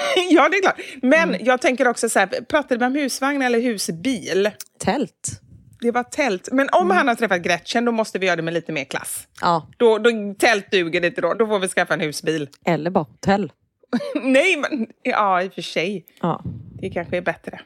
ja, 0.30 0.48
det 0.48 0.56
är 0.56 0.62
klart. 0.62 0.80
Men 1.02 1.28
Mm. 1.28 1.44
jag 1.44 1.60
tänker 1.60 1.88
också 1.88 2.08
så 2.08 2.18
här, 2.18 2.26
pratade 2.26 2.78
vi 2.78 2.84
om 2.86 2.94
husvagn 2.94 3.42
eller 3.42 3.60
husbil? 3.60 4.50
Tält. 4.78 5.40
Det 5.80 5.90
var 5.90 6.02
tält. 6.02 6.48
Men 6.52 6.68
om 6.72 6.84
Mm. 6.86 6.96
han 6.96 7.08
har 7.08 7.14
träffat 7.14 7.42
Gretchen, 7.42 7.84
då 7.84 7.92
måste 7.92 8.18
vi 8.18 8.26
göra 8.26 8.36
det 8.36 8.42
med 8.42 8.54
lite 8.54 8.72
mer 8.72 8.84
klass. 8.84 9.28
Ja, 9.40 9.68
Då, 9.76 9.98
då, 9.98 10.10
tält 10.38 10.70
duger 10.70 11.04
inte 11.04 11.20
då, 11.20 11.34
då 11.34 11.46
får 11.46 11.58
vi 11.58 11.68
skaffa 11.68 11.94
en 11.94 12.00
husbil. 12.00 12.48
eller 12.64 12.90
bara 12.90 13.04
hotell. 13.04 13.52
Nej, 14.22 14.56
men 14.56 14.86
ja, 15.02 15.42
i 15.42 15.48
och 15.48 15.54
för 15.54 15.62
sig. 15.62 16.04
Ja. 16.20 16.42
Det 16.80 16.90
kanske 16.90 17.16
är 17.16 17.20
bättre. 17.22 17.60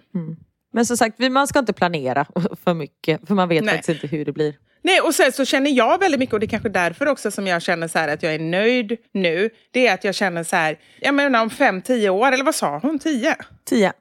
Men 0.72 0.86
som 0.86 0.96
sagt, 0.96 1.18
man 1.18 1.46
ska 1.46 1.58
inte 1.58 1.72
planera 1.72 2.26
för 2.64 2.74
mycket. 2.74 3.28
För 3.28 3.34
man 3.34 3.48
vet 3.48 3.64
Nej. 3.64 3.74
faktiskt 3.74 4.02
inte 4.02 4.16
hur 4.16 4.24
det 4.24 4.32
blir. 4.32 4.54
Nej, 4.86 5.00
och 5.00 5.14
sen 5.14 5.32
så 5.32 5.44
känner 5.44 5.70
jag 5.70 6.00
väldigt 6.00 6.20
mycket, 6.20 6.32
och 6.32 6.40
det 6.40 6.46
är 6.46 6.48
kanske 6.48 6.68
därför 6.68 7.08
också 7.08 7.30
som 7.30 7.46
jag 7.46 7.62
känner 7.62 7.88
så 7.88 7.98
att 7.98 8.22
jag 8.22 8.34
är 8.34 8.38
nöjd 8.38 8.96
nu. 9.12 9.50
Det 9.70 9.86
är 9.86 9.94
att 9.94 10.04
jag 10.04 10.14
känner 10.14 10.44
så 10.44 10.56
här, 10.56 10.78
jag 11.00 11.14
menar 11.14 11.42
om 11.42 11.50
fem, 11.50 11.82
tio 11.82 12.10
år, 12.10 12.32
eller 12.32 12.44
vad 12.44 12.54
sa 12.54 12.78
hon, 12.78 12.98
tio? 12.98 13.36
Tio. 13.64 13.92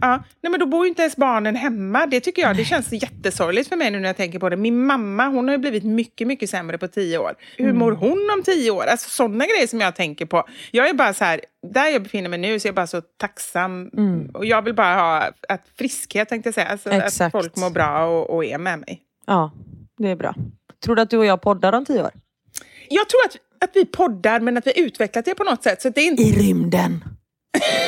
Ja, 0.00 0.24
nej 0.42 0.50
men 0.50 0.60
då 0.60 0.66
bor 0.66 0.84
ju 0.84 0.88
inte 0.88 1.02
ens 1.02 1.16
barnen 1.16 1.56
hemma. 1.56 2.06
Det 2.06 2.20
tycker 2.20 2.42
jag, 2.42 2.56
det 2.56 2.64
känns 2.64 2.92
jättesorgligt 2.92 3.68
för 3.68 3.76
mig 3.76 3.90
nu 3.90 4.00
när 4.00 4.08
jag 4.08 4.16
tänker 4.16 4.38
på 4.38 4.48
det. 4.48 4.56
Min 4.56 4.86
mamma, 4.86 5.28
hon 5.28 5.48
har 5.48 5.52
ju 5.52 5.58
blivit 5.58 5.84
mycket, 5.84 6.26
mycket 6.26 6.50
sämre 6.50 6.78
på 6.78 6.88
tio 6.88 7.18
år. 7.18 7.34
Hur 7.56 7.72
mår 7.72 7.92
hon 7.92 8.30
om 8.36 8.42
tio 8.42 8.70
år? 8.70 8.84
Alltså 8.84 9.10
sådana 9.10 9.46
grejer 9.46 9.66
som 9.66 9.80
jag 9.80 9.96
tänker 9.96 10.26
på. 10.26 10.48
Jag 10.70 10.88
är 10.88 10.94
bara 10.94 11.12
så 11.12 11.24
här, 11.24 11.40
där 11.72 11.86
jag 11.86 12.02
befinner 12.02 12.28
mig 12.28 12.38
nu 12.38 12.60
så 12.60 12.66
är 12.66 12.68
jag 12.68 12.74
bara 12.74 12.86
så 12.86 13.00
tacksam. 13.00 13.90
Och 14.34 14.46
jag 14.46 14.62
vill 14.62 14.74
bara 14.74 14.94
ha 14.94 15.32
att 15.48 15.62
friskhet, 15.78 16.28
tänkte 16.28 16.46
jag 16.48 16.54
säga. 16.54 16.68
Alltså 16.68 17.24
att 17.24 17.32
folk 17.32 17.56
mår 17.56 17.70
bra 17.70 18.04
och, 18.04 18.34
och 18.34 18.44
är 18.44 18.58
med 18.58 18.78
mig. 18.78 19.02
Ja, 19.26 19.52
det 20.02 20.08
är 20.08 20.16
bra. 20.16 20.34
Tror 20.84 20.96
du 20.96 21.02
att 21.02 21.10
du 21.10 21.18
och 21.18 21.26
jag 21.26 21.42
poddar 21.42 21.72
om 21.72 21.84
tio 21.84 22.02
år? 22.02 22.10
Jag 22.88 23.08
tror 23.08 23.20
att, 23.24 23.36
att 23.64 23.70
vi 23.76 23.84
poddar, 23.86 24.40
men 24.40 24.56
att 24.56 24.66
vi 24.66 24.72
har 24.76 24.82
utvecklat 24.84 25.24
det 25.24 25.34
på 25.34 25.44
något 25.44 25.62
sätt. 25.62 25.82
Så 25.82 25.88
att 25.88 25.94
det 25.94 26.00
är 26.00 26.06
inte 26.06 26.22
I 26.22 26.32
rymden. 26.32 27.04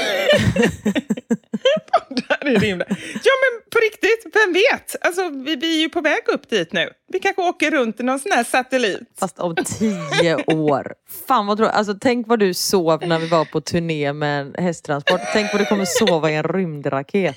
poddar 1.93 2.49
i 2.49 2.57
rymden. 2.57 2.89
Ja, 2.99 3.33
men 3.43 3.63
på 3.73 3.79
riktigt, 3.79 4.27
vem 4.35 4.53
vet? 4.53 4.97
Alltså, 5.07 5.29
vi, 5.29 5.57
vi 5.57 5.77
är 5.77 5.81
ju 5.81 5.89
på 5.89 6.01
väg 6.01 6.29
upp 6.29 6.51
dit 6.51 6.73
nu. 6.73 6.91
Vi 7.13 7.19
kanske 7.19 7.43
åker 7.43 7.71
runt 7.71 8.01
i 8.01 8.03
någon 8.03 8.19
sån 8.19 8.33
här 8.33 8.45
satellit. 8.45 9.01
Fast 9.21 9.39
om 9.39 9.57
tio 9.57 10.37
år. 10.45 10.95
Fan 11.29 11.47
vad 11.47 11.57
tror 11.57 11.67
du? 11.67 11.73
Alltså, 11.73 11.95
tänk 12.01 12.29
vad 12.29 12.39
du 12.39 12.55
sov 12.55 13.07
när 13.07 13.19
vi 13.19 13.29
var 13.29 13.45
på 13.45 13.61
turné 13.61 14.13
med 14.13 14.41
en 14.41 14.65
hästtransport. 14.65 15.21
Tänk 15.33 15.53
vad 15.53 15.61
du 15.61 15.65
kommer 15.65 15.85
sova 15.85 16.31
i 16.31 16.35
en 16.35 16.43
rymdraket. 16.43 17.37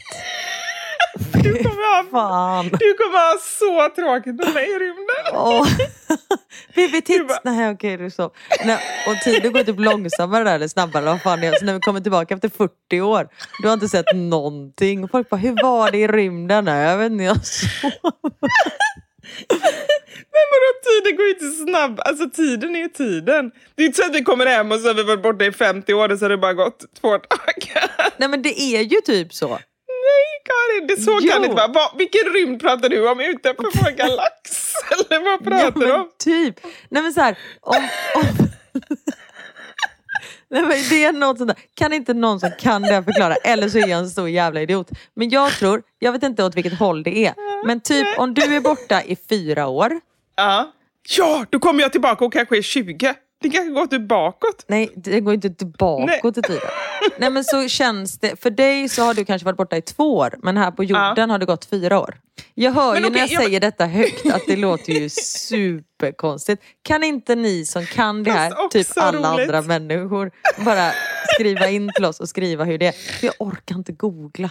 Du 1.43 1.63
kommer 1.63 1.74
ha, 1.95 2.03
Fan. 2.11 2.65
du 2.65 2.93
kommer 2.93 3.17
ha 3.33 3.39
så 3.59 3.95
tråkigt 4.01 4.35
med 4.35 4.53
mig 4.53 4.69
i 4.69 4.73
rymden. 4.79 5.65
Du 6.75 7.01
titt... 7.01 7.27
bara- 7.27 7.39
Nej 7.43 7.71
okej 7.71 7.97
du 7.97 8.09
sov. 8.11 8.31
Nej, 8.65 8.79
och 9.07 9.15
tiden 9.23 9.53
går 9.53 9.63
typ 9.63 9.79
långsammare 9.79 10.43
där 10.43 10.55
eller 10.55 10.67
snabbare. 10.67 11.05
Vad 11.05 11.21
fan 11.21 11.43
är. 11.43 11.53
Så 11.59 11.65
när 11.65 11.73
vi 11.73 11.79
kommer 11.79 11.99
tillbaka 12.01 12.33
efter 12.35 12.49
40 12.49 13.01
år. 13.01 13.27
Du 13.61 13.67
har 13.67 13.73
inte 13.73 13.87
sett 13.87 14.05
någonting. 14.15 15.03
Och 15.03 15.11
folk 15.11 15.29
bara, 15.29 15.35
hur 15.37 15.63
var 15.63 15.91
det 15.91 15.97
i 15.97 16.07
rymden? 16.07 16.65
Nej, 16.65 16.89
jag 16.89 16.97
vet 16.97 17.11
inte, 17.11 17.23
jag 17.23 17.45
sov. 17.45 17.91
Men 20.33 20.45
vadå, 20.51 20.69
tiden 20.85 21.17
går 21.17 21.25
ju 21.25 21.31
inte 21.33 21.49
snabbt. 21.63 21.99
Alltså 22.07 22.29
tiden 22.29 22.75
är 22.75 22.79
ju 22.79 22.87
tiden. 22.87 23.51
Det 23.75 23.83
är 23.83 23.85
inte 23.87 23.97
så 24.01 24.09
att 24.09 24.15
vi 24.15 24.23
kommer 24.23 24.45
hem 24.45 24.71
och 24.71 24.79
så 24.79 24.87
har 24.87 24.93
vi 24.93 25.03
varit 25.03 25.23
borta 25.23 25.45
i 25.45 25.51
50 25.51 25.93
år 25.93 26.11
och 26.11 26.19
så 26.19 26.25
har 26.25 26.29
det 26.29 26.37
bara 26.37 26.53
gått 26.53 26.79
två 27.01 27.09
dagar. 27.11 27.91
Nej 28.17 28.29
men 28.29 28.41
det 28.41 28.61
är 28.61 28.81
ju 28.81 29.01
typ 29.01 29.33
så. 29.33 29.59
Karin, 30.45 30.87
det 30.87 31.01
så 31.01 31.19
Jo. 31.21 31.43
inte 31.43 31.89
vilken 31.97 32.33
rymd 32.33 32.61
pratar 32.61 32.89
du 32.89 33.09
om? 33.09 33.19
Utanför 33.19 33.63
vår 33.63 33.91
galax? 33.97 34.73
Eller 34.91 35.23
vad 35.23 35.43
pratar 35.43 35.79
du 35.79 35.87
ja, 35.87 36.01
om? 36.01 36.09
typ. 36.19 36.59
Nej 36.89 37.03
men 37.03 37.13
så 37.13 37.21
här, 37.21 37.37
om... 37.61 37.75
om... 38.15 38.23
Nej, 40.49 40.61
men 40.61 40.71
det 40.89 41.03
är 41.03 41.13
något 41.13 41.37
sånt 41.37 41.47
där. 41.47 41.57
Kan 41.73 41.93
inte 41.93 42.13
någon 42.13 42.39
som 42.39 42.51
kan 42.59 42.81
det 42.81 43.03
förklara? 43.03 43.35
Eller 43.35 43.69
så 43.69 43.77
är 43.77 43.87
jag 43.87 43.99
en 43.99 44.09
stor 44.09 44.29
jävla 44.29 44.61
idiot. 44.61 44.89
Men 45.13 45.29
jag 45.29 45.51
tror, 45.51 45.81
jag 45.99 46.11
vet 46.11 46.23
inte 46.23 46.43
åt 46.43 46.55
vilket 46.55 46.79
håll 46.79 47.03
det 47.03 47.25
är. 47.25 47.33
Men 47.65 47.79
typ 47.81 48.07
om 48.19 48.33
du 48.33 48.55
är 48.55 48.61
borta 48.61 49.01
i 49.03 49.17
fyra 49.29 49.67
år. 49.67 49.99
Ja. 50.35 50.71
ja, 51.17 51.45
då 51.49 51.59
kommer 51.59 51.81
jag 51.81 51.91
tillbaka 51.91 52.25
och 52.25 52.33
kanske 52.33 52.57
är 52.57 52.61
20. 52.61 53.13
Det 53.45 53.49
kanske 53.49 53.71
går 53.73 53.85
typ 53.87 54.07
bakåt. 54.07 54.63
Nej, 54.67 54.91
det 54.95 55.19
går 55.19 55.33
inte 55.33 55.49
tillbaka 55.49 56.31
till 56.31 56.43
tiden. 56.43 56.61
Nej 57.17 57.29
men 57.29 57.43
så 57.43 57.67
känns 57.67 58.19
det. 58.19 58.41
För 58.41 58.49
dig 58.49 58.89
så 58.89 59.03
har 59.03 59.13
du 59.13 59.25
kanske 59.25 59.45
varit 59.45 59.57
borta 59.57 59.77
i 59.77 59.81
två 59.81 60.17
år. 60.17 60.35
Men 60.43 60.57
här 60.57 60.71
på 60.71 60.83
jorden 60.83 61.29
har 61.29 61.37
det 61.39 61.45
gått 61.45 61.65
fyra 61.65 61.99
år. 61.99 62.15
Jag 62.53 62.71
hör 62.71 62.93
Men 62.93 63.01
ju 63.03 63.07
okej, 63.07 63.11
när 63.13 63.19
jag 63.19 63.29
jag- 63.31 63.43
säger 63.43 63.59
detta 63.59 63.85
högt 63.85 64.25
att 64.33 64.41
det 64.47 64.55
låter 64.55 64.93
ju 64.93 65.09
superkonstigt. 65.09 66.63
Kan 66.83 67.03
inte 67.03 67.35
ni 67.35 67.65
som 67.65 67.85
kan 67.85 68.23
det 68.23 68.31
här, 68.31 68.67
typ 68.69 68.87
alla 68.95 69.33
roligt. 69.33 69.49
andra 69.49 69.61
människor, 69.61 70.31
bara 70.65 70.91
skriva 71.35 71.69
in 71.69 71.91
till 71.95 72.05
oss 72.05 72.19
och 72.19 72.29
skriva 72.29 72.63
hur 72.63 72.77
det 72.77 72.87
är. 72.87 72.91
För 73.19 73.25
jag 73.27 73.35
orkar 73.39 73.75
inte 73.75 73.91
googla. 73.91 74.49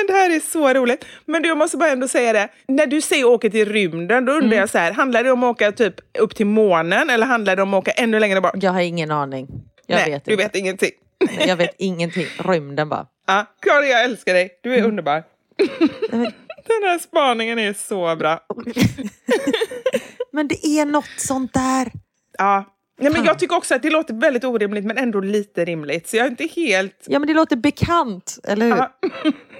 Men 0.00 0.06
det 0.06 0.12
här 0.20 0.36
är 0.36 0.40
så 0.40 0.72
roligt. 0.72 1.04
Men 1.26 1.42
du, 1.42 1.48
jag 1.48 1.58
måste 1.58 1.76
bara 1.76 1.90
ändå 1.90 2.08
säga 2.08 2.32
det. 2.32 2.48
När 2.68 2.86
du 2.86 3.00
säger 3.00 3.24
åka 3.24 3.50
till 3.50 3.72
rymden, 3.72 4.24
då 4.24 4.32
undrar 4.32 4.46
Mm. 4.46 4.58
jag 4.58 4.70
så 4.70 4.78
här. 4.78 4.92
Handlar 4.92 5.24
det 5.24 5.30
om 5.30 5.42
att 5.44 5.50
åka 5.50 5.72
typ 5.72 5.94
upp 6.18 6.36
till 6.36 6.46
månen 6.46 7.10
eller 7.10 7.26
handlar 7.26 7.56
det 7.56 7.62
om 7.62 7.74
att 7.74 7.78
åka 7.78 7.90
ännu 7.90 8.20
längre 8.20 8.40
bort? 8.40 8.52
Jag 8.54 8.72
har 8.72 8.80
ingen 8.80 9.10
aning. 9.10 9.48
Jag 9.86 9.96
Nej, 9.96 10.10
vet 10.10 10.24
du 10.24 10.32
inte. 10.32 10.44
vet 10.44 10.56
ingenting. 10.56 10.90
Jag 11.46 11.56
vet 11.56 11.74
ingenting. 11.78 12.26
Rymden 12.38 12.88
bara. 12.88 13.06
Ja, 13.26 13.46
Karin, 13.62 13.90
jag 13.90 14.04
älskar 14.04 14.34
dig. 14.34 14.50
Du 14.62 14.72
är 14.74 14.78
Mm. 14.78 14.88
underbar. 14.90 15.22
Den 16.66 16.82
här 16.82 16.98
spaningen 16.98 17.58
är 17.58 17.72
så 17.72 18.16
bra. 18.16 18.40
Men 20.32 20.48
det 20.48 20.66
är 20.66 20.84
något 20.86 21.04
sånt 21.16 21.54
där. 21.54 21.90
Ja. 22.38 22.64
Nej, 23.02 23.12
men 23.12 23.24
jag 23.24 23.38
tycker 23.38 23.56
också 23.56 23.74
att 23.74 23.82
det 23.82 23.90
låter 23.90 24.14
väldigt 24.14 24.44
orimligt 24.44 24.84
men 24.84 24.98
ändå 24.98 25.20
lite 25.20 25.64
rimligt. 25.64 26.08
Så 26.08 26.16
jag 26.16 26.26
är 26.26 26.30
inte 26.30 26.46
helt... 26.56 27.04
Ja 27.06 27.18
men 27.18 27.28
det 27.28 27.34
låter 27.34 27.56
bekant, 27.56 28.38
eller 28.44 28.66
hur? 28.66 28.84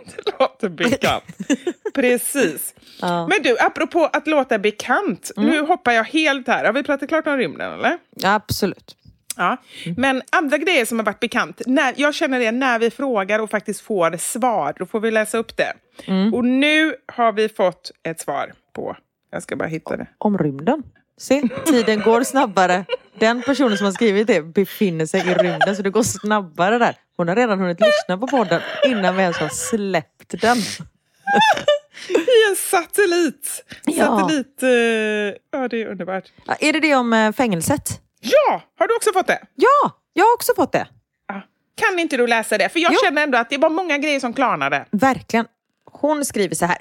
Det 0.25 0.33
låter 0.41 0.69
bekant. 0.69 1.25
Precis. 1.95 2.75
Ja. 3.01 3.27
Men 3.27 3.43
du, 3.43 3.59
apropå 3.59 4.11
att 4.13 4.27
låta 4.27 4.59
bekant. 4.59 5.31
Nu 5.37 5.61
hoppar 5.61 5.93
jag 5.93 6.05
helt 6.05 6.49
här. 6.49 6.65
Har 6.65 6.73
vi 6.73 6.83
pratat 6.83 7.09
klart 7.09 7.27
om 7.27 7.37
rymden 7.37 7.73
eller? 7.73 7.99
Absolut. 8.25 8.97
Ja. 9.37 9.57
Men 9.97 10.23
andra 10.31 10.59
grejer 10.59 10.85
som 10.85 10.99
har 10.99 11.07
varit 11.07 11.21
bekant. 11.21 11.63
När, 11.67 11.95
jag 11.97 12.15
känner 12.15 12.39
det 12.39 12.53
när 12.53 12.79
vi 12.79 12.91
frågar 12.91 13.39
och 13.39 13.51
faktiskt 13.51 13.81
får 13.81 14.17
svar. 14.17 14.75
Då 14.79 14.87
får 14.87 15.01
vi 15.01 15.11
läsa 15.11 15.39
upp 15.39 15.57
det. 15.57 15.73
Och 16.35 16.45
nu 16.45 16.95
har 17.07 17.33
vi 17.33 17.49
fått 17.49 17.91
ett 18.03 18.21
svar 18.21 18.53
på... 18.73 18.97
Jag 19.33 19.43
ska 19.43 19.57
bara 19.57 19.69
hitta 19.69 19.97
det. 19.97 20.07
Om 20.19 20.39
rymden. 20.39 20.83
Se, 21.21 21.43
tiden 21.67 22.01
går 22.01 22.23
snabbare. 22.25 22.85
Den 23.19 23.43
personen 23.43 23.77
som 23.79 23.85
har 23.85 23.93
skrivit 23.93 24.27
det 24.27 24.43
befinner 24.43 25.07
sig 25.07 25.21
i 25.21 25.35
rymden 25.35 25.77
så 25.77 25.83
det 25.83 25.91
går 25.91 26.03
snabbare 26.03 26.79
där. 26.79 26.97
Hon 27.17 27.29
har 27.29 27.37
redan 27.37 27.59
hunnit 27.61 27.81
lyssna 27.81 28.19
på 28.19 28.27
podden 28.27 28.61
innan 28.85 29.17
vi 29.17 29.23
ens 29.23 29.37
har 29.37 29.49
släppt 29.49 30.41
den. 30.41 30.57
I 32.09 32.49
en 32.51 32.57
satellit! 32.57 33.65
Ja. 33.85 34.05
Satellit... 34.19 34.63
eh, 34.63 34.69
ja, 35.61 35.69
det 35.71 35.83
är 35.83 35.87
underbart. 35.87 36.25
Ja, 36.47 36.55
Är 36.61 36.73
det 36.73 36.81
det 36.81 36.95
om 36.95 37.13
eh, 37.13 37.33
fängelset? 37.33 38.01
Ja! 38.21 38.63
Har 38.79 38.89
du 38.89 38.97
också 38.97 39.13
fått 39.13 39.27
det? 39.27 39.39
Ja, 39.55 39.91
jag 40.13 40.25
har 40.25 40.35
också 40.35 40.53
fått 40.57 40.73
det. 40.73 40.89
Ja. 41.29 41.43
Kan 41.75 41.99
inte 41.99 42.17
du 42.17 42.27
läsa 42.27 42.59
det? 42.59 42.69
För 42.69 42.79
jag 42.81 42.93
Jo. 42.93 42.99
känner 43.05 43.23
ändå 43.23 43.39
att 43.39 43.51
det 43.51 43.59
var 43.59 43.71
många 43.71 43.99
grejer 43.99 44.21
som 44.21 44.33
klarnade. 44.33 44.87
Verkligen. 44.91 45.47
Hon 45.93 46.25
skriver 46.25 46.55
så 46.55 46.67
här. 46.67 46.79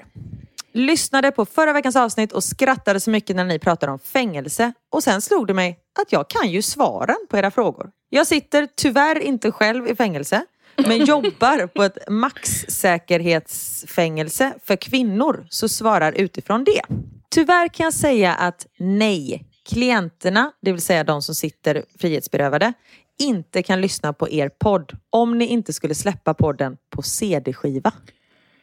Lyssnade 0.72 1.30
på 1.30 1.46
förra 1.46 1.72
veckans 1.72 1.96
avsnitt 1.96 2.32
och 2.32 2.44
skrattade 2.44 3.00
så 3.00 3.10
mycket 3.10 3.36
när 3.36 3.44
ni 3.44 3.58
pratade 3.58 3.92
om 3.92 3.98
fängelse. 3.98 4.72
Och 4.90 5.02
sen 5.02 5.22
slog 5.22 5.46
det 5.46 5.54
mig 5.54 5.78
att 6.02 6.12
jag 6.12 6.30
kan 6.30 6.50
ju 6.50 6.62
svaren 6.62 7.16
på 7.30 7.38
era 7.38 7.50
frågor. 7.50 7.90
Jag 8.08 8.26
sitter 8.26 8.68
tyvärr 8.76 9.18
inte 9.18 9.52
själv 9.52 9.88
i 9.88 9.96
fängelse, 9.96 10.44
men 10.76 11.04
jobbar 11.10 11.66
på 11.66 11.82
ett 11.82 11.98
maxsäkerhetsfängelse 12.08 14.52
för 14.64 14.76
kvinnor, 14.76 15.46
så 15.50 15.68
svarar 15.68 16.12
utifrån 16.12 16.64
det. 16.64 16.82
Tyvärr 17.30 17.68
kan 17.68 17.84
jag 17.84 17.94
säga 17.94 18.34
att 18.34 18.66
nej, 18.78 19.44
klienterna, 19.68 20.52
det 20.62 20.72
vill 20.72 20.80
säga 20.80 21.04
de 21.04 21.22
som 21.22 21.34
sitter 21.34 21.84
frihetsberövade, 21.98 22.72
inte 23.18 23.62
kan 23.62 23.80
lyssna 23.80 24.12
på 24.12 24.30
er 24.30 24.48
podd 24.48 24.96
om 25.10 25.38
ni 25.38 25.46
inte 25.46 25.72
skulle 25.72 25.94
släppa 25.94 26.34
podden 26.34 26.76
på 26.90 27.02
CD-skiva. 27.02 27.92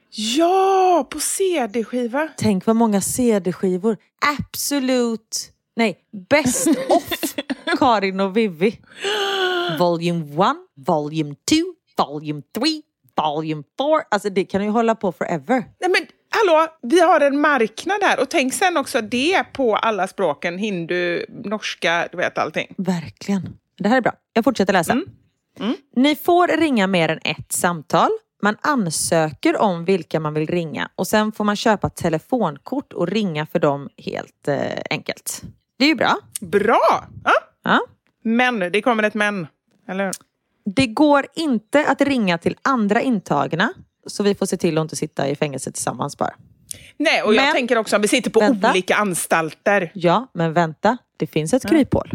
Ja, 0.09 1.07
på 1.09 1.19
CD-skiva. 1.19 2.27
Tänk 2.37 2.65
vad 2.65 2.75
många 2.75 3.01
CD-skivor. 3.01 3.97
Absolut, 4.39 5.51
nej, 5.75 5.97
Best 6.29 6.67
of 6.67 7.03
Karin 7.79 8.19
och 8.19 8.37
Vivi. 8.37 8.79
Volume 9.79 10.25
1, 10.25 10.55
Volume 10.87 11.35
2, 11.97 12.05
Volume 12.05 12.41
3, 12.55 12.63
Volume 13.17 13.63
4. 13.77 13.87
Alltså 14.11 14.29
det 14.29 14.45
kan 14.45 14.63
ju 14.63 14.69
hålla 14.69 14.95
på 14.95 15.11
forever. 15.11 15.65
Nej, 15.79 15.89
men 15.89 16.07
hallå, 16.29 16.67
vi 16.81 16.99
har 16.99 17.19
en 17.19 17.41
marknad 17.41 17.97
här. 18.03 18.19
Och 18.21 18.29
tänk 18.29 18.53
sen 18.53 18.77
också 18.77 19.01
det 19.01 19.43
på 19.53 19.75
alla 19.75 20.07
språken. 20.07 20.57
Hindu, 20.57 21.25
norska, 21.29 22.07
du 22.11 22.17
vet 22.17 22.37
allting. 22.37 22.75
Verkligen. 22.77 23.57
Det 23.77 23.89
här 23.89 23.97
är 23.97 24.01
bra. 24.01 24.13
Jag 24.33 24.43
fortsätter 24.43 24.73
läsa. 24.73 25.01
Ni 25.95 26.15
får 26.15 26.47
ringa 26.47 26.87
mer 26.87 27.09
än 27.09 27.19
ett 27.23 27.51
samtal. 27.51 28.09
Man 28.41 28.55
ansöker 28.61 29.57
om 29.61 29.85
vilka 29.85 30.19
man 30.19 30.33
vill 30.33 30.47
ringa 30.47 30.89
och 30.95 31.07
sen 31.07 31.31
får 31.31 31.43
man 31.43 31.55
köpa 31.55 31.89
telefonkort 31.89 32.93
och 32.93 33.07
ringa 33.07 33.45
för 33.45 33.59
dem 33.59 33.89
helt 33.97 34.47
eh, 34.47 34.57
enkelt. 34.89 35.41
Det 35.79 35.85
är 35.85 35.89
ju 35.89 35.95
bra. 35.95 36.17
Bra! 36.41 37.05
Ja. 37.23 37.31
Ja. 37.63 37.79
Men, 38.23 38.59
det 38.59 38.81
kommer 38.81 39.03
ett 39.03 39.13
men. 39.13 39.47
Eller? 39.87 40.11
Det 40.75 40.87
går 40.87 41.25
inte 41.35 41.85
att 41.87 42.01
ringa 42.01 42.37
till 42.37 42.55
andra 42.61 43.01
intagna 43.01 43.73
så 44.07 44.23
vi 44.23 44.35
får 44.35 44.45
se 44.45 44.57
till 44.57 44.77
att 44.77 44.81
inte 44.81 44.95
sitta 44.95 45.27
i 45.27 45.35
fängelse 45.35 45.71
tillsammans 45.71 46.17
bara. 46.17 46.33
Nej, 46.97 47.23
och 47.23 47.35
jag 47.35 47.43
Men- 47.43 47.53
tänker 47.53 47.77
också 47.77 47.95
om 47.95 48.01
vi 48.01 48.07
sitter 48.07 48.29
på 48.29 48.39
Vänta. 48.39 48.71
olika 48.71 48.95
anstalter. 48.95 49.91
Ja, 49.93 50.27
men 50.33 50.53
vänta. 50.53 50.97
Det 51.17 51.27
finns 51.27 51.53
ett 51.53 51.69
kryphål. 51.69 52.11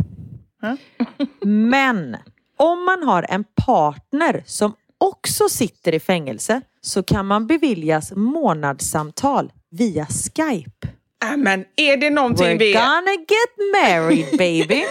Men 1.45 2.17
om 2.57 2.85
man 2.85 3.03
har 3.03 3.27
en 3.29 3.45
partner 3.67 4.43
som 4.47 4.73
också 5.03 5.49
sitter 5.49 5.95
i 5.95 6.01
fängelse 6.01 6.61
så 6.81 7.03
kan 7.03 7.27
man 7.27 7.47
beviljas 7.47 8.13
månadssamtal 8.17 9.53
via 9.71 10.07
Skype. 10.07 10.89
Men 11.37 11.65
är 11.77 11.97
det 11.97 12.11
någonting 12.11 12.47
We're 12.47 12.59
vi 12.59 12.75
är, 12.75 12.81
gonna 12.81 13.13
get 13.13 13.73
married 13.85 14.39
baby. 14.39 14.85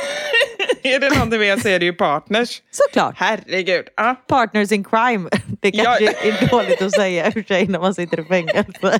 är, 0.84 1.00
det 1.00 1.10
någonting 1.10 1.39
vi 1.39 1.50
är 1.50 1.58
så 1.58 1.67
är 1.67 1.80
det 1.80 1.86
ju 1.86 1.93
partners. 1.93 2.62
Såklart. 2.71 3.15
Herregud. 3.17 3.86
Ja. 3.97 4.15
Partners 4.28 4.71
in 4.71 4.84
crime. 4.84 5.30
Det 5.62 5.71
kanske 5.71 6.04
Ja. 6.04 6.12
är 6.12 6.47
dåligt 6.50 6.82
att 6.82 6.91
säga 6.91 7.26
i 7.28 7.30
och 7.30 7.34
för 7.34 7.43
sig 7.43 7.67
när 7.67 7.80
man 7.80 7.95
sitter 7.95 8.19
i 8.19 8.24
fängelse. 8.24 9.00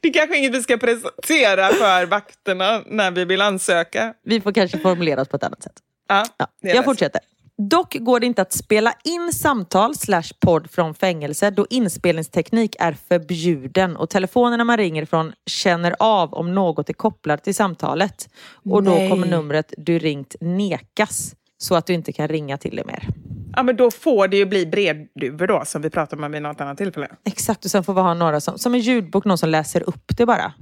Det 0.00 0.08
är 0.08 0.12
kanske 0.12 0.38
inget 0.38 0.54
vi 0.54 0.62
ska 0.62 0.76
presentera 0.76 1.68
för 1.68 2.06
vakterna 2.06 2.82
när 2.86 3.10
vi 3.10 3.24
vill 3.24 3.40
ansöka. 3.40 4.14
Vi 4.24 4.40
får 4.40 4.52
kanske 4.52 4.78
formulera 4.78 5.20
oss 5.22 5.28
på 5.28 5.36
ett 5.36 5.44
annat 5.44 5.62
sätt. 5.62 5.72
Ja, 6.08 6.26
Ja, 6.38 6.46
jag 6.60 6.84
fortsätter. 6.84 7.20
Dock 7.58 7.96
går 8.00 8.20
det 8.20 8.26
inte 8.26 8.42
att 8.42 8.52
spela 8.52 8.94
in 9.04 9.32
samtal 9.32 9.94
slash 9.94 10.22
podd 10.40 10.70
från 10.70 10.94
fängelse 10.94 11.50
då 11.50 11.66
inspelningsteknik 11.70 12.76
är 12.78 12.96
förbjuden 13.08 13.96
och 13.96 14.10
telefonerna 14.10 14.64
man 14.64 14.76
ringer 14.76 15.02
ifrån 15.02 15.32
känner 15.46 15.94
av 15.98 16.34
om 16.34 16.54
något 16.54 16.88
är 16.88 16.92
kopplat 16.92 17.44
till 17.44 17.54
samtalet. 17.54 18.28
Och 18.70 18.82
då 18.82 18.90
Nej. 18.90 19.10
kommer 19.10 19.26
numret 19.26 19.74
du 19.76 19.98
ringt 19.98 20.34
nekas 20.40 21.34
så 21.58 21.74
att 21.74 21.86
du 21.86 21.92
inte 21.92 22.12
kan 22.12 22.28
ringa 22.28 22.58
till 22.58 22.76
det 22.76 22.84
mer. 22.84 23.08
Ja, 23.56 23.62
men 23.62 23.76
då 23.76 23.90
får 23.90 24.28
det 24.28 24.36
ju 24.36 24.46
bli 24.46 24.66
bredduvor 24.66 25.46
då, 25.46 25.62
som 25.64 25.82
vi 25.82 25.90
pratade 25.90 26.26
om 26.26 26.32
vid 26.32 26.42
något 26.42 26.60
annat 26.60 26.78
tillfälle. 26.78 27.08
Exakt, 27.24 27.64
och 27.64 27.70
sen 27.70 27.84
får 27.84 27.94
vi 27.94 28.00
ha 28.00 28.14
några 28.14 28.40
som, 28.40 28.58
som 28.58 28.74
en 28.74 28.80
ljudbok, 28.80 29.24
någon 29.24 29.38
som 29.38 29.48
läser 29.48 29.88
upp 29.88 30.16
det 30.16 30.26
bara. 30.26 30.52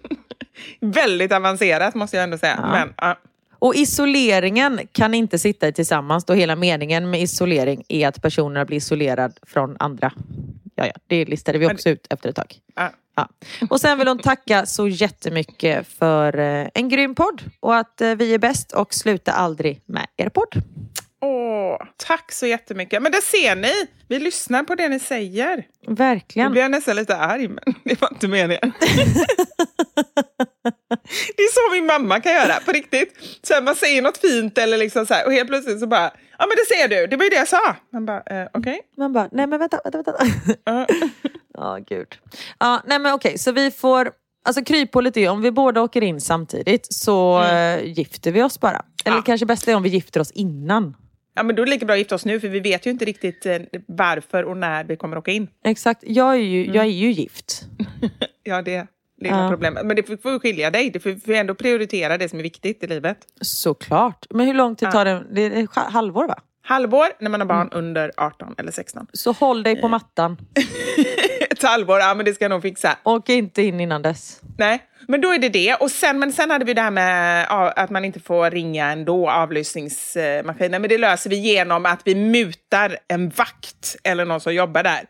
Väldigt 0.80 1.32
avancerat 1.32 1.94
måste 1.94 2.16
jag 2.16 2.24
ändå 2.24 2.38
säga. 2.38 2.58
Ja. 2.62 2.70
Men, 2.70 2.94
ja. 2.96 3.16
Och 3.64 3.74
isoleringen 3.74 4.80
kan 4.92 5.14
inte 5.14 5.38
sitta 5.38 5.68
i 5.68 5.72
tillsammans 5.72 6.24
då 6.24 6.32
hela 6.32 6.56
meningen 6.56 7.10
med 7.10 7.22
isolering 7.22 7.84
är 7.88 8.08
att 8.08 8.22
personerna 8.22 8.64
blir 8.64 8.76
isolerade 8.76 9.34
från 9.42 9.76
andra. 9.78 10.12
Ja, 10.74 10.86
ja, 10.86 10.92
det 11.06 11.24
listade 11.24 11.58
vi 11.58 11.66
också 11.66 11.88
ut 11.88 12.06
efter 12.10 12.28
ett 12.28 12.36
tag. 12.36 12.54
Ja. 12.74 12.90
Ja. 13.16 13.28
Och 13.70 13.80
sen 13.80 13.98
vill 13.98 14.08
hon 14.08 14.18
tacka 14.18 14.66
så 14.66 14.88
jättemycket 14.88 15.86
för 15.86 16.38
eh, 16.38 16.68
en 16.74 16.88
grym 16.88 17.14
podd 17.14 17.42
och 17.60 17.76
att 17.76 18.00
eh, 18.00 18.14
vi 18.14 18.34
är 18.34 18.38
bäst 18.38 18.72
och 18.72 18.94
sluta 18.94 19.32
aldrig 19.32 19.80
med 19.86 20.06
er 20.16 20.28
podd. 20.28 20.62
Åh, 21.24 21.78
tack 21.96 22.32
så 22.32 22.46
jättemycket. 22.46 23.02
Men 23.02 23.12
där 23.12 23.20
ser 23.20 23.56
ni, 23.56 23.72
vi 24.08 24.18
lyssnar 24.18 24.62
på 24.62 24.74
det 24.74 24.88
ni 24.88 24.98
säger. 25.00 25.66
Nu 25.86 25.94
Verkligen. 25.94 26.52
blir 26.52 26.62
jag 26.62 26.70
nästan 26.70 26.96
lite 26.96 27.16
arg, 27.16 27.48
men 27.48 27.64
det 27.84 28.00
var 28.00 28.08
inte 28.12 28.28
meningen. 28.28 28.72
det 31.36 31.42
är 31.42 31.52
så 31.52 31.74
min 31.74 31.86
mamma 31.86 32.20
kan 32.20 32.32
göra, 32.32 32.60
på 32.66 32.72
riktigt. 32.72 33.14
Så 33.42 33.54
här, 33.54 33.62
man 33.62 33.74
säger 33.74 34.02
något 34.02 34.16
fint 34.18 34.58
eller 34.58 34.78
liksom 34.78 35.06
så 35.06 35.14
här, 35.14 35.26
och 35.26 35.32
helt 35.32 35.48
plötsligt 35.48 35.80
så 35.80 35.86
bara, 35.86 36.10
ja 36.38 36.46
men 36.46 36.56
det 36.56 36.74
ser 36.76 36.88
du, 36.88 37.06
det 37.06 37.16
var 37.16 37.24
ju 37.24 37.30
det 37.30 37.36
jag 37.36 37.48
sa. 37.48 37.76
Man 37.92 38.06
bara, 38.06 38.20
eh, 38.20 38.48
okej. 38.54 38.80
Man 38.96 39.12
bara, 39.12 39.28
nej 39.32 39.46
men 39.46 39.58
vänta, 39.58 39.80
vänta, 39.84 39.98
vänta. 40.12 40.24
Ja. 40.64 40.86
Ja, 41.58 41.78
gud. 41.88 42.08
Ja, 42.58 42.82
nej 42.86 42.98
men 42.98 43.14
okej, 43.14 43.38
så 43.38 43.52
vi 43.52 43.70
får... 43.70 44.10
Alltså 44.46 44.64
kryphålet 44.64 45.16
är 45.16 45.28
om 45.28 45.42
vi 45.42 45.50
båda 45.50 45.82
åker 45.82 46.02
in 46.02 46.20
samtidigt 46.20 46.86
så 46.94 47.42
eh, 47.42 47.84
gifter 47.84 48.32
vi 48.32 48.42
oss 48.42 48.60
bara. 48.60 48.84
Eller 49.04 49.16
Ja. 49.16 49.22
kanske 49.22 49.46
bäst 49.46 49.68
är 49.68 49.74
om 49.74 49.82
vi 49.82 49.88
gifter 49.88 50.20
oss 50.20 50.30
innan. 50.30 50.94
Ja, 51.34 51.42
men 51.42 51.56
då 51.56 51.62
är 51.62 51.66
det 51.66 51.70
lika 51.70 51.86
bra 51.86 51.92
att 51.94 51.98
gifta 51.98 52.14
oss 52.14 52.24
nu, 52.24 52.40
för 52.40 52.48
vi 52.48 52.60
vet 52.60 52.86
ju 52.86 52.90
inte 52.90 53.04
riktigt 53.04 53.46
eh, 53.46 53.58
varför 53.86 54.42
och 54.44 54.56
när 54.56 54.84
vi 54.84 54.96
kommer 54.96 55.18
åka 55.18 55.30
in. 55.30 55.48
Exakt, 55.64 56.02
jag 56.06 56.32
är 56.34 56.38
ju, 56.38 56.66
jag 56.66 56.84
är 56.84 56.88
ju 56.88 57.10
gift. 57.10 57.62
Ja, 58.46 58.62
det 58.62 58.86
lilla 59.20 59.42
Ja. 59.42 59.48
problemet. 59.50 59.86
Men 59.86 59.96
det 59.96 60.02
får, 60.02 60.16
får 60.16 60.38
skilja 60.38 60.70
dig, 60.70 60.90
du 60.90 61.00
får, 61.00 61.20
får 61.26 61.32
ändå 61.32 61.54
prioritera 61.54 62.18
det 62.18 62.28
som 62.28 62.38
är 62.38 62.42
viktigt 62.42 62.82
i 62.82 62.86
livet. 62.86 63.18
Såklart. 63.40 64.26
Men 64.30 64.46
hur 64.46 64.54
lång 64.54 64.76
tid 64.76 64.90
tar 64.90 65.04
det? 65.04 65.24
Det 65.32 65.42
är 65.42 65.90
halvår 65.90 66.28
va? 66.28 66.38
Halvår 66.62 67.06
när 67.20 67.30
man 67.30 67.40
har 67.40 67.46
barn 67.48 67.68
under 67.72 68.12
18 68.16 68.54
eller 68.58 68.72
16. 68.72 69.06
Så 69.12 69.32
håll 69.32 69.62
dig 69.62 69.80
på 69.80 69.88
mattan. 69.88 70.36
Ett 71.64 71.70
halvår, 71.70 71.98
ja 71.98 72.14
men 72.14 72.24
det 72.24 72.34
ska 72.34 72.44
jag 72.44 72.50
nog 72.50 72.62
fixa. 72.62 72.96
Åk 73.02 73.28
inte 73.28 73.62
in 73.62 73.80
innan 73.80 74.02
dess. 74.02 74.40
Nej, 74.58 74.82
men 75.08 75.20
då 75.20 75.34
är 75.34 75.38
det 75.38 75.48
det. 75.48 75.74
Och 75.74 75.90
sen, 75.90 76.18
men 76.18 76.32
sen 76.32 76.50
hade 76.50 76.64
vi 76.64 76.74
det 76.74 76.80
här 76.80 76.90
med 76.90 77.46
att 77.76 77.90
man 77.90 78.04
inte 78.04 78.20
får 78.20 78.50
ringa 78.50 78.92
ändå, 78.92 79.30
avlyssningsmaskiner. 79.30 80.78
Men 80.78 80.88
det 80.88 80.98
löser 80.98 81.30
vi 81.30 81.36
genom 81.36 81.86
att 81.86 82.00
vi 82.04 82.14
mutar 82.14 82.98
en 83.08 83.28
vakt 83.28 83.96
eller 84.04 84.24
någon 84.24 84.40
som 84.40 84.54
jobbar 84.54 84.82
där. 84.82 85.00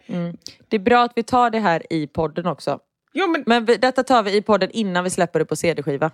Det 0.69 0.77
är 0.77 0.81
bra 0.81 1.03
att 1.05 1.13
vi 1.17 1.23
tar 1.23 1.51
det 1.51 1.59
här 1.59 1.93
i 1.93 2.07
podden 2.07 2.47
också. 2.47 2.79
Jo, 3.13 3.27
men 3.27 3.43
Men 3.47 3.65
vi, 3.65 3.77
detta 3.77 4.03
tar 4.03 4.23
vi 4.23 4.37
i 4.37 4.43
podden 4.43 4.71
innan 4.71 5.05
vi 5.05 5.11
släpper 5.11 5.39
det 5.39 5.45
på 5.45 5.57
CD-skiva. 5.57 6.11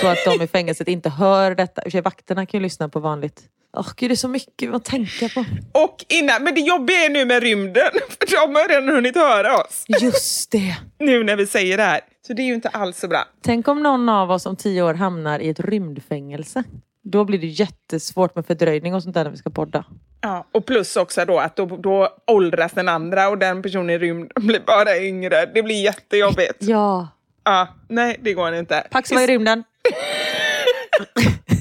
Så 0.00 0.06
att 0.06 0.18
de 0.24 0.44
i 0.44 0.46
fängelset 0.52 0.88
inte 0.88 1.08
hör 1.08 1.54
detta. 1.54 1.90
Sig, 1.90 2.00
Vakterna 2.00 2.46
kan 2.46 2.60
ju 2.60 2.62
lyssna 2.62 2.88
på 2.88 3.00
vanligt 3.00 3.42
Åh 3.78 3.86
gud, 3.96 4.10
det 4.10 4.14
är 4.14 4.16
så 4.16 4.28
mycket 4.28 4.74
att 4.74 4.84
tänka 4.84 5.28
på. 5.28 5.44
Och 5.72 6.04
innan, 6.08 6.42
men 6.44 6.54
det 6.54 6.60
jobbiga 6.60 6.96
är 6.96 7.10
nu 7.10 7.24
med 7.24 7.42
rymden, 7.42 7.90
för 8.08 8.46
de 8.46 8.54
har 8.54 8.68
redan 8.68 8.88
hunnit 8.88 9.16
höra 9.16 9.56
oss. 9.56 9.84
Just 10.00 10.50
det. 10.50 10.76
Nu 10.98 11.24
när 11.24 11.36
vi 11.36 11.46
säger 11.46 11.76
det 11.76 11.82
här. 11.82 12.00
Så 12.26 12.32
det 12.32 12.42
är 12.42 12.46
ju 12.46 12.54
inte 12.54 12.68
alls 12.68 12.98
så 12.98 13.08
bra. 13.08 13.24
Tänk 13.42 13.68
om 13.68 13.82
någon 13.82 14.08
av 14.08 14.30
oss 14.30 14.46
om 14.46 14.56
tio 14.56 14.82
år 14.82 14.94
hamnar 14.94 15.38
i 15.38 15.48
ett 15.48 15.60
rymdfängelse. 15.60 16.64
Då 17.04 17.24
blir 17.24 17.38
det 17.38 17.46
jättesvårt 17.46 18.34
med 18.34 18.46
fördröjning 18.46 18.94
och 18.94 19.02
sånt 19.02 19.14
där 19.14 19.24
när 19.24 19.30
vi 19.30 19.36
ska 19.36 19.50
podda. 19.50 19.84
Ja, 20.20 20.46
och 20.54 20.66
plus 20.66 20.96
också 20.96 21.24
då 21.24 21.38
att 21.38 21.56
då, 21.56 21.66
då 21.66 22.08
åldras 22.26 22.72
den 22.72 22.88
andra 22.88 23.28
och 23.28 23.38
den 23.38 23.62
personen 23.62 23.90
i 23.90 23.98
rymden 23.98 24.30
blir 24.46 24.60
bara 24.60 24.98
yngre. 24.98 25.46
Det 25.54 25.62
blir 25.62 25.82
jättejobbigt. 25.82 26.56
Ja. 26.60 27.08
Ja, 27.44 27.68
nej, 27.88 28.16
det 28.22 28.32
går 28.32 28.54
inte. 28.54 28.86
Pax 28.90 29.12
var 29.12 29.20
i 29.20 29.26
rymden. 29.26 29.64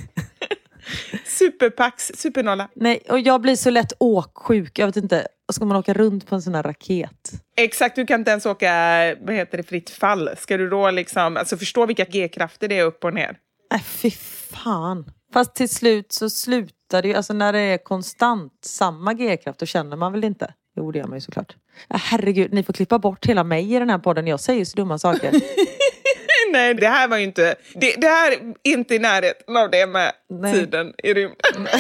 Superpax, 1.26 2.12
supernolla. 2.16 2.70
Nej, 2.76 3.02
och 3.10 3.20
jag 3.20 3.42
blir 3.42 3.56
så 3.56 3.70
lätt 3.70 3.94
åksjuk. 4.00 4.80
Jag 4.80 4.86
vet 4.86 4.96
inte, 4.96 5.28
ska 5.52 5.66
man 5.66 5.78
åka 5.78 5.94
runt 5.94 6.28
på 6.28 6.36
en 6.36 6.42
sån 6.42 6.56
här 6.56 6.64
raket? 6.64 7.32
Exakt, 7.58 7.96
du 7.96 8.06
kan 8.06 8.22
inte 8.22 8.32
ens 8.32 8.46
åka 8.46 8.72
vad 9.22 9.36
heter 9.36 9.58
det, 9.58 9.64
fritt 9.64 9.90
fall. 9.90 10.30
Ska 10.38 10.58
du 10.58 10.70
då 10.70 10.92
liksom, 10.92 11.38
alltså 11.38 11.58
förstå 11.58 11.86
vilka 11.86 12.06
g-krafter 12.06 12.68
det 12.68 12.80
är 12.80 12.84
upp 12.86 13.04
och 13.04 13.14
ner. 13.14 13.38
Nej, 13.72 13.82
fy 13.82 14.12
fan. 14.52 15.12
Fast 15.34 15.56
till 15.56 15.70
slut 15.70 16.12
så 16.12 16.30
slutar 16.30 17.02
det 17.02 17.08
ju, 17.08 17.14
alltså 17.14 17.34
när 17.34 17.54
det 17.54 17.60
är 17.60 17.78
konstant 17.78 18.54
samma 18.66 19.14
g-kraft, 19.14 19.60
då 19.60 19.66
känner 19.66 19.98
man 19.98 20.12
väl 20.12 20.24
inte? 20.24 20.54
Jo, 20.78 20.92
det 20.92 21.00
gör 21.00 21.08
man 21.08 21.18
ju 21.18 21.22
såklart. 21.22 21.56
Ja, 21.88 21.98
herregud, 22.00 22.54
ni 22.54 22.64
får 22.64 22.74
klippa 22.74 23.00
bort 23.00 23.26
hela 23.26 23.44
mig 23.44 23.76
i 23.76 23.80
den 23.80 23.90
här 23.90 23.98
podden. 23.98 24.28
Jag 24.28 24.40
säger 24.40 24.66
så 24.66 24.76
dumma 24.76 24.98
saker. 24.98 25.32
Nej, 26.52 26.74
det 26.74 26.88
här 26.88 27.08
var 27.08 27.18
ju 27.18 27.24
inte... 27.24 27.56
Det, 27.74 27.96
det 27.98 28.08
här 28.08 28.32
är 28.32 28.54
inte 28.64 28.96
i 28.96 29.00
närheten 29.00 29.58
av 29.58 29.72
det 29.72 29.88
med 29.88 30.12
Nej. 30.30 30.54
tiden 30.54 30.94
i 31.04 31.14
rymden. 31.14 31.68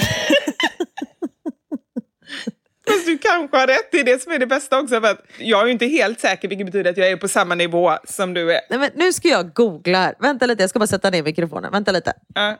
Fast 2.87 3.05
du 3.05 3.17
kanske 3.17 3.57
har 3.57 3.67
rätt, 3.67 3.91
det 3.91 3.99
är 3.99 4.03
det 4.03 4.21
som 4.21 4.31
är 4.31 4.39
det 4.39 4.47
bästa 4.47 4.79
också. 4.79 5.01
För 5.01 5.11
att 5.11 5.21
jag 5.37 5.61
är 5.61 5.65
ju 5.65 5.71
inte 5.71 5.85
helt 5.85 6.19
säker, 6.19 6.47
vilket 6.47 6.65
betyder 6.65 6.91
att 6.91 6.97
jag 6.97 7.11
är 7.11 7.17
på 7.17 7.27
samma 7.27 7.55
nivå 7.55 7.91
som 8.03 8.33
du 8.33 8.51
är. 8.53 8.61
Nej, 8.69 8.79
men 8.79 8.89
nu 8.95 9.13
ska 9.13 9.27
jag 9.27 9.53
googla 9.53 9.97
här. 9.97 10.15
Vänta 10.19 10.45
lite, 10.45 10.63
jag 10.63 10.69
ska 10.69 10.79
bara 10.79 10.87
sätta 10.87 11.09
ner 11.09 11.23
mikrofonen. 11.23 11.71
Vänta 11.71 11.91
lite. 11.91 12.13
Ja. 12.35 12.55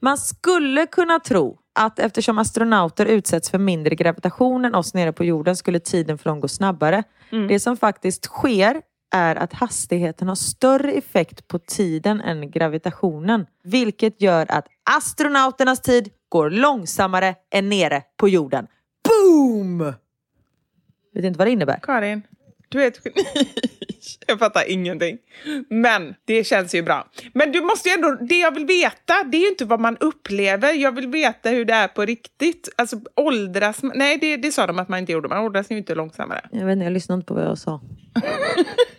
Man 0.00 0.18
skulle 0.18 0.86
kunna 0.86 1.20
tro 1.20 1.58
att 1.74 1.98
eftersom 1.98 2.38
astronauter 2.38 3.06
utsätts 3.06 3.50
för 3.50 3.58
mindre 3.58 3.94
gravitation 3.94 4.64
än 4.64 4.74
oss 4.74 4.94
nere 4.94 5.12
på 5.12 5.24
jorden 5.24 5.56
skulle 5.56 5.80
tiden 5.80 6.18
för 6.18 6.30
dem 6.30 6.40
gå 6.40 6.48
snabbare. 6.48 7.04
Det 7.48 7.60
som 7.60 7.76
faktiskt 7.76 8.24
sker 8.24 8.82
är 9.10 9.36
att 9.36 9.52
hastigheten 9.52 10.28
har 10.28 10.34
större 10.34 10.92
effekt 10.92 11.48
på 11.48 11.58
tiden 11.58 12.20
än 12.20 12.50
gravitationen. 12.50 13.46
Vilket 13.64 14.22
gör 14.22 14.46
att 14.48 14.66
astronauternas 14.90 15.80
tid 15.82 16.10
går 16.28 16.50
långsammare 16.50 17.34
än 17.50 17.68
nere 17.68 18.02
på 18.16 18.28
jorden. 18.28 18.66
Boom! 19.08 19.78
Vet 21.14 21.24
inte 21.24 21.38
vad 21.38 21.46
det 21.46 21.50
innebär. 21.50 21.80
Karin, 21.82 22.22
du 22.68 22.82
är 22.82 22.86
ett 22.88 23.00
geni. 23.04 23.48
Jag 24.26 24.38
fattar 24.38 24.70
ingenting. 24.70 25.18
Men 25.68 26.14
det 26.24 26.44
känns 26.44 26.74
ju 26.74 26.82
bra. 26.82 27.08
Men 27.34 27.52
du 27.52 27.60
måste 27.60 27.88
ju 27.88 27.94
ändå, 27.94 28.10
det 28.10 28.38
jag 28.38 28.54
vill 28.54 28.66
veta, 28.66 29.24
det 29.24 29.36
är 29.36 29.40
ju 29.40 29.48
inte 29.48 29.64
vad 29.64 29.80
man 29.80 29.96
upplever. 29.96 30.72
Jag 30.72 30.92
vill 30.92 31.08
veta 31.08 31.50
hur 31.50 31.64
det 31.64 31.72
är 31.72 31.88
på 31.88 32.04
riktigt. 32.04 32.68
Alltså 32.76 33.00
åldras 33.16 33.82
man- 33.82 33.92
Nej, 33.98 34.18
det, 34.20 34.36
det 34.36 34.52
sa 34.52 34.66
de 34.66 34.78
att 34.78 34.88
man 34.88 34.98
inte 34.98 35.12
gjorde. 35.12 35.28
Man 35.28 35.38
åldras 35.38 35.70
ju 35.70 35.78
inte 35.78 35.94
långsammare. 35.94 36.48
Jag 36.52 36.66
vet 36.66 36.72
inte, 36.72 36.84
jag 36.84 36.92
lyssnade 36.92 37.16
inte 37.16 37.26
på 37.26 37.34
vad 37.34 37.44
jag 37.44 37.58
sa. 37.58 37.80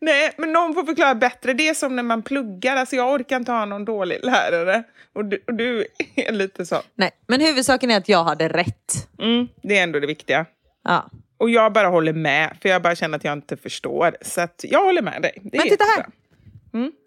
Nej, 0.00 0.32
men 0.38 0.52
någon 0.52 0.74
får 0.74 0.84
förklara 0.84 1.14
bättre. 1.14 1.52
Det 1.52 1.68
är 1.68 1.74
som 1.74 1.96
när 1.96 2.02
man 2.02 2.22
pluggar. 2.22 2.76
Alltså 2.76 2.96
jag 2.96 3.12
orkar 3.12 3.36
inte 3.36 3.52
ha 3.52 3.64
någon 3.64 3.84
dålig 3.84 4.18
lärare. 4.22 4.82
Och 5.12 5.24
du, 5.24 5.42
och 5.46 5.54
du 5.54 5.86
är 6.16 6.32
lite 6.32 6.66
så. 6.66 6.82
Nej, 6.94 7.10
men 7.26 7.40
huvudsaken 7.40 7.90
är 7.90 7.96
att 7.96 8.08
jag 8.08 8.24
hade 8.24 8.48
rätt. 8.48 9.08
Mm, 9.18 9.48
det 9.62 9.78
är 9.78 9.82
ändå 9.82 10.00
det 10.00 10.06
viktiga. 10.06 10.46
Ja. 10.84 11.10
Och 11.38 11.50
jag 11.50 11.72
bara 11.72 11.88
håller 11.88 12.12
med, 12.12 12.56
för 12.62 12.68
jag 12.68 12.82
bara 12.82 12.94
känner 12.94 13.16
att 13.16 13.24
jag 13.24 13.32
inte 13.32 13.56
förstår. 13.56 14.16
Så 14.22 14.48
jag 14.62 14.84
håller 14.84 15.02
med 15.02 15.22
dig. 15.22 15.32
Det 15.42 15.58
Men 15.58 15.68
titta 15.68 15.84
här! 15.84 15.98
jättebra. 15.98 16.22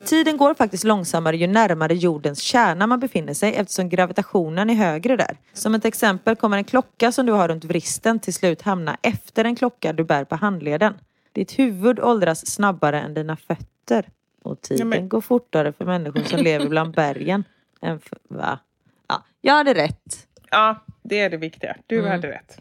Tiden 0.06 0.38
går 0.38 0.54
faktiskt 0.54 0.84
långsammare 0.84 1.38
ju 1.38 1.48
närmare 1.48 1.94
jordens 1.94 2.40
kärna 2.40 2.88
man 2.88 3.00
befinner 3.00 3.34
sig 3.34 3.56
eftersom 3.56 3.90
gravitationen 3.90 4.70
är 4.70 4.74
högre 4.74 5.16
där. 5.16 5.38
Som 5.54 5.76
ett 5.76 5.86
exempel 5.86 6.36
kommer 6.36 6.58
en 6.58 6.64
klocka 6.64 7.12
som 7.12 7.26
du 7.26 7.32
har 7.32 7.48
runt 7.48 7.64
vristen 7.64 8.20
till 8.20 8.34
slut 8.34 8.62
hamna 8.62 8.98
efter 9.02 9.46
en 9.46 9.56
klocka 9.56 9.94
du 9.94 10.04
bär 10.04 10.26
på 10.26 10.36
handleden. 10.36 10.94
Ditt 11.36 11.60
huvud 11.60 12.00
åldras 12.00 12.48
snabbare 12.48 13.00
än 13.02 13.14
dina 13.14 13.36
fötter. 13.38 14.10
Och 14.44 14.62
tiden 14.62 14.90
men- 14.90 15.10
går 15.10 15.22
fortare 15.22 15.74
för 15.74 15.86
människor 15.86 16.24
som 16.24 16.40
lever 16.40 16.68
bland 16.70 16.94
bergen. 16.96 17.44
Än 17.82 18.00
för, 18.00 18.18
va? 18.30 18.60
Ja, 19.08 19.24
jag 19.42 19.54
hade 19.54 19.74
rätt. 19.74 20.28
Ja, 20.52 20.86
det 21.04 21.20
är 21.20 21.30
det 21.30 21.38
viktiga. 21.38 21.76
Du 21.88 22.00
Mm. 22.00 22.12
hade 22.12 22.28
rätt. 22.32 22.58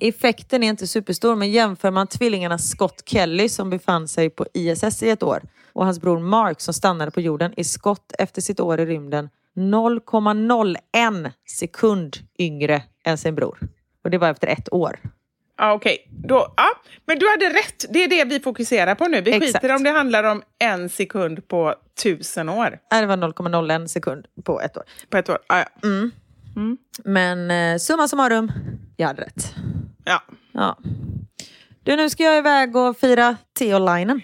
Effekten 0.00 0.62
är 0.62 0.68
inte 0.68 0.86
superstor 0.86 1.36
men 1.36 1.50
jämför 1.50 1.90
man 1.90 2.06
tvillingarna 2.06 2.58
Scott 2.58 3.02
Kelly 3.06 3.48
som 3.48 3.70
befann 3.70 4.08
sig 4.08 4.30
på 4.30 4.46
ISS 4.54 5.02
i 5.02 5.10
ett 5.10 5.22
år 5.22 5.42
och 5.72 5.84
hans 5.84 6.00
bror 6.00 6.18
Mark 6.18 6.60
som 6.60 6.74
stannade 6.74 7.10
på 7.10 7.20
jorden 7.20 7.54
är 7.56 7.64
Scott 7.64 8.12
efter 8.18 8.42
sitt 8.42 8.60
år 8.60 8.80
i 8.80 8.86
rymden 8.86 9.28
0,01 9.56 11.32
sekund 11.58 12.16
yngre 12.38 12.82
än 13.04 13.18
sin 13.18 13.34
bror. 13.34 13.58
Och 14.04 14.10
det 14.10 14.18
var 14.18 14.28
efter 14.30 14.46
ett 14.48 14.72
år. 14.72 14.98
Ja, 15.60 15.72
okej. 15.72 16.08
Då, 16.10 16.54
ja. 16.56 16.68
Men 17.06 17.18
du 17.18 17.30
hade 17.30 17.48
rätt. 17.58 17.84
Det 17.90 18.04
är 18.04 18.08
det 18.08 18.24
vi 18.24 18.40
fokuserar 18.40 18.94
på 18.94 19.08
nu. 19.08 19.20
Vi 19.20 19.30
Exakt. 19.32 19.52
skiter 19.52 19.74
om 19.74 19.82
det 19.82 19.90
handlar 19.90 20.24
om 20.24 20.42
en 20.58 20.88
sekund 20.88 21.48
på 21.48 21.74
tusen 22.02 22.48
år. 22.48 22.78
Det 22.90 23.06
var 23.06 23.16
0,01 23.16 23.86
sekund 23.86 24.26
på 24.44 24.60
ett 24.60 24.76
år. 24.76 24.82
På 25.10 25.16
ett 25.16 25.28
år. 25.28 25.38
Ja, 25.48 25.64
ja. 25.82 25.90
Men 27.04 27.50
eh, 27.50 27.78
summa 27.78 28.08
summarum, 28.08 28.52
jag 28.96 29.06
hade 29.06 29.22
rätt. 29.22 29.54
ja. 30.04 30.22
Ja. 30.52 30.78
Du, 31.90 31.96
nu 31.96 32.10
ska 32.10 32.22
jag 32.22 32.38
iväg 32.38 32.76
och 32.76 32.98
fira 32.98 33.36
Theo-linen. 33.58 34.20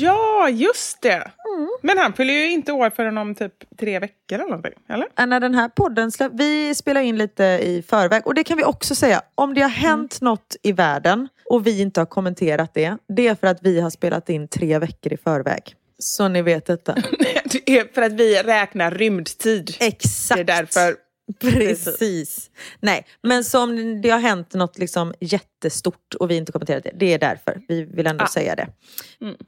Ja, 0.00 0.48
just 0.48 1.02
det. 1.02 1.30
Mm. 1.56 1.68
Men 1.82 1.98
han 1.98 2.12
fyller 2.12 2.34
ju 2.34 2.50
inte 2.50 2.72
år 2.72 2.90
förrän 2.90 3.18
om 3.18 3.34
typ 3.34 3.52
tre 3.80 3.98
veckor 3.98 4.34
eller 4.34 4.44
någonting. 4.44 4.72
Eller? 4.88 5.06
Äh, 5.18 5.26
när 5.26 5.40
den 5.40 5.54
här 5.54 5.68
podden 5.68 6.12
släpps. 6.12 6.34
Vi 6.38 6.74
spelar 6.74 7.00
in 7.00 7.18
lite 7.18 7.44
i 7.44 7.84
förväg. 7.88 8.26
Och 8.26 8.34
det 8.34 8.44
kan 8.44 8.56
vi 8.56 8.64
också 8.64 8.94
säga. 8.94 9.22
Om 9.34 9.54
det 9.54 9.60
har 9.60 9.68
hänt 9.68 10.20
något 10.20 10.56
i 10.62 10.72
världen 10.72 11.28
och 11.50 11.66
vi 11.66 11.80
inte 11.80 12.00
har 12.00 12.06
kommenterat 12.06 12.74
det. 12.74 12.96
Det 13.08 13.28
är 13.28 13.34
för 13.34 13.46
att 13.46 13.58
vi 13.62 13.80
har 13.80 13.90
spelat 13.90 14.28
in 14.28 14.48
tre 14.48 14.78
veckor 14.78 15.12
i 15.12 15.16
förväg. 15.16 15.74
Så 15.98 16.28
ni 16.28 16.42
vet 16.42 16.66
detta. 16.66 16.94
Det 17.44 17.78
är 17.78 17.94
för 17.94 18.02
att 18.02 18.12
vi 18.12 18.42
räknar 18.42 18.90
rymdtid. 18.90 19.76
Exakt. 19.80 20.36
Det 20.36 20.52
är 20.52 20.56
därför. 20.56 20.94
Precis. 21.40 22.50
Nej, 22.80 23.06
men 23.22 23.44
som 23.44 24.00
det 24.02 24.10
har 24.10 24.18
hänt 24.18 24.54
något 24.54 24.78
liksom 24.78 25.14
jättestort 25.20 26.14
och 26.20 26.30
vi 26.30 26.36
inte 26.36 26.52
kommenterat 26.52 26.84
det. 26.84 26.90
Det 26.94 27.14
är 27.14 27.18
därför. 27.18 27.60
Vi 27.68 27.84
vill 27.84 28.06
ändå 28.06 28.24
Ah. 28.24 28.28
säga 28.28 28.54
det. 28.56 28.68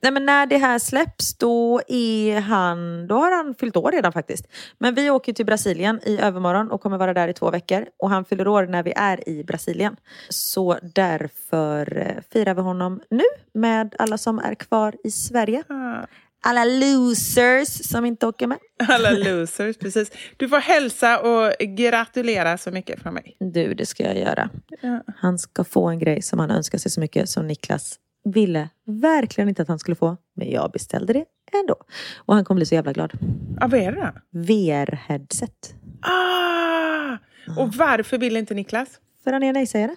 Nej, 0.02 0.12
men 0.12 0.26
när 0.26 0.46
det 0.46 0.56
här 0.58 0.78
släpps 0.78 1.34
då 1.38 1.80
är 1.88 2.40
han, 2.40 3.06
då 3.06 3.14
har 3.14 3.30
han 3.36 3.54
fyllt 3.54 3.76
år 3.76 3.92
redan 3.92 4.12
faktiskt. 4.12 4.46
Men 4.78 4.94
vi 4.94 5.10
åker 5.10 5.32
till 5.32 5.46
Brasilien 5.46 6.00
i 6.06 6.18
övermorgon 6.20 6.70
och 6.70 6.80
kommer 6.80 6.98
vara 6.98 7.14
där 7.14 7.28
i 7.28 7.32
två 7.32 7.50
veckor. 7.50 7.86
Och 7.98 8.10
han 8.10 8.24
fyller 8.24 8.48
år 8.48 8.66
när 8.66 8.82
vi 8.82 8.92
är 8.96 9.28
i 9.28 9.44
Brasilien. 9.44 9.96
Så 10.28 10.78
därför 10.94 11.98
eh, 11.98 12.22
firar 12.32 12.54
vi 12.54 12.60
honom 12.60 13.00
nu 13.10 13.24
med 13.54 13.94
alla 13.98 14.18
som 14.18 14.38
är 14.38 14.54
kvar 14.54 14.94
i 15.04 15.10
Sverige. 15.10 15.62
Ah. 15.68 16.06
Alla 16.46 16.64
losers 16.64 17.68
som 17.68 18.04
inte 18.04 18.26
åker 18.26 18.46
med. 18.46 18.58
Alla 18.88 19.10
losers, 19.10 19.76
precis. 19.76 20.10
Du 20.36 20.48
får 20.48 20.58
hälsa 20.58 21.20
och 21.20 21.52
gratulera 21.58 22.58
så 22.58 22.70
mycket 22.70 23.02
från 23.02 23.14
mig. 23.14 23.36
Du, 23.40 23.74
det 23.74 23.86
ska 23.86 24.02
jag 24.02 24.18
göra. 24.18 24.50
Ja. 24.82 25.02
Han 25.16 25.38
ska 25.38 25.64
få 25.64 25.88
en 25.88 25.98
grej 25.98 26.22
som 26.22 26.38
han 26.38 26.50
önskar 26.50 26.78
sig 26.78 26.90
så 26.90 27.00
mycket 27.00 27.28
som 27.28 27.46
Niklas 27.46 27.98
ville 28.24 28.68
verkligen 28.86 29.48
inte 29.48 29.62
att 29.62 29.68
han 29.68 29.78
skulle 29.78 29.94
få. 29.94 30.16
Men 30.36 30.50
jag 30.50 30.70
beställde 30.70 31.12
det 31.12 31.24
ändå. 31.60 31.76
Och 32.16 32.34
han 32.34 32.44
kommer 32.44 32.58
bli 32.58 32.66
så 32.66 32.74
jävla 32.74 32.92
glad. 32.92 33.12
Ah, 33.60 33.66
vad 33.68 33.80
är 33.80 33.92
det 33.92 34.00
då? 34.00 34.40
VR-headset. 34.40 35.74
Ah! 36.00 37.18
Och 37.60 37.74
varför 37.74 38.18
vill 38.18 38.36
inte 38.36 38.54
Niklas? 38.54 38.88
För 39.24 39.32
han 39.32 39.42
är 39.42 39.52
nej-sägare. 39.52 39.96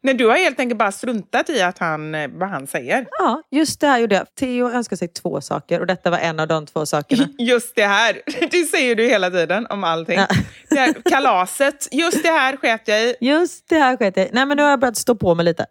Nej, 0.00 0.14
du 0.14 0.26
har 0.26 0.36
helt 0.36 0.60
enkelt 0.60 0.78
bara 0.78 0.92
struntat 0.92 1.50
i 1.50 1.62
att 1.62 1.78
han, 1.78 2.14
eh, 2.14 2.28
vad 2.32 2.48
han 2.48 2.66
säger. 2.66 3.06
Ja, 3.18 3.42
just 3.50 3.80
det 3.80 3.86
här 3.86 3.98
gjorde 3.98 4.14
jag. 4.14 4.34
Theo 4.34 4.70
önskar 4.70 4.96
sig 4.96 5.08
två 5.08 5.40
saker 5.40 5.80
och 5.80 5.86
detta 5.86 6.10
var 6.10 6.18
en 6.18 6.40
av 6.40 6.48
de 6.48 6.66
två 6.66 6.86
sakerna. 6.86 7.28
Just 7.38 7.76
det 7.76 7.86
här, 7.86 8.22
det 8.50 8.64
säger 8.64 8.94
du 8.94 9.04
hela 9.08 9.30
tiden 9.30 9.66
om 9.70 9.84
allting. 9.84 10.18
Ja. 10.18 10.26
Det 10.70 10.78
här, 10.78 10.94
kalaset, 11.10 11.88
just 11.92 12.22
det 12.22 12.28
här 12.28 12.56
sket 12.56 12.82
jag 12.84 13.02
i. 13.02 13.14
Just 13.20 13.68
det 13.68 13.78
här 13.78 13.96
sket 13.96 14.16
jag 14.16 14.26
i. 14.26 14.30
Nej 14.32 14.46
men 14.46 14.56
nu 14.56 14.62
har 14.62 14.70
jag 14.70 14.80
börjat 14.80 14.96
stå 14.96 15.14
på 15.14 15.34
mig 15.34 15.44
lite. 15.44 15.66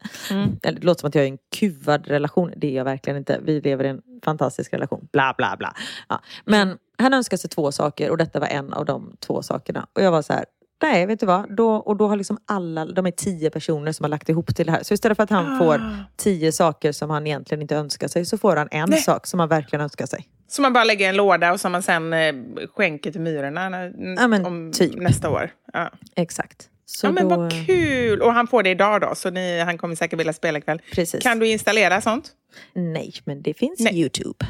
Eller, 0.63 0.79
det 0.79 0.85
låter 0.85 0.99
som 0.99 1.07
att 1.07 1.15
jag 1.15 1.21
är 1.23 1.27
i 1.27 1.31
en 1.31 1.37
kuvad 1.55 2.07
relation. 2.07 2.53
Det 2.57 2.67
är 2.67 2.71
jag 2.71 2.83
verkligen 2.83 3.17
inte. 3.17 3.39
Vi 3.43 3.61
lever 3.61 3.83
i 3.83 3.87
en 3.87 4.01
fantastisk 4.25 4.73
relation. 4.73 5.07
Bla 5.11 5.33
bla 5.37 5.55
bla. 5.57 5.73
Ja. 6.09 6.21
Men 6.45 6.77
han 6.97 7.13
önskar 7.13 7.37
sig 7.37 7.49
två 7.49 7.71
saker 7.71 8.09
och 8.09 8.17
detta 8.17 8.39
var 8.39 8.47
en 8.47 8.73
av 8.73 8.85
de 8.85 9.15
två 9.19 9.41
sakerna. 9.41 9.87
Och 9.93 10.01
jag 10.01 10.11
var 10.11 10.21
så 10.21 10.33
här. 10.33 10.45
Nej, 10.81 11.05
vet 11.05 11.19
du 11.19 11.25
vad? 11.25 11.55
Då, 11.55 11.75
och 11.75 11.97
då 11.97 12.07
har 12.07 12.15
liksom 12.15 12.37
alla, 12.45 12.85
de 12.85 13.05
är 13.05 13.11
tio 13.11 13.49
personer 13.49 13.91
som 13.91 14.03
har 14.03 14.09
lagt 14.09 14.29
ihop 14.29 14.55
till 14.55 14.65
det 14.65 14.71
här. 14.71 14.83
Så 14.83 14.93
istället 14.93 15.15
för 15.15 15.23
att 15.23 15.29
han 15.29 15.57
får 15.57 15.81
tio 16.17 16.51
saker 16.51 16.91
som 16.91 17.09
han 17.09 17.27
egentligen 17.27 17.61
inte 17.61 17.75
önskar 17.75 18.07
sig 18.07 18.25
så 18.25 18.37
får 18.37 18.55
han 18.55 18.67
en 18.71 18.89
Nej. 18.89 18.99
sak 18.99 19.27
som 19.27 19.39
han 19.39 19.49
verkligen 19.49 19.81
önskar 19.81 20.05
sig. 20.05 20.27
Som 20.47 20.61
man 20.63 20.73
bara 20.73 20.83
lägger 20.83 21.05
i 21.05 21.09
en 21.09 21.15
låda 21.15 21.51
och 21.53 21.59
som 21.59 21.71
man 21.71 21.83
sen 21.83 22.13
eh, 22.13 22.33
skänker 22.75 23.11
till 23.11 23.21
myrorna 23.21 23.69
när, 23.69 23.93
Ja, 24.17 24.27
men 24.27 24.45
om 24.45 24.71
typ. 24.73 24.95
nästa 24.95 25.29
år. 25.29 25.49
Ja. 25.73 25.89
Exakt. 26.15 26.69
Så 26.85 27.07
ja, 27.07 27.11
men 27.11 27.29
då, 27.29 27.35
vad 27.37 27.65
kul! 27.65 28.21
Och 28.21 28.33
han 28.33 28.47
får 28.47 28.63
det 28.63 28.69
idag 28.69 29.01
då, 29.01 29.15
så 29.15 29.29
ni, 29.29 29.59
han 29.59 29.77
kommer 29.77 29.95
säkert 29.95 30.19
vilja 30.19 30.33
spela 30.33 30.57
ikväll. 30.59 30.81
Precis. 30.93 31.23
Kan 31.23 31.39
du 31.39 31.47
installera 31.47 32.01
sånt? 32.01 32.31
Nej, 32.73 33.13
men 33.25 33.41
det 33.41 33.53
finns 33.53 33.79
Nej. 33.79 33.99
Youtube. 34.01 34.45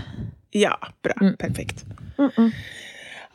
Ja, 0.51 0.77
bra. 1.03 1.13
Mm. 1.21 1.37
Perfekt. 1.37 1.85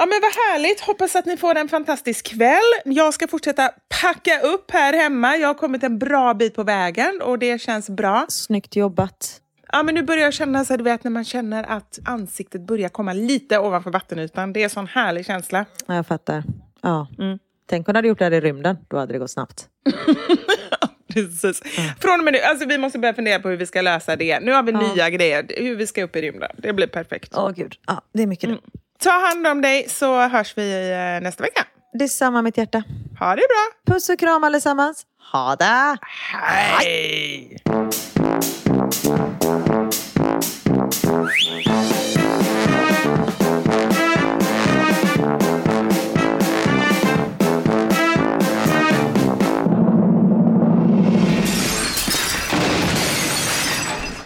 Ja, 0.02 0.06
men 0.06 0.20
vad 0.22 0.32
härligt. 0.32 0.80
Hoppas 0.80 1.16
att 1.16 1.26
ni 1.26 1.36
får 1.36 1.54
en 1.54 1.68
fantastisk 1.68 2.26
kväll. 2.26 2.72
Jag 2.84 3.14
ska 3.14 3.28
fortsätta 3.28 3.70
packa 4.02 4.40
upp 4.40 4.70
här 4.70 4.92
hemma. 4.92 5.36
Jag 5.36 5.48
har 5.48 5.54
kommit 5.54 5.82
en 5.82 5.98
bra 5.98 6.34
bit 6.34 6.54
på 6.54 6.62
vägen 6.62 7.20
och 7.22 7.38
det 7.38 7.60
känns 7.60 7.90
bra. 7.90 8.26
Snyggt 8.28 8.76
jobbat. 8.76 9.40
Ja, 9.72 9.82
men 9.82 9.94
nu 9.94 10.02
börjar 10.02 10.22
jag 10.24 10.34
känna 10.34 10.64
så 10.64 10.76
du 10.76 10.84
vet 10.84 11.04
när 11.04 11.10
man 11.10 11.24
känner 11.24 11.64
att 11.64 11.98
ansiktet 12.04 12.60
börjar 12.60 12.88
komma 12.88 13.12
lite 13.12 13.58
ovanför 13.58 13.90
vattenytan. 13.90 14.52
Det 14.52 14.60
är 14.60 14.64
en 14.64 14.70
sån 14.70 14.86
härlig 14.86 15.26
känsla. 15.26 15.64
Ja, 15.86 15.94
jag 15.94 16.06
fattar. 16.06 16.44
Ja. 16.80 17.08
Mm. 17.18 17.38
Tänk 17.66 17.88
om 17.88 17.92
du 17.92 17.98
hade 17.98 18.08
gjort 18.08 18.18
det 18.18 18.24
här 18.24 18.32
i 18.32 18.40
rymden. 18.40 18.76
Då 18.88 18.98
hade 18.98 19.12
det 19.12 19.18
gått 19.18 19.30
snabbt. 19.30 19.66
Precis. 21.12 21.62
Från 22.00 22.18
och 22.20 22.24
med 22.24 22.32
nu, 22.32 22.38
alltså 22.38 22.66
vi 22.66 22.78
måste 22.78 22.98
börja 22.98 23.14
fundera 23.14 23.38
på 23.38 23.48
hur 23.48 23.56
vi 23.56 23.66
ska 23.66 23.80
lösa 23.80 24.16
det. 24.16 24.40
Nu 24.40 24.52
har 24.52 24.62
vi 24.62 24.72
nya 24.72 25.10
grejer, 25.10 25.46
hur 25.56 25.76
vi 25.76 25.86
ska 25.86 26.04
upp 26.04 26.16
i 26.16 26.22
rymden. 26.22 26.50
Det 26.58 26.72
blir 26.72 26.86
perfekt. 26.86 27.32
Åh 27.36 27.50
gud. 27.50 27.74
Ja, 27.86 28.02
det 28.12 28.22
är 28.22 28.26
mycket 28.26 28.48
Mm. 28.48 28.60
Ta 29.02 29.10
hand 29.10 29.46
om 29.46 29.60
dig 29.60 29.86
så 29.88 30.28
hörs 30.28 30.58
vi 30.58 30.90
eh, 30.90 31.22
nästa 31.22 31.42
vecka. 31.42 31.64
Detsamma 31.98 32.42
mitt 32.42 32.56
hjärta. 32.56 32.82
Ha 33.18 33.28
det 33.30 33.42
bra! 33.48 33.94
Puss 33.94 34.08
och 34.08 34.18
kram 34.18 34.44
allesammans. 34.44 35.02
Ha 35.32 35.56
det! 35.56 35.98
Hej! 36.32 37.56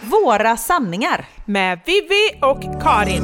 Våra 0.01 0.57
sanningar. 0.57 1.25
Med 1.45 1.79
Vivi 1.85 2.39
och 2.41 2.81
Karin. 2.83 3.23